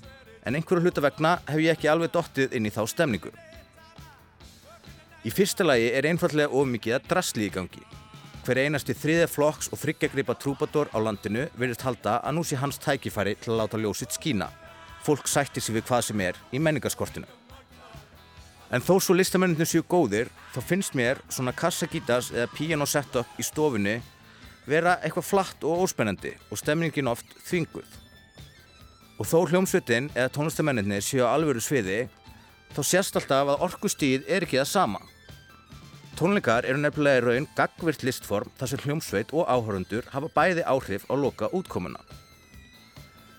en 0.46 0.60
einhverju 0.60 0.84
hluta 0.84 1.02
vegna 1.02 1.32
hef 1.48 1.64
ég 1.64 1.74
ekki 1.74 1.90
alveg 1.90 2.14
dottið 2.14 2.54
inn 2.54 2.70
í 2.70 2.74
þá 2.76 2.84
stemningu. 2.92 3.34
Í 5.26 5.34
fyrsta 5.34 5.66
lagi 5.66 5.90
er 5.98 6.06
einfallega 6.12 6.54
of 6.54 6.70
mikið 6.76 7.00
að 7.00 7.10
drasli 7.10 7.48
í 7.48 7.54
gangi. 7.58 7.82
Hver 8.46 8.62
einasti 8.68 8.94
þriðja 8.94 9.32
flokks 9.34 9.74
og 9.74 9.82
þryggjagripa 9.82 10.38
trúbador 10.38 10.94
á 10.94 11.02
landinu 11.02 11.48
verðist 11.58 11.88
halda 11.88 12.20
að 12.22 12.38
nú 12.38 12.46
sé 12.46 12.62
hans 12.62 12.78
tækifæri 12.86 13.40
til 13.42 13.56
að 13.56 13.64
láta 13.64 13.82
ljósitt 13.82 14.14
skína. 14.14 14.52
Fólk 15.02 15.26
sættir 15.26 15.64
sig 15.64 15.80
við 15.80 15.90
hvað 15.90 16.12
sem 16.12 16.22
er 16.28 16.38
í 16.54 16.62
menningarskortinu. 16.62 17.26
En 18.74 18.82
þó 18.82 18.96
svo 18.98 19.14
listamenninu 19.14 19.68
séu 19.70 19.84
góðir, 19.86 20.32
þá 20.50 20.60
finnst 20.66 20.96
mér 20.98 21.20
svona 21.30 21.54
kassagítas 21.54 22.32
eða 22.34 22.50
piano 22.56 22.88
setup 22.90 23.38
í 23.38 23.46
stofunni 23.46 24.00
vera 24.66 24.96
eitthvað 25.06 25.28
flatt 25.28 25.66
og 25.68 25.84
óspennandi 25.84 26.32
og 26.50 26.58
stemningin 26.58 27.12
oft 27.12 27.36
þvinguð. 27.46 27.86
Og 29.22 29.30
þó 29.30 29.44
hljómsveitin 29.52 30.10
eða 30.16 30.32
tónlistamenninni 30.34 30.98
séu 31.06 31.22
á 31.22 31.36
alvöru 31.36 31.62
sviði, 31.62 32.08
þá 32.74 32.82
sést 32.90 33.20
alltaf 33.20 33.54
að 33.54 33.68
orkustíð 33.68 34.26
er 34.26 34.48
ekki 34.48 34.58
það 34.64 34.72
sama. 34.72 35.04
Tónleikar 36.18 36.66
eru 36.66 36.82
nefnilega 36.82 37.22
í 37.22 37.26
raun 37.28 37.50
gagvirt 37.54 38.02
listform 38.08 38.50
þar 38.58 38.74
sem 38.74 38.84
hljómsveit 38.88 39.38
og 39.38 39.46
áhörundur 39.54 40.10
hafa 40.16 40.34
bæði 40.34 40.66
áhrif 40.66 41.06
á 41.10 41.14
loka 41.14 41.54
útkomuna. 41.54 42.02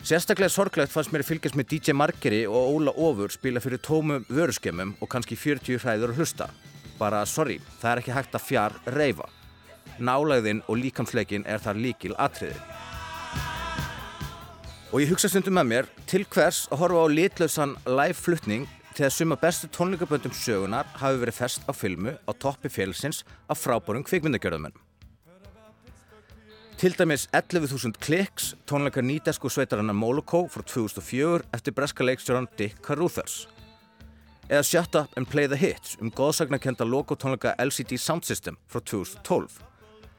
Sérstaklega 0.05 0.53
sorglegt 0.53 0.93
fannst 0.93 1.15
mér 1.15 1.23
að 1.25 1.31
fylgjast 1.31 1.55
með 1.57 1.71
DJ 1.71 1.95
Margeri 1.97 2.43
og 2.45 2.75
Óla 2.75 2.93
Ófur 2.93 3.33
spila 3.33 3.61
fyrir 3.65 3.81
tómum 3.81 4.27
vöruskemmum 4.29 4.91
og 5.01 5.09
kannski 5.09 5.39
40 5.41 5.81
hræður 5.81 6.13
að 6.13 6.21
hlusta. 6.21 6.49
Bara 6.99 7.23
sorry, 7.25 7.57
það 7.81 7.89
er 7.91 8.03
ekki 8.03 8.13
hægt 8.13 8.37
að 8.37 8.45
fjár 8.45 8.77
reyfa. 8.99 9.31
Nálæðin 9.97 10.61
og 10.69 10.77
líkamsleikin 10.83 11.49
er 11.49 11.65
þar 11.65 11.81
líkil 11.81 12.13
atriði. 12.21 12.61
Og 14.93 15.01
ég 15.01 15.09
hugsa 15.15 15.33
stundum 15.33 15.57
með 15.57 15.71
mér 15.73 15.93
til 16.05 16.29
hvers 16.29 16.67
að 16.69 16.85
horfa 16.85 17.09
á 17.09 17.15
litlausan 17.17 17.77
live 17.89 18.21
fluttning 18.21 18.69
þegar 18.93 19.17
suma 19.23 19.41
bestu 19.41 19.73
tónleikaböndum 19.73 20.37
sögunar 20.37 20.93
hafi 21.01 21.25
verið 21.25 21.41
fest 21.41 21.65
á 21.65 21.73
filmu 21.73 22.13
á 22.13 22.33
toppi 22.37 22.69
félagsins 22.69 23.25
af 23.49 23.65
frábórum 23.65 24.05
kvikmyndagjörðumennum. 24.05 24.84
Til 26.85 26.93
dæmis 26.99 27.23
11.000 27.33 27.95
kliks 27.97 28.51
tónleikar 28.69 29.01
nýdesku 29.01 29.49
sveitarannar 29.49 29.97
Moloko 29.97 30.43
frá 30.53 30.61
2004 30.69 31.47
eftir 31.57 31.73
breska 31.73 32.05
leikstjóran 32.05 32.49
Dick 32.59 32.83
Caruthers. 32.85 33.49
Eða 34.51 34.67
Shut 34.69 34.99
Up 35.01 35.17
and 35.17 35.25
Play 35.27 35.49
the 35.49 35.57
Hits 35.57 35.97
um 35.97 36.11
góðsagnarkenda 36.13 36.85
logotónleika 36.85 37.55
LCD 37.57 37.97
Sound 37.97 38.29
System 38.29 38.59
frá 38.69 38.85
2012. 38.85 39.63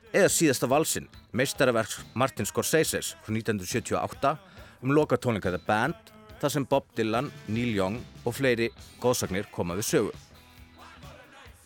Eða 0.10 0.34
síðasta 0.34 0.66
valsinn, 0.66 1.06
meistaraverks 1.38 2.00
Martin 2.16 2.50
Scorsese's 2.50 3.14
frá 3.22 3.36
1978 3.38 4.34
um 4.82 4.98
lokatónleika 4.98 5.54
The 5.54 5.62
Band 5.68 6.16
þar 6.42 6.50
sem 6.50 6.66
Bob 6.66 6.90
Dylan, 6.98 7.30
Neil 7.48 7.78
Young 7.78 8.02
og 8.26 8.40
fleiri 8.42 8.72
góðsagnir 9.06 9.54
koma 9.54 9.78
við 9.78 9.92
sögu. 9.92 10.18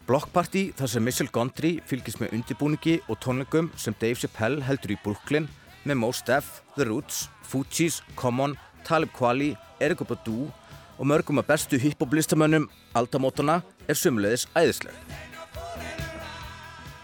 Blockparty 0.10 0.72
þar 0.74 0.90
sem 0.90 1.04
Michelle 1.06 1.30
Gondry 1.30 1.70
fylgis 1.86 2.16
með 2.18 2.32
undibúningi 2.34 2.96
og 3.14 3.20
tónleikum 3.22 3.68
sem 3.78 3.94
Dave 4.02 4.18
Chappelle 4.18 4.64
heldur 4.66 4.96
í 4.96 4.98
Brooklyn 5.04 5.46
með 5.86 6.00
Mos 6.02 6.24
Def, 6.26 6.48
The 6.74 6.88
Roots, 6.90 7.28
Fugees, 7.46 8.00
Common, 8.18 8.56
Talib 8.88 9.14
Kweli, 9.14 9.52
Erika 9.78 10.08
Badu 10.10 10.48
og 10.98 11.06
mörgum 11.06 11.44
af 11.44 11.52
bestu 11.52 11.78
hip-hop 11.78 12.18
listamönnum 12.18 12.66
aldamótana 12.98 13.60
er 13.86 14.02
sumleðis 14.02 14.48
æðisleg. 14.58 14.98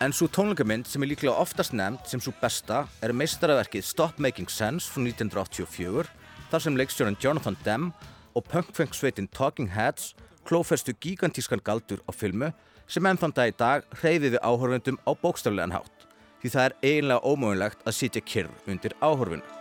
En 0.01 0.09
svo 0.09 0.25
tónleikamind 0.25 0.89
sem 0.89 1.05
er 1.05 1.13
líklega 1.13 1.37
oftast 1.37 1.77
nefnd 1.77 2.09
sem 2.09 2.25
svo 2.25 2.33
besta 2.41 2.87
er 3.05 3.13
meistaraverkið 3.13 3.85
Stop 3.85 4.17
Making 4.17 4.49
Sense 4.49 4.89
frá 4.89 5.05
1984 5.05 6.09
þar 6.49 6.65
sem 6.65 6.81
leikstjóran 6.81 7.21
Jonathan 7.21 7.61
Demme 7.61 7.93
og 8.33 8.49
punkfengsveitin 8.49 9.29
Talking 9.29 9.75
Heads 9.77 10.15
klófestu 10.49 10.97
gigantískan 10.97 11.61
galdur 11.61 12.01
á 12.09 12.11
filmu 12.11 12.49
sem 12.88 13.05
enn 13.05 13.19
þann 13.21 13.36
dag 13.36 13.51
í 13.51 13.57
dag 13.57 13.86
hreyði 14.01 14.36
við 14.36 14.43
áhörfundum 14.45 15.01
á 15.07 15.11
bókstaflegan 15.21 15.75
hátt 15.75 16.07
því 16.41 16.51
það 16.53 16.65
er 16.65 16.75
eiginlega 16.86 17.31
ómögulegt 17.31 17.86
að 17.86 17.97
sitja 17.97 18.21
kyrr 18.21 18.51
undir 18.69 18.93
áhörfunu. 19.01 19.54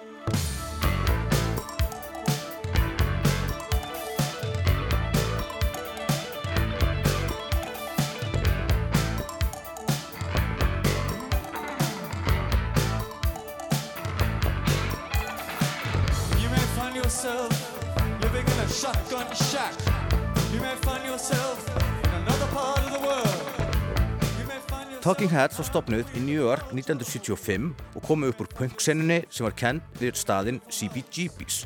Talking 25.04 25.28
Heads 25.28 25.58
var 25.60 25.66
stopnud 25.68 26.12
í 26.16 26.20
New 26.24 26.38
York 26.40 26.70
1975 26.72 27.66
og 27.92 28.04
komu 28.06 28.30
upp 28.30 28.38
úr 28.40 28.48
punksenninni 28.56 29.18
sem 29.28 29.44
var 29.44 29.52
kend 29.52 29.98
við 30.00 30.16
staðinn 30.16 30.62
CBGB's 30.72 31.58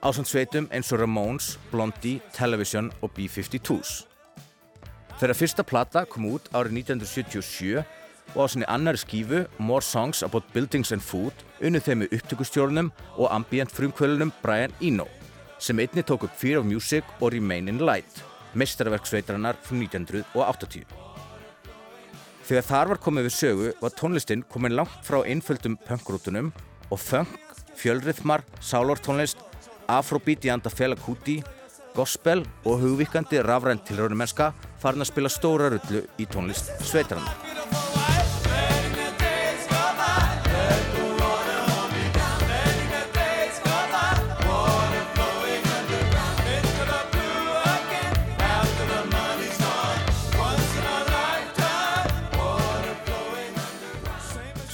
ásand 0.00 0.30
sveitum 0.30 0.70
eins 0.72 0.88
og 0.96 1.02
Ramones, 1.02 1.58
Blondie, 1.68 2.22
Television 2.32 2.88
og 3.04 3.12
B-52s. 3.12 4.06
Þeirra 5.20 5.36
fyrsta 5.36 5.66
plata 5.68 6.06
kom 6.08 6.30
út 6.30 6.48
árið 6.56 6.80
1977 6.80 7.84
og 8.32 8.40
á 8.40 8.46
sinni 8.48 8.70
annari 8.72 9.04
skífu 9.04 9.44
More 9.60 9.84
Songs 9.84 10.24
About 10.24 10.48
Buildings 10.56 10.96
and 10.96 11.04
Food 11.04 11.44
unnið 11.60 11.90
þeim 11.90 12.04
með 12.06 12.18
upptökustjórnum 12.22 12.88
og 13.18 13.32
ambient 13.36 13.76
frumkvölunum 13.76 14.32
Brian 14.40 14.72
Eno 14.80 15.10
sem 15.60 15.76
einni 15.76 16.08
tók 16.08 16.24
upp 16.24 16.40
Fear 16.40 16.64
of 16.64 16.70
Music 16.72 17.04
og 17.20 17.36
Remain 17.36 17.68
in 17.68 17.84
Light, 17.84 18.24
mestarverksveitrannar 18.56 19.60
frá 19.60 19.76
1980. 19.76 21.11
Þegar 22.42 22.66
þar 22.66 22.90
var 22.90 23.00
komið 23.04 23.26
við 23.28 23.34
sögu 23.36 23.72
var 23.80 23.94
tónlistinn 23.94 24.42
komin 24.50 24.74
langt 24.74 25.06
frá 25.06 25.20
einföldum 25.22 25.76
punkrútunum 25.86 26.50
og 26.90 27.00
funk, 27.00 27.38
fjölrithmar, 27.78 28.42
sálortónlist, 28.60 29.38
afrobeat 29.86 30.44
í 30.48 30.52
anda 30.52 30.72
Fela 30.72 30.98
Kuti, 30.98 31.38
gospel 31.94 32.42
og 32.64 32.82
hugvíkandi 32.82 33.42
rafrænt 33.46 33.86
til 33.86 34.02
raunumenska 34.02 34.52
farin 34.82 35.06
að 35.06 35.12
spila 35.12 35.32
stóra 35.32 35.70
rullu 35.72 36.06
í 36.18 36.28
tónlist 36.28 36.74
sveitarana. 36.82 38.01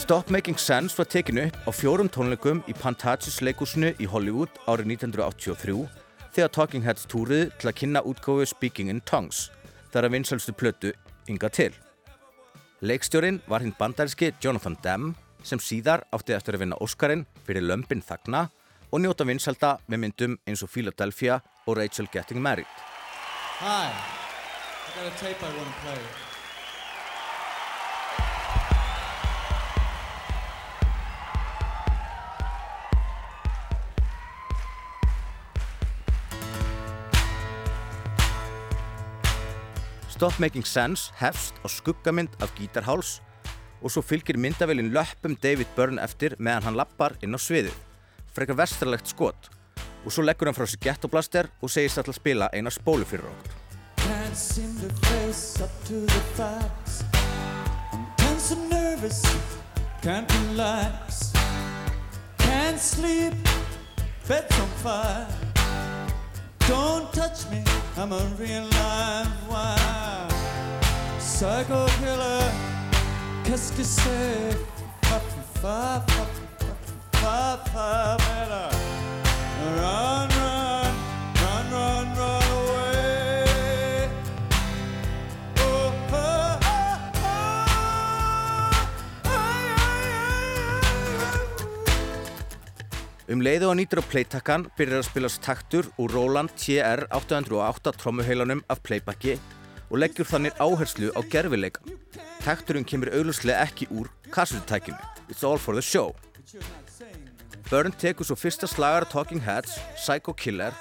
Stop 0.09 0.31
Making 0.31 0.57
Sense 0.57 0.97
var 0.97 1.05
tekinu 1.05 1.43
upp 1.45 1.57
á 1.69 1.71
fjórum 1.77 2.09
tónleikum 2.09 2.63
í 2.65 2.73
Pantages 2.73 3.43
leikúsinu 3.45 3.91
í 4.01 4.07
Hollywood 4.09 4.55
árið 4.65 4.95
1983 4.95 5.83
þegar 6.33 6.53
Talking 6.55 6.87
Heads 6.87 7.05
túrið 7.13 7.51
til 7.61 7.69
að 7.69 7.75
kynna 7.77 8.01
útgáfu 8.09 8.47
Speaking 8.49 8.89
in 8.89 9.03
Tongues 9.05 9.51
þar 9.93 10.09
að 10.09 10.15
vinsalstu 10.15 10.55
plötu 10.57 10.95
ynga 11.29 11.51
til. 11.53 11.75
Leikstjórin 12.81 13.43
var 13.53 13.61
hinn 13.61 13.77
bandaríski 13.77 14.31
Jonathan 14.41 14.79
Demme 14.81 15.13
sem 15.45 15.61
síðar 15.61 16.07
átti 16.09 16.33
eftir 16.39 16.57
að 16.57 16.65
vinna 16.65 16.81
Óskarinn 16.81 17.27
fyrir 17.45 17.67
Lömpin 17.69 18.01
Þagna 18.01 18.47
og 18.89 19.05
njóta 19.05 19.27
vinsalda 19.29 19.75
með 19.93 20.03
myndum 20.07 20.39
eins 20.49 20.65
og 20.65 20.73
Philadelphia 20.73 21.37
og 21.67 21.77
Rachel 21.83 22.09
Getting 22.09 22.41
Married. 22.41 22.81
Hi, 23.61 23.93
I 23.93 24.97
got 24.97 25.13
a 25.13 25.15
tape 25.21 25.45
I 25.45 25.53
want 25.53 25.69
to 25.69 25.85
play. 25.85 26.28
Stop 40.19 40.41
Making 40.43 40.67
Sense 40.67 41.13
hefst 41.15 41.55
á 41.63 41.71
skuggamynd 41.71 42.33
af 42.43 42.51
gítarháls 42.59 43.21
og 43.79 43.93
svo 43.95 44.03
fylgir 44.03 44.35
myndavélin 44.35 44.91
löppum 44.91 45.37
David 45.39 45.71
Byrne 45.77 46.03
eftir 46.03 46.35
meðan 46.43 46.65
hann 46.67 46.79
lappar 46.81 47.15
inn 47.23 47.39
á 47.39 47.39
sviðið. 47.39 47.77
Frekar 48.35 48.59
vestralegt 48.59 49.07
skot. 49.07 49.47
Og 50.03 50.11
svo 50.11 50.27
leggur 50.27 50.51
hann 50.51 50.59
frá 50.59 50.67
sér 50.67 50.83
gettoblaster 50.83 51.47
og 51.63 51.71
segist 51.71 52.03
alltaf 52.03 52.19
spila 52.19 52.51
eina 52.51 52.67
spólu 52.67 53.07
fyrir 53.07 53.31
okkur. 53.31 53.55
Can't 60.03 60.39
Don't 66.69 67.11
touch 67.15 67.49
me, 67.51 67.65
I'm 67.97 68.13
a 68.13 68.21
real 68.39 68.65
live 68.65 69.49
wire 69.49 70.29
Psycho 71.19 71.87
killer 71.99 72.45
Qu'est-ce 73.43 73.73
que 73.73 73.83
c'est 73.83 74.55
Fa 75.05 75.19
fa 75.63 76.05
fa 77.13 77.59
fa 77.73 78.19
Um 93.29 93.43
leiðu 93.45 93.67
og 93.69 93.75
nýtur 93.77 94.01
á 94.01 94.09
playtakkan 94.09 94.63
byrjar 94.79 95.03
að 95.03 95.09
spilast 95.11 95.43
taktur 95.45 95.91
úr 96.01 96.15
Roland 96.17 96.49
TR 96.57 97.03
808 97.13 97.93
trommuheilanum 98.01 98.63
af 98.73 98.81
playbacki 98.81 99.35
og 99.91 100.01
leggjur 100.01 100.31
þannig 100.31 100.57
áherslu 100.57 101.11
á 101.13 101.21
gerfileika. 101.29 101.85
Takturinn 102.41 102.89
kemur 102.89 103.13
auglustlega 103.13 103.67
ekki 103.67 103.91
úr 103.93 104.09
kassutækinu. 104.33 104.97
It's 105.29 105.45
all 105.45 105.61
for 105.61 105.77
the 105.77 105.85
show. 105.85 106.17
Byrne 107.69 107.93
tekur 108.01 108.25
svo 108.25 108.37
fyrsta 108.41 108.65
slagar 108.65 109.05
Talking 109.13 109.45
Heads, 109.45 109.77
Psycho 110.01 110.33
Killer, 110.33 110.73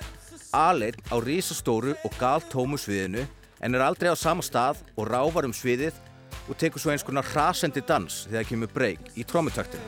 aðleinn 0.55 0.95
á 1.11 1.19
risastóru 1.19 1.97
og 2.07 2.15
galtómu 2.15 2.79
sviðinu 2.79 3.27
en 3.59 3.75
er 3.75 3.83
aldrei 3.83 4.07
á 4.07 4.15
sama 4.15 4.39
stað 4.39 4.79
og 4.95 5.11
rávar 5.11 5.43
um 5.43 5.51
sviðið 5.51 5.99
og 6.47 6.55
tekur 6.55 6.79
svo 6.79 6.95
eins 6.95 7.03
konar 7.03 7.27
hrasendi 7.27 7.83
dans 7.83 8.23
þegar 8.31 8.47
kemur 8.47 8.71
breyk 8.71 9.11
í 9.19 9.27
trómutöktinu. 9.27 9.83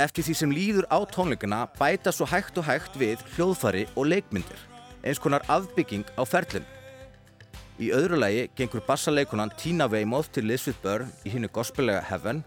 Eftir 0.00 0.24
því 0.24 0.34
sem 0.38 0.52
líður 0.54 0.86
á 0.88 0.98
tónleikana 1.12 1.64
bæta 1.76 2.12
svo 2.14 2.24
hægt 2.24 2.56
og 2.56 2.64
hægt 2.64 2.94
við 2.96 3.20
hljóðfari 3.34 3.82
og 4.00 4.08
leikmyndir, 4.08 4.62
eins 5.04 5.20
konar 5.20 5.44
afbygging 5.44 6.06
á 6.16 6.24
ferlum. 6.24 6.64
Í 7.76 7.90
öðru 7.96 8.16
lagi 8.22 8.46
gengur 8.56 8.80
bassaleikunan 8.86 9.52
Tina 9.60 9.90
Weymouth 9.92 10.32
til 10.32 10.48
Lisbeth 10.48 10.80
Burr 10.80 11.04
í 11.24 11.34
hinnu 11.34 11.52
gospelega 11.52 12.00
Heaven 12.08 12.40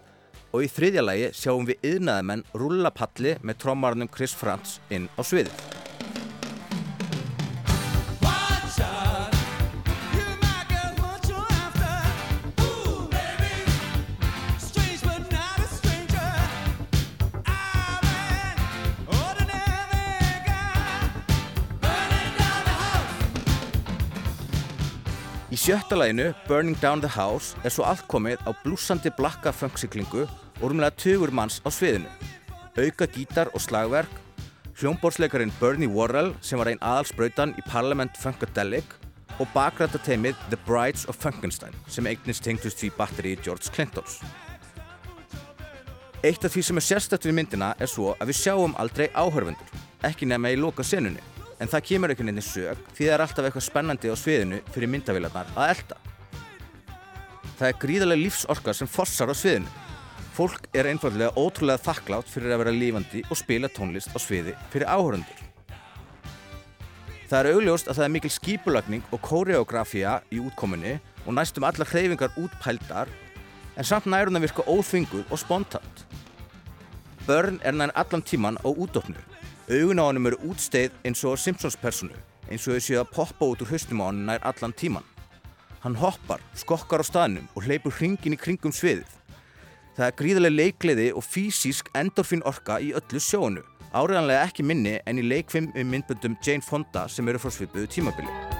og 0.50 0.66
í 0.66 0.70
þriðja 0.70 1.06
lagi 1.06 1.30
sjáum 1.34 1.70
við 1.70 1.88
yðnaðamenn 1.94 2.46
rúla 2.58 2.90
palli 2.94 3.38
með 3.42 3.62
trommarnum 3.62 4.10
Chris 4.10 4.34
Frantz 4.34 4.80
inn 4.90 5.06
á 5.14 5.22
sviðið. 5.22 5.83
Sjötta 25.64 25.96
læginu, 25.96 26.34
Burning 26.48 26.76
Down 26.82 27.00
the 27.00 27.08
House, 27.08 27.56
er 27.64 27.72
svo 27.72 27.86
allt 27.88 28.04
komið 28.12 28.42
á 28.44 28.52
blúsandi 28.64 29.08
blakka 29.16 29.48
funksiklingu 29.48 30.26
og 30.60 30.66
rúmlega 30.68 30.92
tugur 31.00 31.32
manns 31.32 31.62
á 31.64 31.72
sviðinu. 31.72 32.10
Auka 32.76 33.08
gítar 33.08 33.48
og 33.56 33.64
slagverk, 33.64 34.12
hljómborðsleikarin 34.76 35.54
Bernie 35.56 35.88
Worrell 35.88 36.34
sem 36.44 36.60
var 36.60 36.68
einn 36.68 36.84
aðalsbrautan 36.84 37.56
í 37.56 37.64
Parliament 37.64 38.12
Funkadelic 38.20 38.92
og 39.40 39.48
bakrættateimið 39.56 40.36
The 40.50 40.60
Brides 40.68 41.08
of 41.08 41.16
Funkenstein 41.16 41.72
sem 41.88 42.12
eignist 42.12 42.44
tengtust 42.44 42.82
því 42.82 42.92
batteri 42.98 43.36
George 43.40 43.72
Clintons. 43.72 44.20
Eitt 46.20 46.44
af 46.44 46.52
því 46.52 46.68
sem 46.68 46.76
er 46.76 46.90
sérstætt 46.92 47.24
við 47.24 47.40
myndina 47.40 47.72
er 47.80 47.88
svo 47.88 48.12
að 48.18 48.34
við 48.34 48.42
sjáum 48.42 48.76
aldrei 48.76 49.08
áhörfundur, 49.16 49.78
ekki 50.04 50.28
nefna 50.28 50.52
í 50.52 50.60
loka 50.60 50.84
senunni 50.84 51.24
en 51.64 51.70
það 51.72 51.86
kemur 51.88 52.12
einhvern 52.12 52.28
veginn 52.28 52.42
í 52.42 52.44
sög 52.44 52.80
því 52.92 53.06
það 53.06 53.14
er 53.14 53.22
alltaf 53.24 53.46
eitthvað 53.48 53.64
spennandi 53.64 54.10
á 54.12 54.16
sviðinu 54.20 54.58
fyrir 54.74 54.90
myndavílarnar 54.92 55.52
að 55.54 55.70
elda. 55.72 55.96
Það 57.54 57.68
er 57.70 57.78
gríðarlega 57.84 58.20
lífsorka 58.20 58.74
sem 58.76 58.90
fossar 58.90 59.32
á 59.32 59.34
sviðinu. 59.38 59.72
Fólk 60.34 60.68
er 60.76 60.90
einfallega 60.90 61.32
ótrúlega 61.38 61.80
þakklátt 61.86 62.28
fyrir 62.28 62.52
að 62.52 62.64
vera 62.64 62.76
lífandi 62.76 63.24
og 63.30 63.40
spila 63.40 63.70
tónlist 63.72 64.12
á 64.12 64.18
sviði 64.20 64.52
fyrir 64.74 64.90
áhörundur. 64.90 65.42
Það 67.30 67.38
er 67.40 67.50
augljóst 67.54 67.88
að 67.88 68.00
það 68.00 68.06
er 68.06 68.14
mikil 68.18 68.34
skípulagning 68.34 69.12
og 69.14 69.24
koreografía 69.24 70.18
í 70.34 70.42
útkominni 70.44 70.98
og 71.24 71.38
næstum 71.38 71.64
alla 71.64 71.88
hreyfingar 71.88 72.36
útpældar 72.36 73.08
en 73.74 73.88
samt 73.88 74.10
nærun 74.10 74.36
að 74.36 74.50
virka 74.50 74.66
óþvinguð 74.68 75.30
og 75.32 75.40
spontant. 75.40 76.04
Börn 77.24 77.62
er 77.64 77.72
nær 77.72 77.94
allan 77.96 78.26
tíman 78.26 78.60
á 78.60 78.68
útdóknu 78.68 79.33
Augun 79.64 79.96
á 79.96 80.04
hannum 80.04 80.26
eru 80.28 80.36
útsteið 80.44 80.92
eins 81.08 81.22
og 81.24 81.38
Simpsons 81.40 81.76
personu, 81.80 82.12
eins 82.52 82.66
og 82.68 82.76
þau 82.76 82.82
séu 82.84 82.98
að 83.00 83.12
poppa 83.16 83.46
út 83.48 83.62
úr 83.64 83.70
höstum 83.72 84.02
á 84.04 84.10
hann 84.10 84.18
nær 84.28 84.42
allan 84.44 84.74
tíman. 84.76 85.06
Hann 85.80 85.96
hoppar, 85.96 86.42
skokkar 86.52 87.00
á 87.00 87.04
staðnum 87.08 87.46
og 87.56 87.64
hleypur 87.64 87.94
hringin 87.96 88.36
í 88.36 88.40
kringum 88.40 88.74
sviðið. 88.76 89.08
Það 89.96 90.06
er 90.06 90.18
gríðarlega 90.18 90.58
leikleiði 90.58 91.06
og 91.16 91.24
fysísk 91.24 91.88
endorfin 91.96 92.44
orka 92.44 92.76
í 92.76 92.92
öllu 92.92 93.22
sjónu, 93.24 93.62
áriðanlega 93.96 94.50
ekki 94.50 94.66
minni 94.68 94.98
en 95.06 95.22
í 95.22 95.24
leikfim 95.24 95.70
um 95.72 95.96
myndböndum 95.96 96.36
Jane 96.44 96.66
Fonda 96.66 97.06
sem 97.08 97.32
eru 97.32 97.40
frá 97.40 97.54
svipuðu 97.56 97.88
tímabili. 97.88 98.53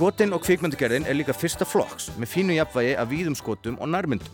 Skotin 0.00 0.32
og 0.32 0.40
kvikmyndagerðin 0.40 1.04
er 1.04 1.12
líka 1.18 1.34
fyrsta 1.36 1.66
flokks 1.68 2.06
með 2.16 2.30
fínu 2.32 2.54
jafnvægi 2.56 2.94
af 2.96 3.10
víðum 3.10 3.34
skotum 3.36 3.74
og 3.84 3.90
nærmyndum. 3.92 4.30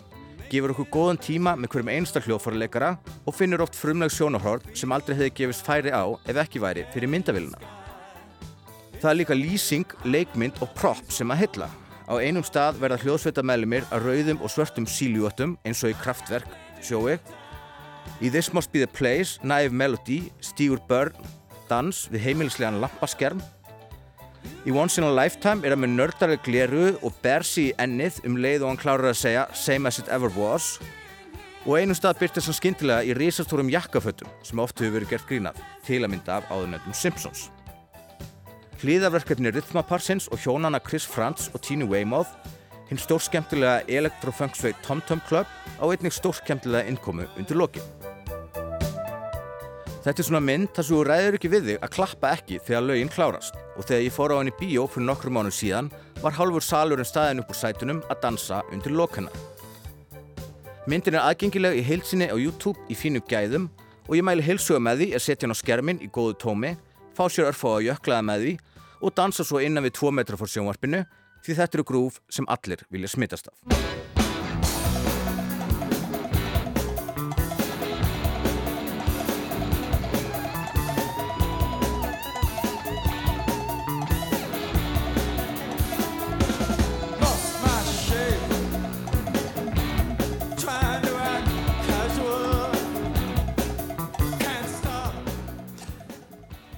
Gefur 0.47 0.71
okkur 0.71 0.87
góðan 0.95 1.19
tíma 1.19 1.57
með 1.59 1.73
hverjum 1.73 1.89
einsta 1.91 2.21
hljóðfáraleikara 2.23 2.93
og 3.27 3.35
finnur 3.35 3.65
oft 3.65 3.75
frumleg 3.75 4.13
sjónahort 4.15 4.69
sem 4.79 4.95
aldrei 4.95 5.17
hefði 5.17 5.33
gefist 5.41 5.67
færi 5.67 5.91
á 5.91 6.07
ef 6.07 6.39
ekki 6.45 6.63
væri 6.63 6.85
fyrir 6.93 7.11
myndavillina. 7.11 7.59
Það 9.01 9.09
er 9.11 9.19
líka 9.19 9.39
lýsing, 9.41 9.97
leikmynd 10.07 10.63
og 10.63 10.71
prop 10.79 11.03
sem 11.11 11.35
að 11.35 11.43
hylla. 11.43 11.69
Á 12.07 12.15
einum 12.15 12.47
stað 12.47 12.79
verða 12.85 13.01
hljóðsveita 13.03 13.43
meðlumir 13.43 13.91
að 13.91 14.07
rauðum 14.07 14.47
og 14.47 14.55
svörtum 14.55 14.87
síljúötum 14.87 15.59
eins 15.67 15.83
og 15.83 15.97
í 15.97 15.99
kraftverk 15.99 16.47
sjói. 16.79 17.19
Í 18.23 18.31
This 18.31 18.53
Must 18.55 18.71
Be 18.71 18.87
The 18.87 18.93
Place, 18.95 19.43
Naive 19.43 19.75
Melody, 19.75 20.29
Stígur 20.39 20.79
Börn, 20.87 21.11
dans 21.67 22.07
við 22.15 22.29
heimilislegan 22.29 22.79
lampaskerm 22.79 23.43
Í 24.67 24.75
Once 24.75 25.01
in 25.01 25.07
a 25.07 25.13
Lifetime 25.15 25.63
er 25.63 25.75
það 25.75 25.83
með 25.85 25.93
nördarlega 25.95 26.45
gleru 26.47 26.87
og 27.07 27.17
bersi 27.23 27.69
í 27.69 27.75
ennið 27.83 28.23
um 28.27 28.39
leið 28.43 28.65
og 28.65 28.73
hann 28.73 28.81
klárar 28.81 29.13
að 29.13 29.21
segja 29.21 29.45
Same 29.55 29.91
as 29.91 30.01
it 30.03 30.11
ever 30.13 30.33
was 30.35 30.77
og 31.67 31.81
einum 31.81 31.97
stað 31.99 32.21
byrtist 32.21 32.47
hann 32.47 32.57
skindilega 32.57 33.07
í 33.07 33.15
risastórum 33.19 33.71
jakkafötum 33.73 34.31
sem 34.47 34.61
oft 34.63 34.79
hefur 34.79 35.01
verið 35.01 35.13
gert 35.15 35.29
grínað 35.31 35.63
til 35.87 36.03
að 36.05 36.13
mynda 36.13 36.39
af 36.39 36.51
áðurnöndum 36.55 36.95
Simpsons. 36.95 37.49
Hlýðarverkefni 38.83 39.51
Rhythmaparsins 39.51 40.29
og 40.31 40.43
hjónana 40.45 40.79
Chris 40.85 41.07
Frantz 41.09 41.51
og 41.55 41.63
Tini 41.67 41.89
Weymouth 41.89 42.35
hinn 42.91 43.01
stórskemtilega 43.03 43.83
elektrofunksveit 43.91 44.79
Tom 44.87 45.03
Tom 45.09 45.23
Club 45.27 45.51
á 45.83 45.85
einnig 45.91 46.15
stórskemtilega 46.15 46.87
innkomu 46.91 47.27
undir 47.35 47.59
lokin. 47.59 47.96
Þetta 50.07 50.23
er 50.23 50.27
svona 50.29 50.39
mynd 50.47 50.69
þar 50.71 50.85
sem 50.87 50.95
þú 50.95 50.99
ræður 51.09 51.37
ekki 51.37 51.49
við 51.51 51.65
þig 51.67 51.79
að 51.83 51.91
klappa 51.97 52.29
ekki 52.37 52.61
þegar 52.63 52.85
lögin 52.87 53.09
klárast 53.11 53.57
og 53.75 53.89
þegar 53.89 54.03
ég 54.05 54.13
fór 54.15 54.35
á 54.35 54.39
henni 54.39 54.53
bíó 54.55 54.85
fyrir 54.87 55.07
nokkru 55.09 55.33
mánu 55.35 55.51
síðan 55.51 55.89
var 56.23 56.37
hálfur 56.37 56.63
salurinn 56.63 57.09
staðin 57.09 57.43
upp 57.43 57.51
úr 57.51 57.59
sætunum 57.59 57.99
að 58.07 58.21
dansa 58.23 58.61
undir 58.71 58.95
lokana. 58.95 59.33
Myndin 60.87 61.19
er 61.19 61.27
aðgengileg 61.27 61.81
í 61.81 61.83
heilsinni 61.89 62.29
á 62.31 62.39
YouTube 62.39 62.79
í 62.87 62.95
fínu 62.95 63.25
gæðum 63.27 63.67
og 64.07 64.15
ég 64.15 64.23
mæli 64.23 64.47
heilsuga 64.47 64.79
með 64.79 65.03
því 65.03 65.09
að 65.19 65.25
setja 65.27 65.49
hann 65.49 65.59
á 65.59 65.63
skermin 65.65 65.99
í 65.99 66.07
góðu 66.15 66.39
tómi, 66.39 66.77
fá 67.11 67.27
sér 67.27 67.51
örfá 67.51 67.73
að 67.73 67.89
jöklaða 67.89 68.29
með 68.31 68.47
því 68.47 68.55
og 69.03 69.17
dansa 69.19 69.43
svo 69.43 69.59
innan 69.59 69.89
við 69.89 69.97
2 70.05 70.15
metra 70.21 70.39
fór 70.39 70.55
sjónvarpinu 70.55 71.03
því 71.43 71.59
þetta 71.59 71.81
eru 71.81 71.89
grúf 71.91 72.23
sem 72.31 72.47
allir 72.47 72.87
vilja 72.95 73.11
smittast 73.11 73.51
af. 73.51 74.26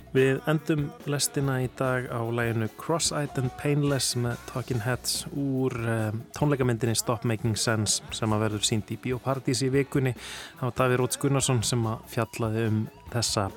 Við 0.08 0.38
endum 0.48 0.86
lestina 1.04 1.58
í 1.60 1.66
dag 1.76 2.06
á 2.08 2.24
læginu 2.32 2.70
Cross-Eyed 2.80 3.36
and 3.42 3.52
Painless 3.60 4.14
með 4.16 4.38
Talking 4.48 4.80
Heads 4.80 5.26
úr 5.36 5.74
um, 5.76 6.22
tónleikamindinni 6.36 6.96
Stop 6.96 7.26
Making 7.28 7.58
Sense 7.60 8.00
sem 8.16 8.32
að 8.32 8.46
verður 8.46 8.64
sínd 8.64 8.88
í 8.88 8.96
Bíóparadís 9.02 9.60
í 9.66 9.68
vikunni. 9.74 10.14
Var 10.62 10.72
Daví 10.78 10.96
Róts 10.96 11.20
Gunnarsson 11.20 11.60
sem 11.66 11.84
að 11.90 12.06
fjallaði 12.14 12.62
um 12.70 12.78
þessa 13.12 13.50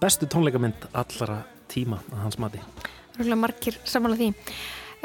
bestu 0.00 0.28
tónleikamynd 0.32 0.88
allara 0.96 1.42
tíma 1.68 2.00
að 2.08 2.24
hans 2.24 2.40
mati. 2.40 2.62
Rúglega 3.18 3.40
margir 3.42 3.76
samanlega 3.84 4.22
því. 4.22 4.56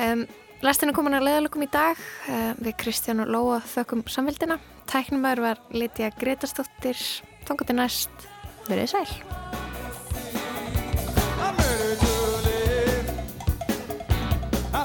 Um, 0.07 0.23
lestina 0.63 0.95
komin 0.95 1.17
að 1.19 1.27
leðalökum 1.27 1.67
í 1.67 1.71
dag 1.73 1.99
uh, 1.99 2.53
við 2.63 2.77
Kristján 2.85 3.25
og 3.25 3.33
Lóa 3.33 3.59
þökkum 3.73 4.05
samvildina. 4.07 4.61
Tæknumæður 4.87 5.43
var 5.49 5.61
Lítja 5.75 6.13
Gretarstóttir. 6.15 7.03
Tóngat 7.43 7.75
í 7.75 7.77
næst. 7.81 8.31
Verðið 8.69 8.95
sæl. 8.95 9.62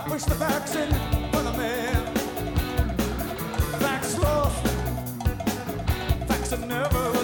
Push 0.08 0.24
the 0.24 0.34
in 0.74 0.88
for 1.30 1.42
the 1.42 1.52
man. 1.58 2.14
Facts 3.78 4.18
lost. 4.18 4.66
Facts 6.26 6.52
are 6.54 6.66
never 6.66 7.17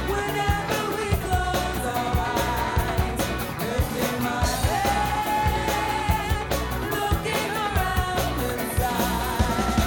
Whenever 0.09 0.80
we 0.97 1.09
close 1.24 1.84
our 1.95 2.14
eyes, 2.30 3.22
it's 3.61 3.95
my 4.22 4.45
head, 4.70 6.47
looking 6.95 7.53
around 7.66 8.38
inside. 8.53 9.82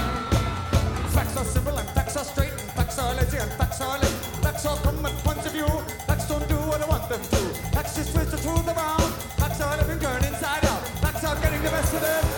Facts 1.14 1.34
are 1.36 1.44
simple 1.44 1.76
and 1.78 1.88
facts 1.90 2.16
are 2.16 2.24
straight 2.24 2.52
and 2.52 2.70
facts 2.72 2.98
are 2.98 3.14
lazy 3.14 3.38
and 3.38 3.52
facts 3.52 3.80
are 3.80 3.98
late. 3.98 4.18
Facts 4.44 4.66
all 4.66 4.76
come 4.76 5.06
at 5.06 5.12
points 5.24 5.46
of 5.46 5.52
view 5.52 5.66
what 6.68 6.82
I 6.82 6.86
want 6.86 7.08
them 7.08 7.20
to. 7.20 7.40
Max 7.74 7.96
just 7.96 8.12
twist 8.12 8.30
the 8.30 8.36
truth 8.36 8.66
around. 8.68 9.12
That's 9.38 9.58
how 9.58 9.68
I've 9.68 9.86
been 9.86 9.98
turned 9.98 10.24
inside 10.24 10.64
out. 10.66 10.82
Max 11.02 11.22
how 11.22 11.32
I'm 11.32 11.42
getting 11.42 11.62
the 11.62 11.70
best 11.70 11.94
of 11.94 12.00
them. 12.00 12.37